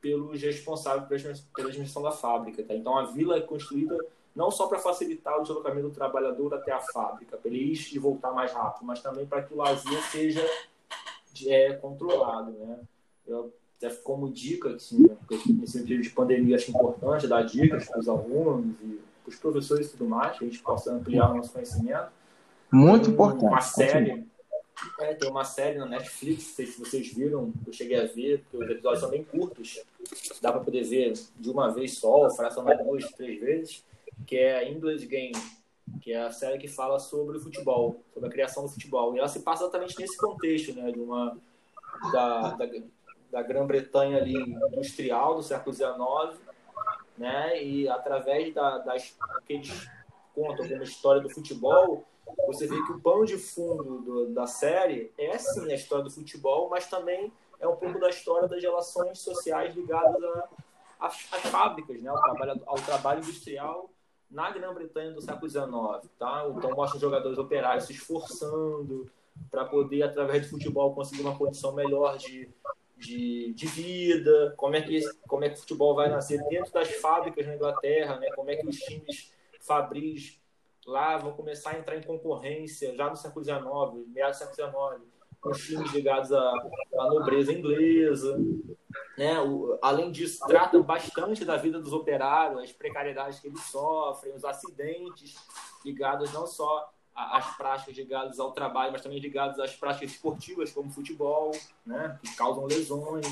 pelos 0.00 0.40
responsáveis 0.40 1.08
pela 1.54 1.68
administração 1.68 2.02
da 2.02 2.12
fábrica. 2.12 2.62
Tá? 2.62 2.74
Então, 2.74 2.96
a 2.96 3.06
vila 3.06 3.36
é 3.36 3.40
construída 3.40 3.98
não 4.34 4.50
só 4.50 4.68
para 4.68 4.78
facilitar 4.78 5.38
o 5.38 5.42
deslocamento 5.42 5.88
do 5.88 5.94
trabalhador 5.94 6.54
até 6.54 6.72
a 6.72 6.80
fábrica, 6.80 7.36
para 7.36 7.50
ele 7.50 7.72
ir 7.72 7.94
e 7.94 7.98
voltar 7.98 8.32
mais 8.32 8.52
rápido, 8.52 8.86
mas 8.86 9.02
também 9.02 9.26
para 9.26 9.42
que 9.42 9.52
o 9.52 9.56
lazer 9.56 10.00
seja 10.04 10.48
é, 11.46 11.72
controlado. 11.74 12.52
Né? 12.52 12.80
Eu, 13.26 13.52
até 13.80 13.94
como 13.96 14.30
dica, 14.30 14.74
assim, 14.74 15.02
né? 15.02 15.16
nesse 15.58 15.80
período 15.80 16.02
de 16.02 16.10
pandemia 16.10 16.56
acho 16.56 16.70
importante 16.70 17.26
dar 17.26 17.42
dicas 17.42 17.86
para 17.86 17.98
os 17.98 18.08
alunos 18.08 18.76
e 18.82 19.00
para 19.22 19.30
os 19.30 19.36
professores 19.36 19.86
e 19.86 19.90
tudo 19.92 20.06
mais, 20.06 20.38
que 20.38 20.44
a 20.44 20.48
gente 20.48 20.62
possa 20.62 20.92
ampliar 20.92 21.30
o 21.30 21.36
nosso 21.36 21.52
conhecimento. 21.52 22.10
Muito 22.70 23.06
tem 23.06 23.14
importante. 23.14 23.44
Uma 23.44 23.60
série, 23.62 24.26
é, 25.00 25.14
tem 25.14 25.30
uma 25.30 25.44
série 25.44 25.78
na 25.78 25.86
Netflix, 25.86 26.48
não 26.48 26.54
sei 26.54 26.66
se 26.66 26.78
vocês 26.78 27.12
viram, 27.12 27.52
eu 27.66 27.72
cheguei 27.72 27.98
a 27.98 28.04
ver, 28.04 28.42
porque 28.42 28.64
os 28.64 28.70
episódios 28.70 29.00
são 29.00 29.10
bem 29.10 29.24
curtos, 29.24 29.80
dá 30.42 30.52
para 30.52 30.60
poder 30.60 30.84
ver 30.84 31.14
de 31.38 31.50
uma 31.50 31.72
vez 31.72 31.98
só, 31.98 32.28
fracionar 32.30 32.82
duas, 32.84 33.04
três 33.12 33.40
vezes, 33.40 33.84
que 34.26 34.36
é 34.36 34.70
English 34.70 35.06
Game, 35.06 35.32
que 36.02 36.12
é 36.12 36.22
a 36.22 36.30
série 36.30 36.58
que 36.58 36.68
fala 36.68 36.98
sobre 36.98 37.38
o 37.38 37.40
futebol, 37.40 38.02
sobre 38.12 38.28
a 38.28 38.32
criação 38.32 38.62
do 38.62 38.68
futebol. 38.68 39.14
E 39.14 39.18
ela 39.18 39.28
se 39.28 39.40
passa 39.40 39.64
exatamente 39.64 39.98
nesse 39.98 40.16
contexto, 40.18 40.74
né, 40.74 40.92
de 40.92 41.00
uma 41.00 41.36
da, 42.12 42.50
da, 42.50 42.66
da 43.30 43.42
Grã-Bretanha 43.42 44.18
ali 44.18 44.34
industrial 44.72 45.36
do 45.36 45.42
século 45.42 45.74
XIX, 45.74 46.40
né, 47.16 47.62
e 47.62 47.88
através 47.88 48.52
da, 48.54 48.78
das 48.78 49.16
que 49.46 49.52
eles 49.52 49.88
contam 50.34 50.68
como 50.68 50.82
história 50.82 51.20
do 51.20 51.30
futebol, 51.30 52.04
você 52.46 52.66
vê 52.66 52.76
que 52.84 52.92
o 52.92 53.00
pano 53.00 53.26
de 53.26 53.36
fundo 53.36 54.00
do, 54.00 54.26
da 54.30 54.46
série 54.46 55.12
é 55.18 55.36
sim 55.38 55.70
a 55.70 55.74
história 55.74 56.04
do 56.04 56.10
futebol, 56.10 56.68
mas 56.68 56.88
também 56.88 57.32
é 57.58 57.68
um 57.68 57.76
pouco 57.76 57.98
da 57.98 58.08
história 58.08 58.48
das 58.48 58.62
relações 58.62 59.18
sociais 59.18 59.74
ligadas 59.74 60.22
às 60.98 61.16
fábricas, 61.16 62.00
né, 62.00 62.08
ao 62.08 62.20
trabalho, 62.20 62.62
ao 62.66 62.76
trabalho 62.76 63.18
industrial 63.20 63.90
na 64.30 64.50
Grã-Bretanha 64.50 65.12
do 65.12 65.20
século 65.20 65.48
XIX. 65.48 66.10
Tá? 66.18 66.46
Então 66.56 66.70
mostra 66.70 66.96
os 66.96 67.00
jogadores 67.00 67.38
operários 67.38 67.84
se 67.84 67.92
esforçando 67.92 69.10
para 69.50 69.64
poder, 69.64 70.02
através 70.02 70.44
do 70.44 70.50
futebol, 70.50 70.94
conseguir 70.94 71.22
uma 71.22 71.36
condição 71.36 71.72
melhor 71.72 72.16
de, 72.16 72.48
de, 73.00 73.52
de, 73.54 73.66
vida, 73.66 74.54
como 74.56 74.76
é, 74.76 74.82
que, 74.82 75.00
como 75.26 75.42
é 75.42 75.48
que 75.48 75.56
o 75.56 75.60
futebol 75.60 75.94
vai 75.94 76.08
nascer 76.08 76.38
dentro 76.48 76.72
das 76.72 76.90
fábricas 76.96 77.46
na 77.46 77.54
Inglaterra, 77.54 78.18
né? 78.18 78.30
como 78.36 78.50
é 78.50 78.56
que 78.56 78.66
os 78.66 78.76
times 78.76 79.32
fabris 79.60 80.38
lá 80.86 81.16
vão 81.16 81.32
começar 81.32 81.70
a 81.70 81.78
entrar 81.78 81.96
em 81.96 82.02
concorrência 82.02 82.94
já 82.94 83.08
no 83.08 83.16
século 83.16 83.44
XIX, 83.44 84.06
meados 84.08 84.38
do 84.38 84.54
século 84.54 84.98
XIX, 84.98 85.10
com 85.40 85.50
times 85.52 85.92
ligados 85.92 86.30
à, 86.32 86.52
à 86.98 87.06
nobreza 87.06 87.52
inglesa. 87.52 88.38
Né? 89.16 89.40
O, 89.40 89.78
além 89.80 90.12
disso, 90.12 90.38
trata 90.46 90.78
bastante 90.82 91.44
da 91.44 91.56
vida 91.56 91.80
dos 91.80 91.92
operários, 91.92 92.62
as 92.62 92.72
precariedades 92.72 93.40
que 93.40 93.48
eles 93.48 93.62
sofrem, 93.62 94.34
os 94.34 94.44
acidentes 94.44 95.36
ligados 95.84 96.32
não 96.34 96.46
só 96.46 96.92
às 97.14 97.56
práticas 97.56 97.96
ligadas 97.96 98.38
ao 98.38 98.52
trabalho, 98.52 98.92
mas 98.92 99.02
também 99.02 99.18
ligados 99.18 99.58
às 99.58 99.74
práticas 99.74 100.12
esportivas, 100.12 100.72
como 100.72 100.90
futebol, 100.90 101.52
né? 101.84 102.18
que 102.22 102.34
causam 102.36 102.66
lesões. 102.66 103.26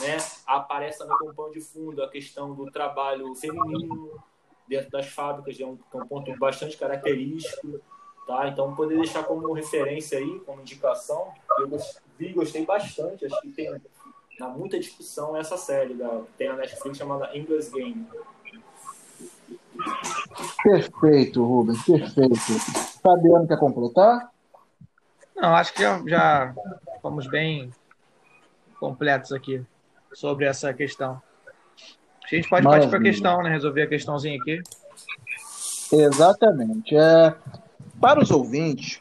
Né? 0.00 0.16
Aparece 0.46 0.98
também 0.98 1.16
como 1.34 1.52
de 1.52 1.60
fundo 1.60 2.02
a 2.02 2.08
questão 2.08 2.54
do 2.54 2.70
trabalho 2.70 3.34
feminino 3.34 4.18
dentro 4.66 4.90
das 4.90 5.06
fábricas, 5.06 5.60
é 5.60 5.64
um, 5.64 5.78
é 5.92 5.96
um 5.96 6.06
ponto 6.06 6.36
bastante 6.38 6.76
característico. 6.76 7.80
Tá? 8.26 8.48
Então, 8.48 8.74
poder 8.74 8.96
deixar 8.96 9.22
como 9.22 9.52
referência 9.52 10.18
aí, 10.18 10.40
como 10.40 10.60
indicação, 10.60 11.32
eu 11.58 11.70
vi, 12.18 12.32
gostei 12.32 12.64
bastante, 12.66 13.24
acho 13.24 13.40
que 13.40 13.52
tem 13.52 13.80
dá 14.38 14.48
muita 14.48 14.78
discussão 14.78 15.36
essa 15.36 15.56
série 15.56 15.94
da 15.94 16.22
tem 16.36 16.48
na 16.48 16.56
Netflix 16.56 16.98
chamada 16.98 17.36
English 17.36 17.70
Game. 17.70 18.06
Perfeito, 20.62 21.44
Rubens, 21.44 21.82
perfeito. 21.84 22.95
Fabiano 23.06 23.46
quer 23.46 23.58
completar? 23.58 24.30
Não, 25.36 25.54
acho 25.54 25.72
que 25.72 25.82
já, 25.82 26.02
já 26.06 26.54
fomos 27.00 27.28
bem 27.28 27.70
completos 28.80 29.30
aqui 29.30 29.64
sobre 30.12 30.44
essa 30.44 30.74
questão. 30.74 31.22
A 32.24 32.34
gente 32.34 32.48
pode 32.48 32.64
Maravilha. 32.64 32.90
partir 32.90 32.90
para 32.90 32.98
a 32.98 33.12
questão, 33.12 33.42
né? 33.42 33.50
Resolver 33.50 33.82
a 33.82 33.86
questãozinha 33.86 34.36
aqui. 34.40 34.60
Exatamente. 35.92 36.96
É, 36.96 37.32
para 38.00 38.20
os 38.20 38.32
ouvintes, 38.32 39.00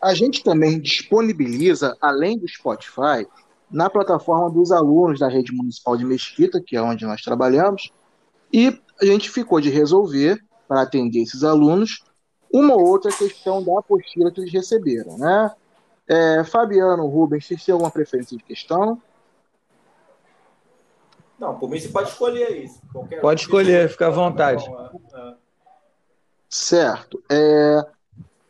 a 0.00 0.14
gente 0.14 0.44
também 0.44 0.78
disponibiliza, 0.80 1.96
além 2.00 2.38
do 2.38 2.46
Spotify, 2.46 3.26
na 3.68 3.90
plataforma 3.90 4.50
dos 4.50 4.70
alunos 4.70 5.18
da 5.18 5.28
rede 5.28 5.52
municipal 5.52 5.96
de 5.96 6.04
Mesquita, 6.04 6.62
que 6.64 6.76
é 6.76 6.82
onde 6.82 7.04
nós 7.04 7.22
trabalhamos, 7.22 7.90
e 8.52 8.80
a 9.00 9.04
gente 9.04 9.30
ficou 9.30 9.60
de 9.60 9.70
resolver, 9.70 10.38
para 10.68 10.82
atender 10.82 11.22
esses 11.22 11.42
alunos, 11.42 12.04
uma 12.52 12.74
ou 12.74 12.86
outra 12.86 13.10
questão 13.10 13.62
da 13.62 13.78
apostila 13.78 14.30
que 14.30 14.40
eles 14.40 14.52
receberam. 14.52 15.16
Né? 15.16 15.50
É, 16.08 16.44
Fabiano, 16.44 17.06
Rubens, 17.06 17.46
vocês 17.46 17.64
têm 17.64 17.72
alguma 17.72 17.90
preferência 17.90 18.36
de 18.36 18.44
questão? 18.44 19.00
Não, 21.38 21.58
por 21.58 21.68
mim 21.68 21.78
você 21.78 21.88
pode 21.88 22.10
escolher 22.10 22.64
isso. 22.64 22.80
pode 23.20 23.40
escolher, 23.40 23.88
fica 23.88 24.06
à 24.06 24.10
vontade. 24.10 24.64
É, 24.64 25.18
é. 25.18 25.34
Certo. 26.48 27.22
É, 27.30 27.80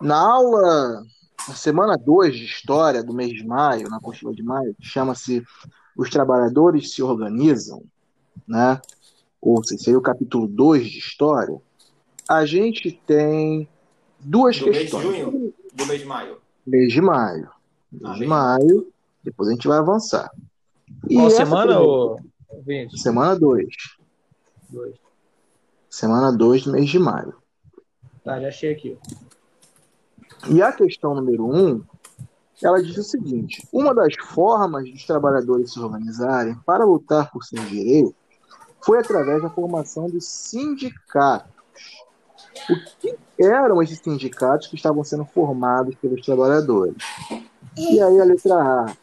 na 0.00 0.18
aula, 0.18 1.02
na 1.48 1.54
semana 1.54 1.96
2 1.96 2.34
de 2.34 2.44
História 2.44 3.02
do 3.02 3.14
mês 3.14 3.32
de 3.32 3.46
maio, 3.46 3.88
na 3.88 3.96
apostila 3.96 4.34
de 4.34 4.42
maio, 4.42 4.74
que 4.74 4.86
chama-se 4.86 5.42
Os 5.96 6.10
Trabalhadores 6.10 6.92
se 6.92 7.02
Organizam, 7.02 7.82
né? 8.46 8.80
ou 9.40 9.62
seja, 9.64 9.82
seria 9.82 9.98
o 9.98 10.02
capítulo 10.02 10.46
2 10.46 10.86
de 10.88 10.98
História, 10.98 11.60
a 12.28 12.46
gente 12.46 12.92
tem 13.04 13.68
duas 14.22 14.58
do 14.58 14.64
questões. 14.64 15.04
Mês 15.04 15.16
de 15.16 15.20
junho? 15.22 15.54
Do 15.74 15.86
mês 15.86 16.00
de 16.00 16.06
maio? 16.06 16.38
Mês 16.66 16.92
de 16.92 17.00
maio. 17.00 17.50
Mês 17.90 18.04
ah, 18.04 18.14
de 18.14 18.26
maio, 18.26 18.92
depois 19.22 19.48
a 19.48 19.52
gente 19.52 19.68
vai 19.68 19.78
avançar. 19.78 20.30
E 21.08 21.16
Qual 21.16 21.30
semana, 21.30 21.80
ou... 21.80 22.18
Semana 22.96 23.38
2. 23.38 23.66
Semana 25.90 26.32
2 26.32 26.64
do 26.64 26.72
mês 26.72 26.88
de 26.88 26.98
maio. 26.98 27.34
Tá, 28.24 28.40
já 28.40 28.48
achei 28.48 28.72
aqui. 28.72 28.98
E 30.48 30.62
a 30.62 30.72
questão 30.72 31.14
número 31.14 31.46
1, 31.46 31.66
um, 31.66 31.84
ela 32.62 32.82
diz 32.82 32.96
o 32.96 33.02
seguinte: 33.02 33.66
uma 33.72 33.94
das 33.94 34.14
formas 34.16 34.90
dos 34.90 35.04
trabalhadores 35.04 35.72
se 35.72 35.80
organizarem 35.80 36.54
para 36.64 36.84
lutar 36.84 37.30
por 37.30 37.44
seus 37.44 37.68
direitos 37.68 38.14
foi 38.80 38.98
através 38.98 39.42
da 39.42 39.50
formação 39.50 40.08
dos 40.08 40.24
sindicatos. 40.26 41.52
O 42.70 42.74
que 43.00 43.16
eram 43.38 43.82
esses 43.82 43.98
sindicatos 43.98 44.68
que 44.68 44.76
estavam 44.76 45.02
sendo 45.02 45.24
formados 45.24 45.94
pelos 45.96 46.24
trabalhadores? 46.24 46.96
E 47.76 48.00
aí 48.00 48.20
a 48.20 48.24
letra 48.24 48.54
A. 48.54 48.96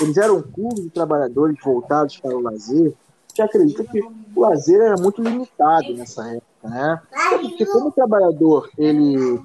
Eles 0.00 0.16
eram 0.16 0.42
clubes 0.42 0.84
de 0.84 0.90
trabalhadores 0.90 1.56
voltados 1.62 2.18
para 2.18 2.34
o 2.34 2.40
lazer, 2.40 2.92
que 3.34 3.42
acredita 3.42 3.84
que 3.84 4.00
o 4.00 4.40
lazer 4.40 4.80
era 4.80 4.96
muito 4.96 5.22
limitado 5.22 5.94
nessa 5.94 6.26
época, 6.28 6.68
né? 6.68 7.00
Porque 7.40 7.66
como 7.66 7.88
o 7.88 7.92
trabalhador 7.92 8.70
ele 8.76 9.40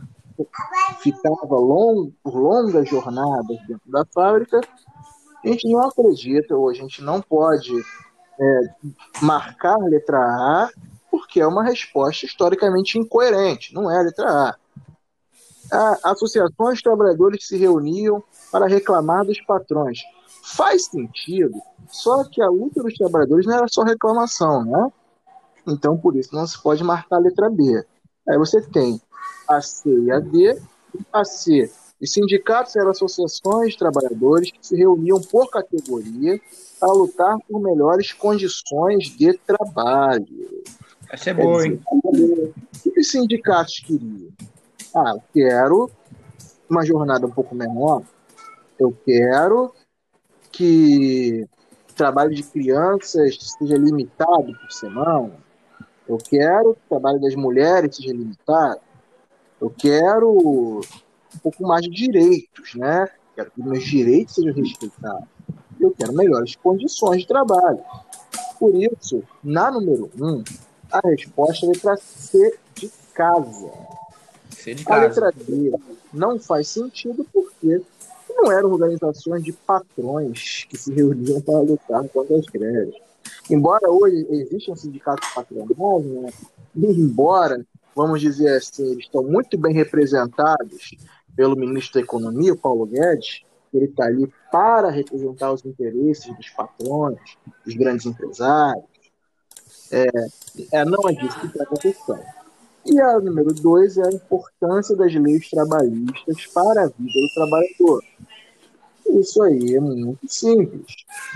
ficava 1.02 1.56
long, 1.56 2.12
por 2.24 2.36
longas 2.36 2.88
jornadas 2.88 3.58
dentro 3.68 3.92
da 3.92 4.06
fábrica, 4.14 4.62
a 5.44 5.48
gente 5.48 5.68
não 5.72 5.82
acredita 5.82 6.56
ou 6.56 6.70
a 6.70 6.74
gente 6.74 7.02
não 7.02 7.22
pode 7.22 7.74
é, 8.40 8.62
marcar 9.22 9.76
a 9.76 9.86
letra 9.86 10.20
A 10.20 10.70
porque 11.18 11.42
é 11.42 11.48
uma 11.48 11.64
resposta 11.64 12.28
historicamente 12.28 13.00
incoerente, 13.00 13.74
não 13.74 13.90
é 13.90 13.98
a 13.98 14.04
letra 14.04 14.30
A. 14.30 14.56
a 15.72 16.12
associações 16.12 16.78
de 16.78 16.84
trabalhadores 16.84 17.48
se 17.48 17.58
reuniam 17.58 18.24
para 18.52 18.68
reclamar 18.68 19.26
dos 19.26 19.42
patrões. 19.42 20.00
Faz 20.44 20.86
sentido, 20.86 21.60
só 21.90 22.24
que 22.24 22.40
a 22.40 22.50
luta 22.50 22.84
dos 22.84 22.94
trabalhadores 22.94 23.48
não 23.48 23.56
era 23.56 23.68
só 23.68 23.82
reclamação, 23.82 24.64
né? 24.64 24.92
Então, 25.68 25.98
por 25.98 26.16
isso, 26.16 26.34
não 26.34 26.46
se 26.46 26.62
pode 26.62 26.84
marcar 26.84 27.18
a 27.18 27.20
letra 27.20 27.50
B. 27.50 27.84
Aí 28.30 28.38
você 28.38 28.62
tem 28.62 29.02
a 29.48 29.60
C 29.60 29.90
e 29.90 30.12
a 30.12 30.20
D. 30.20 30.62
A 31.12 31.26
C, 31.26 31.70
os 32.00 32.12
sindicatos 32.12 32.76
eram 32.76 32.92
associações 32.92 33.74
de 33.74 33.80
trabalhadores 33.80 34.52
que 34.52 34.66
se 34.66 34.76
reuniam 34.76 35.20
por 35.20 35.50
categoria 35.50 36.40
para 36.80 36.94
lutar 36.94 37.36
por 37.48 37.60
melhores 37.60 38.14
condições 38.14 39.06
de 39.18 39.34
trabalho. 39.40 40.57
Essa 41.10 41.30
é 41.30 41.34
boa, 41.34 41.64
dizer, 41.64 41.70
hein? 41.70 42.54
O 42.86 42.92
que 42.92 43.00
os 43.00 43.10
sindicatos 43.10 43.80
queriam? 43.80 44.32
Ah, 44.96 45.14
eu 45.16 45.22
quero 45.34 45.92
uma 46.70 46.86
jornada 46.86 47.26
um 47.26 47.32
pouco 47.32 47.56
menor, 47.56 48.04
eu 48.80 48.96
quero 49.06 49.74
que 50.52 51.48
o 51.90 51.94
trabalho 51.94 52.34
de 52.34 52.44
crianças 52.44 53.38
seja 53.58 53.78
limitado 53.78 54.54
por 54.54 54.72
semana, 54.72 55.34
eu 56.08 56.18
quero 56.18 56.74
que 56.74 56.82
o 56.86 56.90
trabalho 56.90 57.20
das 57.22 57.36
mulheres 57.36 57.96
seja 57.96 58.12
limitado, 58.12 58.82
eu 59.62 59.70
quero 59.70 60.82
um 61.38 61.40
pouco 61.42 61.64
mais 61.64 61.84
de 61.84 61.90
direitos, 61.90 62.76
né? 62.76 63.08
Quero 63.36 63.52
que 63.52 63.62
meus 63.62 63.84
direitos 63.84 64.36
sejam 64.36 64.54
respeitados. 64.54 65.28
Eu 65.80 65.92
quero 65.92 66.14
melhores 66.14 66.56
condições 66.56 67.22
de 67.22 67.28
trabalho. 67.28 67.80
Por 68.60 68.74
isso, 68.76 69.24
na 69.44 69.70
número 69.70 70.10
um, 70.20 70.44
a 70.92 71.00
resposta 71.08 71.66
é 71.66 71.70
letra 71.70 71.98
C 71.98 72.58
de 72.76 72.92
casa. 73.14 73.72
C 74.52 74.74
de 74.74 74.84
casa. 74.84 75.00
A 75.00 75.08
letra 75.08 75.32
D 75.32 75.74
não 76.14 76.40
faz 76.40 76.68
sentido 76.70 77.26
porque 77.34 77.82
não 78.30 78.52
eram 78.52 78.72
organizações 78.72 79.44
de 79.44 79.52
patrões 79.52 80.66
que 80.70 80.78
se 80.78 80.94
reuniam 80.94 81.42
para 81.42 81.60
lutar 81.60 82.08
contra 82.10 82.38
as 82.38 82.46
greves. 82.46 82.96
Embora 83.50 83.90
hoje 83.90 84.28
existam 84.30 84.76
sindicatos 84.76 85.30
patronais, 85.34 86.06
né? 86.06 86.30
embora, 86.76 87.66
vamos 87.96 88.22
dizer 88.22 88.58
assim, 88.58 88.92
eles 88.92 89.06
estão 89.06 89.24
muito 89.24 89.58
bem 89.58 89.74
representados 89.74 90.92
pelo 91.36 91.56
ministro 91.56 91.96
da 91.96 92.06
Economia, 92.06 92.56
Paulo 92.56 92.86
Guedes, 92.86 93.42
ele 93.74 93.86
está 93.86 94.06
ali 94.06 94.32
para 94.52 94.90
representar 94.90 95.52
os 95.52 95.64
interesses 95.66 96.36
dos 96.36 96.50
patrões, 96.50 97.20
dos 97.66 97.76
grandes 97.76 98.06
empresários. 98.06 98.86
É, 99.92 100.08
é, 100.72 100.86
não 100.86 101.10
é 101.10 101.14
disso 101.14 101.40
que 101.40 101.50
trata 101.50 101.76
a 101.76 101.80
questão. 101.80 102.20
E 102.86 103.02
a 103.02 103.20
número 103.20 103.54
dois 103.54 103.98
é 103.98 104.08
a 104.08 104.12
importância 104.12 104.96
das 104.96 105.14
leis 105.14 105.50
trabalhistas 105.50 106.46
para 106.54 106.84
a 106.84 106.88
vida 106.88 107.20
do 107.20 107.34
trabalhador. 107.34 108.04
Isso 109.10 109.42
aí 109.44 109.76
é 109.76 109.80
muito 109.80 110.28
simples, 110.28 110.86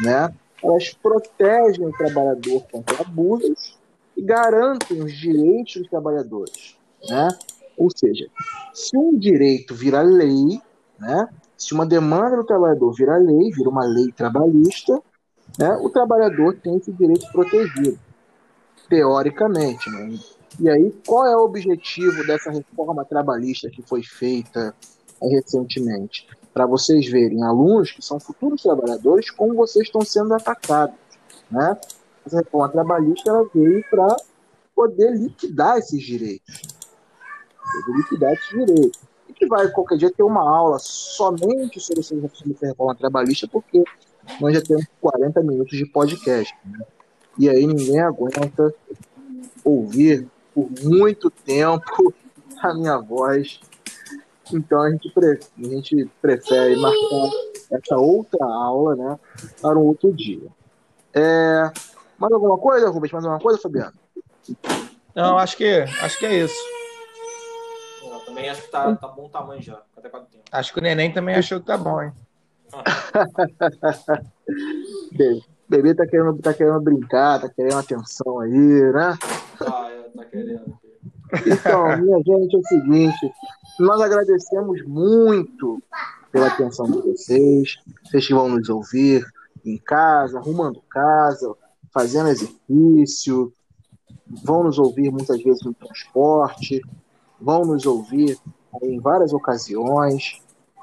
né? 0.02 0.34
Elas 0.64 0.94
protegem 0.94 1.86
o 1.86 1.92
trabalhador 1.92 2.64
contra 2.72 3.02
abusos 3.02 3.78
e 4.16 4.22
garantem 4.22 5.02
os 5.02 5.14
direitos 5.14 5.82
dos 5.82 5.90
trabalhadores, 5.90 6.78
né? 7.10 7.30
Ou 7.78 7.90
seja, 7.90 8.28
se 8.74 8.96
um 8.98 9.18
direito 9.18 9.74
vira 9.74 10.02
lei, 10.02 10.62
né? 11.00 11.28
Se 11.58 11.74
uma 11.74 11.86
demanda 11.86 12.38
do 12.38 12.44
trabalhador 12.44 12.94
vira 12.94 13.18
lei, 13.18 13.52
vira 13.52 13.70
uma 13.70 13.86
lei 13.86 14.12
trabalhista, 14.12 15.02
né? 15.58 15.78
O 15.82 15.90
trabalhador 15.90 16.56
tem 16.58 16.78
esse 16.78 16.92
direito 16.92 17.30
protegido, 17.32 18.00
teoricamente, 18.92 19.90
né? 19.90 20.20
E 20.60 20.70
aí, 20.70 20.94
qual 21.08 21.26
é 21.26 21.38
o 21.38 21.46
objetivo 21.46 22.28
dessa 22.28 22.52
reforma 22.52 23.06
trabalhista 23.06 23.70
que 23.70 23.82
foi 23.82 24.04
feita 24.04 24.76
recentemente? 25.22 26.28
Para 26.54 26.66
vocês 26.66 27.08
verem 27.08 27.42
alunos 27.42 27.94
que 27.94 28.02
são 28.02 28.20
futuros 28.20 28.62
trabalhadores 28.62 29.32
como 29.32 29.56
vocês 29.56 29.86
estão 29.86 30.02
sendo 30.02 30.34
atacados, 30.34 30.98
né? 31.50 31.78
Essa 32.26 32.40
reforma 32.40 32.68
trabalhista 32.68 33.30
ela 33.30 33.50
veio 33.56 33.82
para 33.90 34.14
poder 34.76 35.12
liquidar 35.12 35.78
esses 35.78 36.04
direitos, 36.04 36.62
poder 37.72 37.98
liquidar 37.98 38.34
esses 38.34 38.50
direitos. 38.50 39.02
E 39.30 39.34
que 39.34 39.48
vai 39.48 39.72
qualquer 39.72 39.98
dia 39.98 40.12
ter 40.12 40.24
uma 40.24 40.42
aula 40.42 40.78
somente 40.80 41.80
sobre 41.80 42.02
essa 42.02 42.14
reforma 42.62 42.94
trabalhista, 42.94 43.48
porque 43.48 43.82
nós 44.42 44.54
já 44.54 44.62
temos 44.62 44.86
40 45.00 45.42
minutos 45.44 45.78
de 45.78 45.86
podcast. 45.86 46.54
Né? 46.66 46.80
E 47.42 47.50
aí 47.50 47.66
ninguém 47.66 48.00
aguenta 48.00 48.72
ouvir 49.66 50.30
por 50.54 50.70
muito 50.84 51.32
tempo 51.32 52.14
a 52.62 52.72
minha 52.72 53.00
voz. 53.00 53.60
Então 54.54 54.80
a 54.80 54.92
gente, 54.92 55.10
pre 55.10 55.40
a 55.58 55.68
gente 55.68 56.06
prefere 56.22 56.76
marcar 56.76 57.32
essa 57.72 57.98
outra 57.98 58.46
aula 58.46 58.96
né, 58.96 59.20
para 59.60 59.80
um 59.80 59.88
outro 59.88 60.14
dia. 60.14 60.48
É... 61.16 61.72
Mais 62.20 62.32
alguma 62.32 62.60
coisa, 62.60 62.92
Rubens? 62.92 63.12
Mais 63.12 63.26
alguma 63.26 63.42
coisa, 63.42 63.60
Fabiano? 63.60 63.94
Não, 65.16 65.40
acho 65.40 65.58
que, 65.58 65.68
acho 65.68 66.20
que 66.20 66.28
é 66.28 66.44
isso. 66.44 66.64
Eu 68.04 68.20
também 68.20 68.52
acho 68.52 68.62
que 68.62 68.70
tá, 68.70 68.96
tá 68.96 69.08
bom 69.08 69.28
tamanho 69.30 69.64
já. 69.64 69.82
Até 69.98 70.10
quatro 70.10 70.30
tempo. 70.30 70.44
Acho 70.52 70.74
que 70.74 70.78
o 70.78 70.84
neném 70.84 71.12
também 71.12 71.34
achou 71.34 71.60
que 71.60 71.66
tá 71.66 71.76
bom, 71.76 72.04
hein? 72.04 72.14
Bebê 75.72 75.96
tá 75.96 76.06
querendo, 76.06 76.38
tá 76.40 76.54
querendo 76.54 76.82
brincar, 76.82 77.40
tá 77.40 77.48
querendo 77.48 77.78
atenção 77.78 78.42
aí, 78.42 78.52
né? 78.52 79.18
Ah, 79.62 79.90
é, 79.90 80.18
tá 80.18 80.26
querendo. 80.26 80.78
Então, 81.48 81.98
minha 81.98 82.18
gente, 82.18 82.56
é 82.58 82.60
o 82.60 82.68
seguinte: 82.68 83.34
nós 83.80 84.02
agradecemos 84.02 84.86
muito 84.86 85.82
pela 86.30 86.48
atenção 86.48 86.92
de 86.92 87.00
vocês, 87.00 87.78
vocês 88.04 88.28
que 88.28 88.34
vão 88.34 88.50
nos 88.50 88.68
ouvir 88.68 89.26
em 89.64 89.78
casa, 89.78 90.40
arrumando 90.40 90.82
casa, 90.90 91.56
fazendo 91.94 92.28
exercício, 92.28 93.54
vão 94.44 94.66
nos 94.66 94.78
ouvir 94.78 95.10
muitas 95.10 95.42
vezes 95.42 95.64
no 95.64 95.74
transporte, 95.74 96.82
vão 97.40 97.64
nos 97.64 97.86
ouvir 97.86 98.38
em 98.84 99.00
várias 99.00 99.32
ocasiões. 99.32 100.42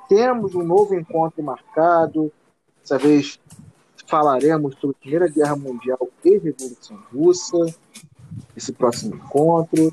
Temos 0.09 0.55
um 0.55 0.63
novo 0.63 0.95
encontro 0.95 1.43
marcado, 1.43 2.33
dessa 2.81 2.97
vez 2.97 3.39
falaremos 4.09 4.75
sobre 4.81 4.97
a 4.97 5.01
Primeira 5.01 5.29
Guerra 5.29 5.57
Mundial 5.57 6.09
e 6.25 6.39
Revolução 6.39 6.99
Russa, 7.13 7.59
esse 8.57 8.73
próximo 8.73 9.15
encontro. 9.15 9.93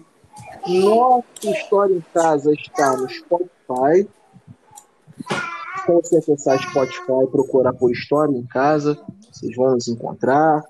Nossa 0.68 1.26
História 1.44 1.94
em 1.94 2.04
Casa 2.14 2.52
está 2.54 2.98
no 2.98 3.10
Spotify. 3.10 4.10
Se 5.86 5.92
você 5.92 6.18
acessar 6.18 6.60
Spotify 6.62 7.28
procurar 7.32 7.74
por 7.74 7.92
História 7.92 8.36
em 8.36 8.46
Casa, 8.46 8.98
vocês 9.32 9.56
vão 9.56 9.74
nos 9.74 9.88
encontrar. 9.88 10.64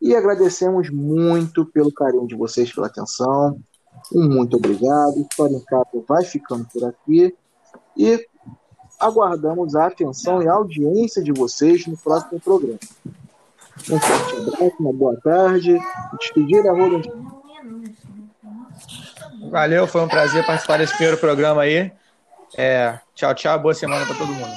E 0.00 0.16
agradecemos 0.16 0.90
muito 0.90 1.64
pelo 1.66 1.92
carinho 1.92 2.26
de 2.26 2.34
vocês, 2.34 2.72
pela 2.72 2.88
atenção. 2.88 3.56
Um 4.12 4.28
muito 4.28 4.56
obrigado. 4.56 5.20
História 5.20 5.54
em 5.54 5.64
Casa 5.64 6.04
vai 6.08 6.24
ficando 6.24 6.66
por 6.72 6.84
aqui. 6.84 7.34
E 7.96 8.26
aguardamos 9.02 9.74
a 9.74 9.86
atenção 9.86 10.42
e 10.42 10.48
a 10.48 10.52
audiência 10.52 11.22
de 11.22 11.32
vocês 11.32 11.86
no 11.86 11.96
próximo 11.96 12.40
programa. 12.40 12.78
Um 13.90 13.98
forte 13.98 14.36
abraço, 14.36 14.76
uma 14.78 14.92
boa 14.92 15.20
tarde. 15.20 15.78
Despedir 16.18 16.66
a 16.66 16.72
Rubens. 16.72 17.06
Valeu, 19.50 19.86
foi 19.86 20.02
um 20.02 20.08
prazer 20.08 20.46
participar 20.46 20.78
desse 20.78 20.94
primeiro 20.94 21.18
programa 21.18 21.62
aí. 21.62 21.90
É, 22.56 22.98
tchau, 23.14 23.34
tchau, 23.34 23.58
boa 23.58 23.74
semana 23.74 24.06
para 24.06 24.14
todo 24.14 24.32
mundo. 24.32 24.52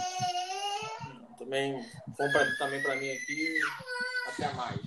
Também, 1.39 1.73
bom 2.17 2.29
pra, 2.31 2.45
também 2.59 2.81
para 2.83 2.95
mim 2.95 3.09
aqui. 3.09 3.59
Até 4.27 4.53
mais. 4.53 4.79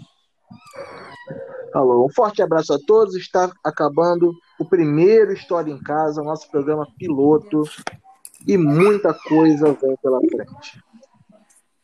Alô, 1.75 2.07
um 2.07 2.11
forte 2.11 2.43
abraço 2.43 2.73
a 2.73 2.79
todos. 2.79 3.17
Está 3.17 3.51
acabando 3.65 4.33
o 4.59 4.65
primeiro 4.65 5.33
História 5.33 5.71
em 5.71 5.79
Casa, 5.83 6.23
nosso 6.23 6.51
programa 6.51 6.87
piloto 6.99 7.65
e 8.47 8.57
muita 8.57 9.13
coisa 9.15 9.73
vem 9.73 9.97
pela 9.97 10.21
frente. 10.21 10.83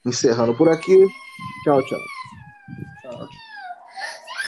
Encerrando 0.05 0.57
por 0.57 0.68
aqui. 0.68 1.07
Tchau, 1.64 1.82
tchau. 1.82 2.00
Tchau. 3.02 3.28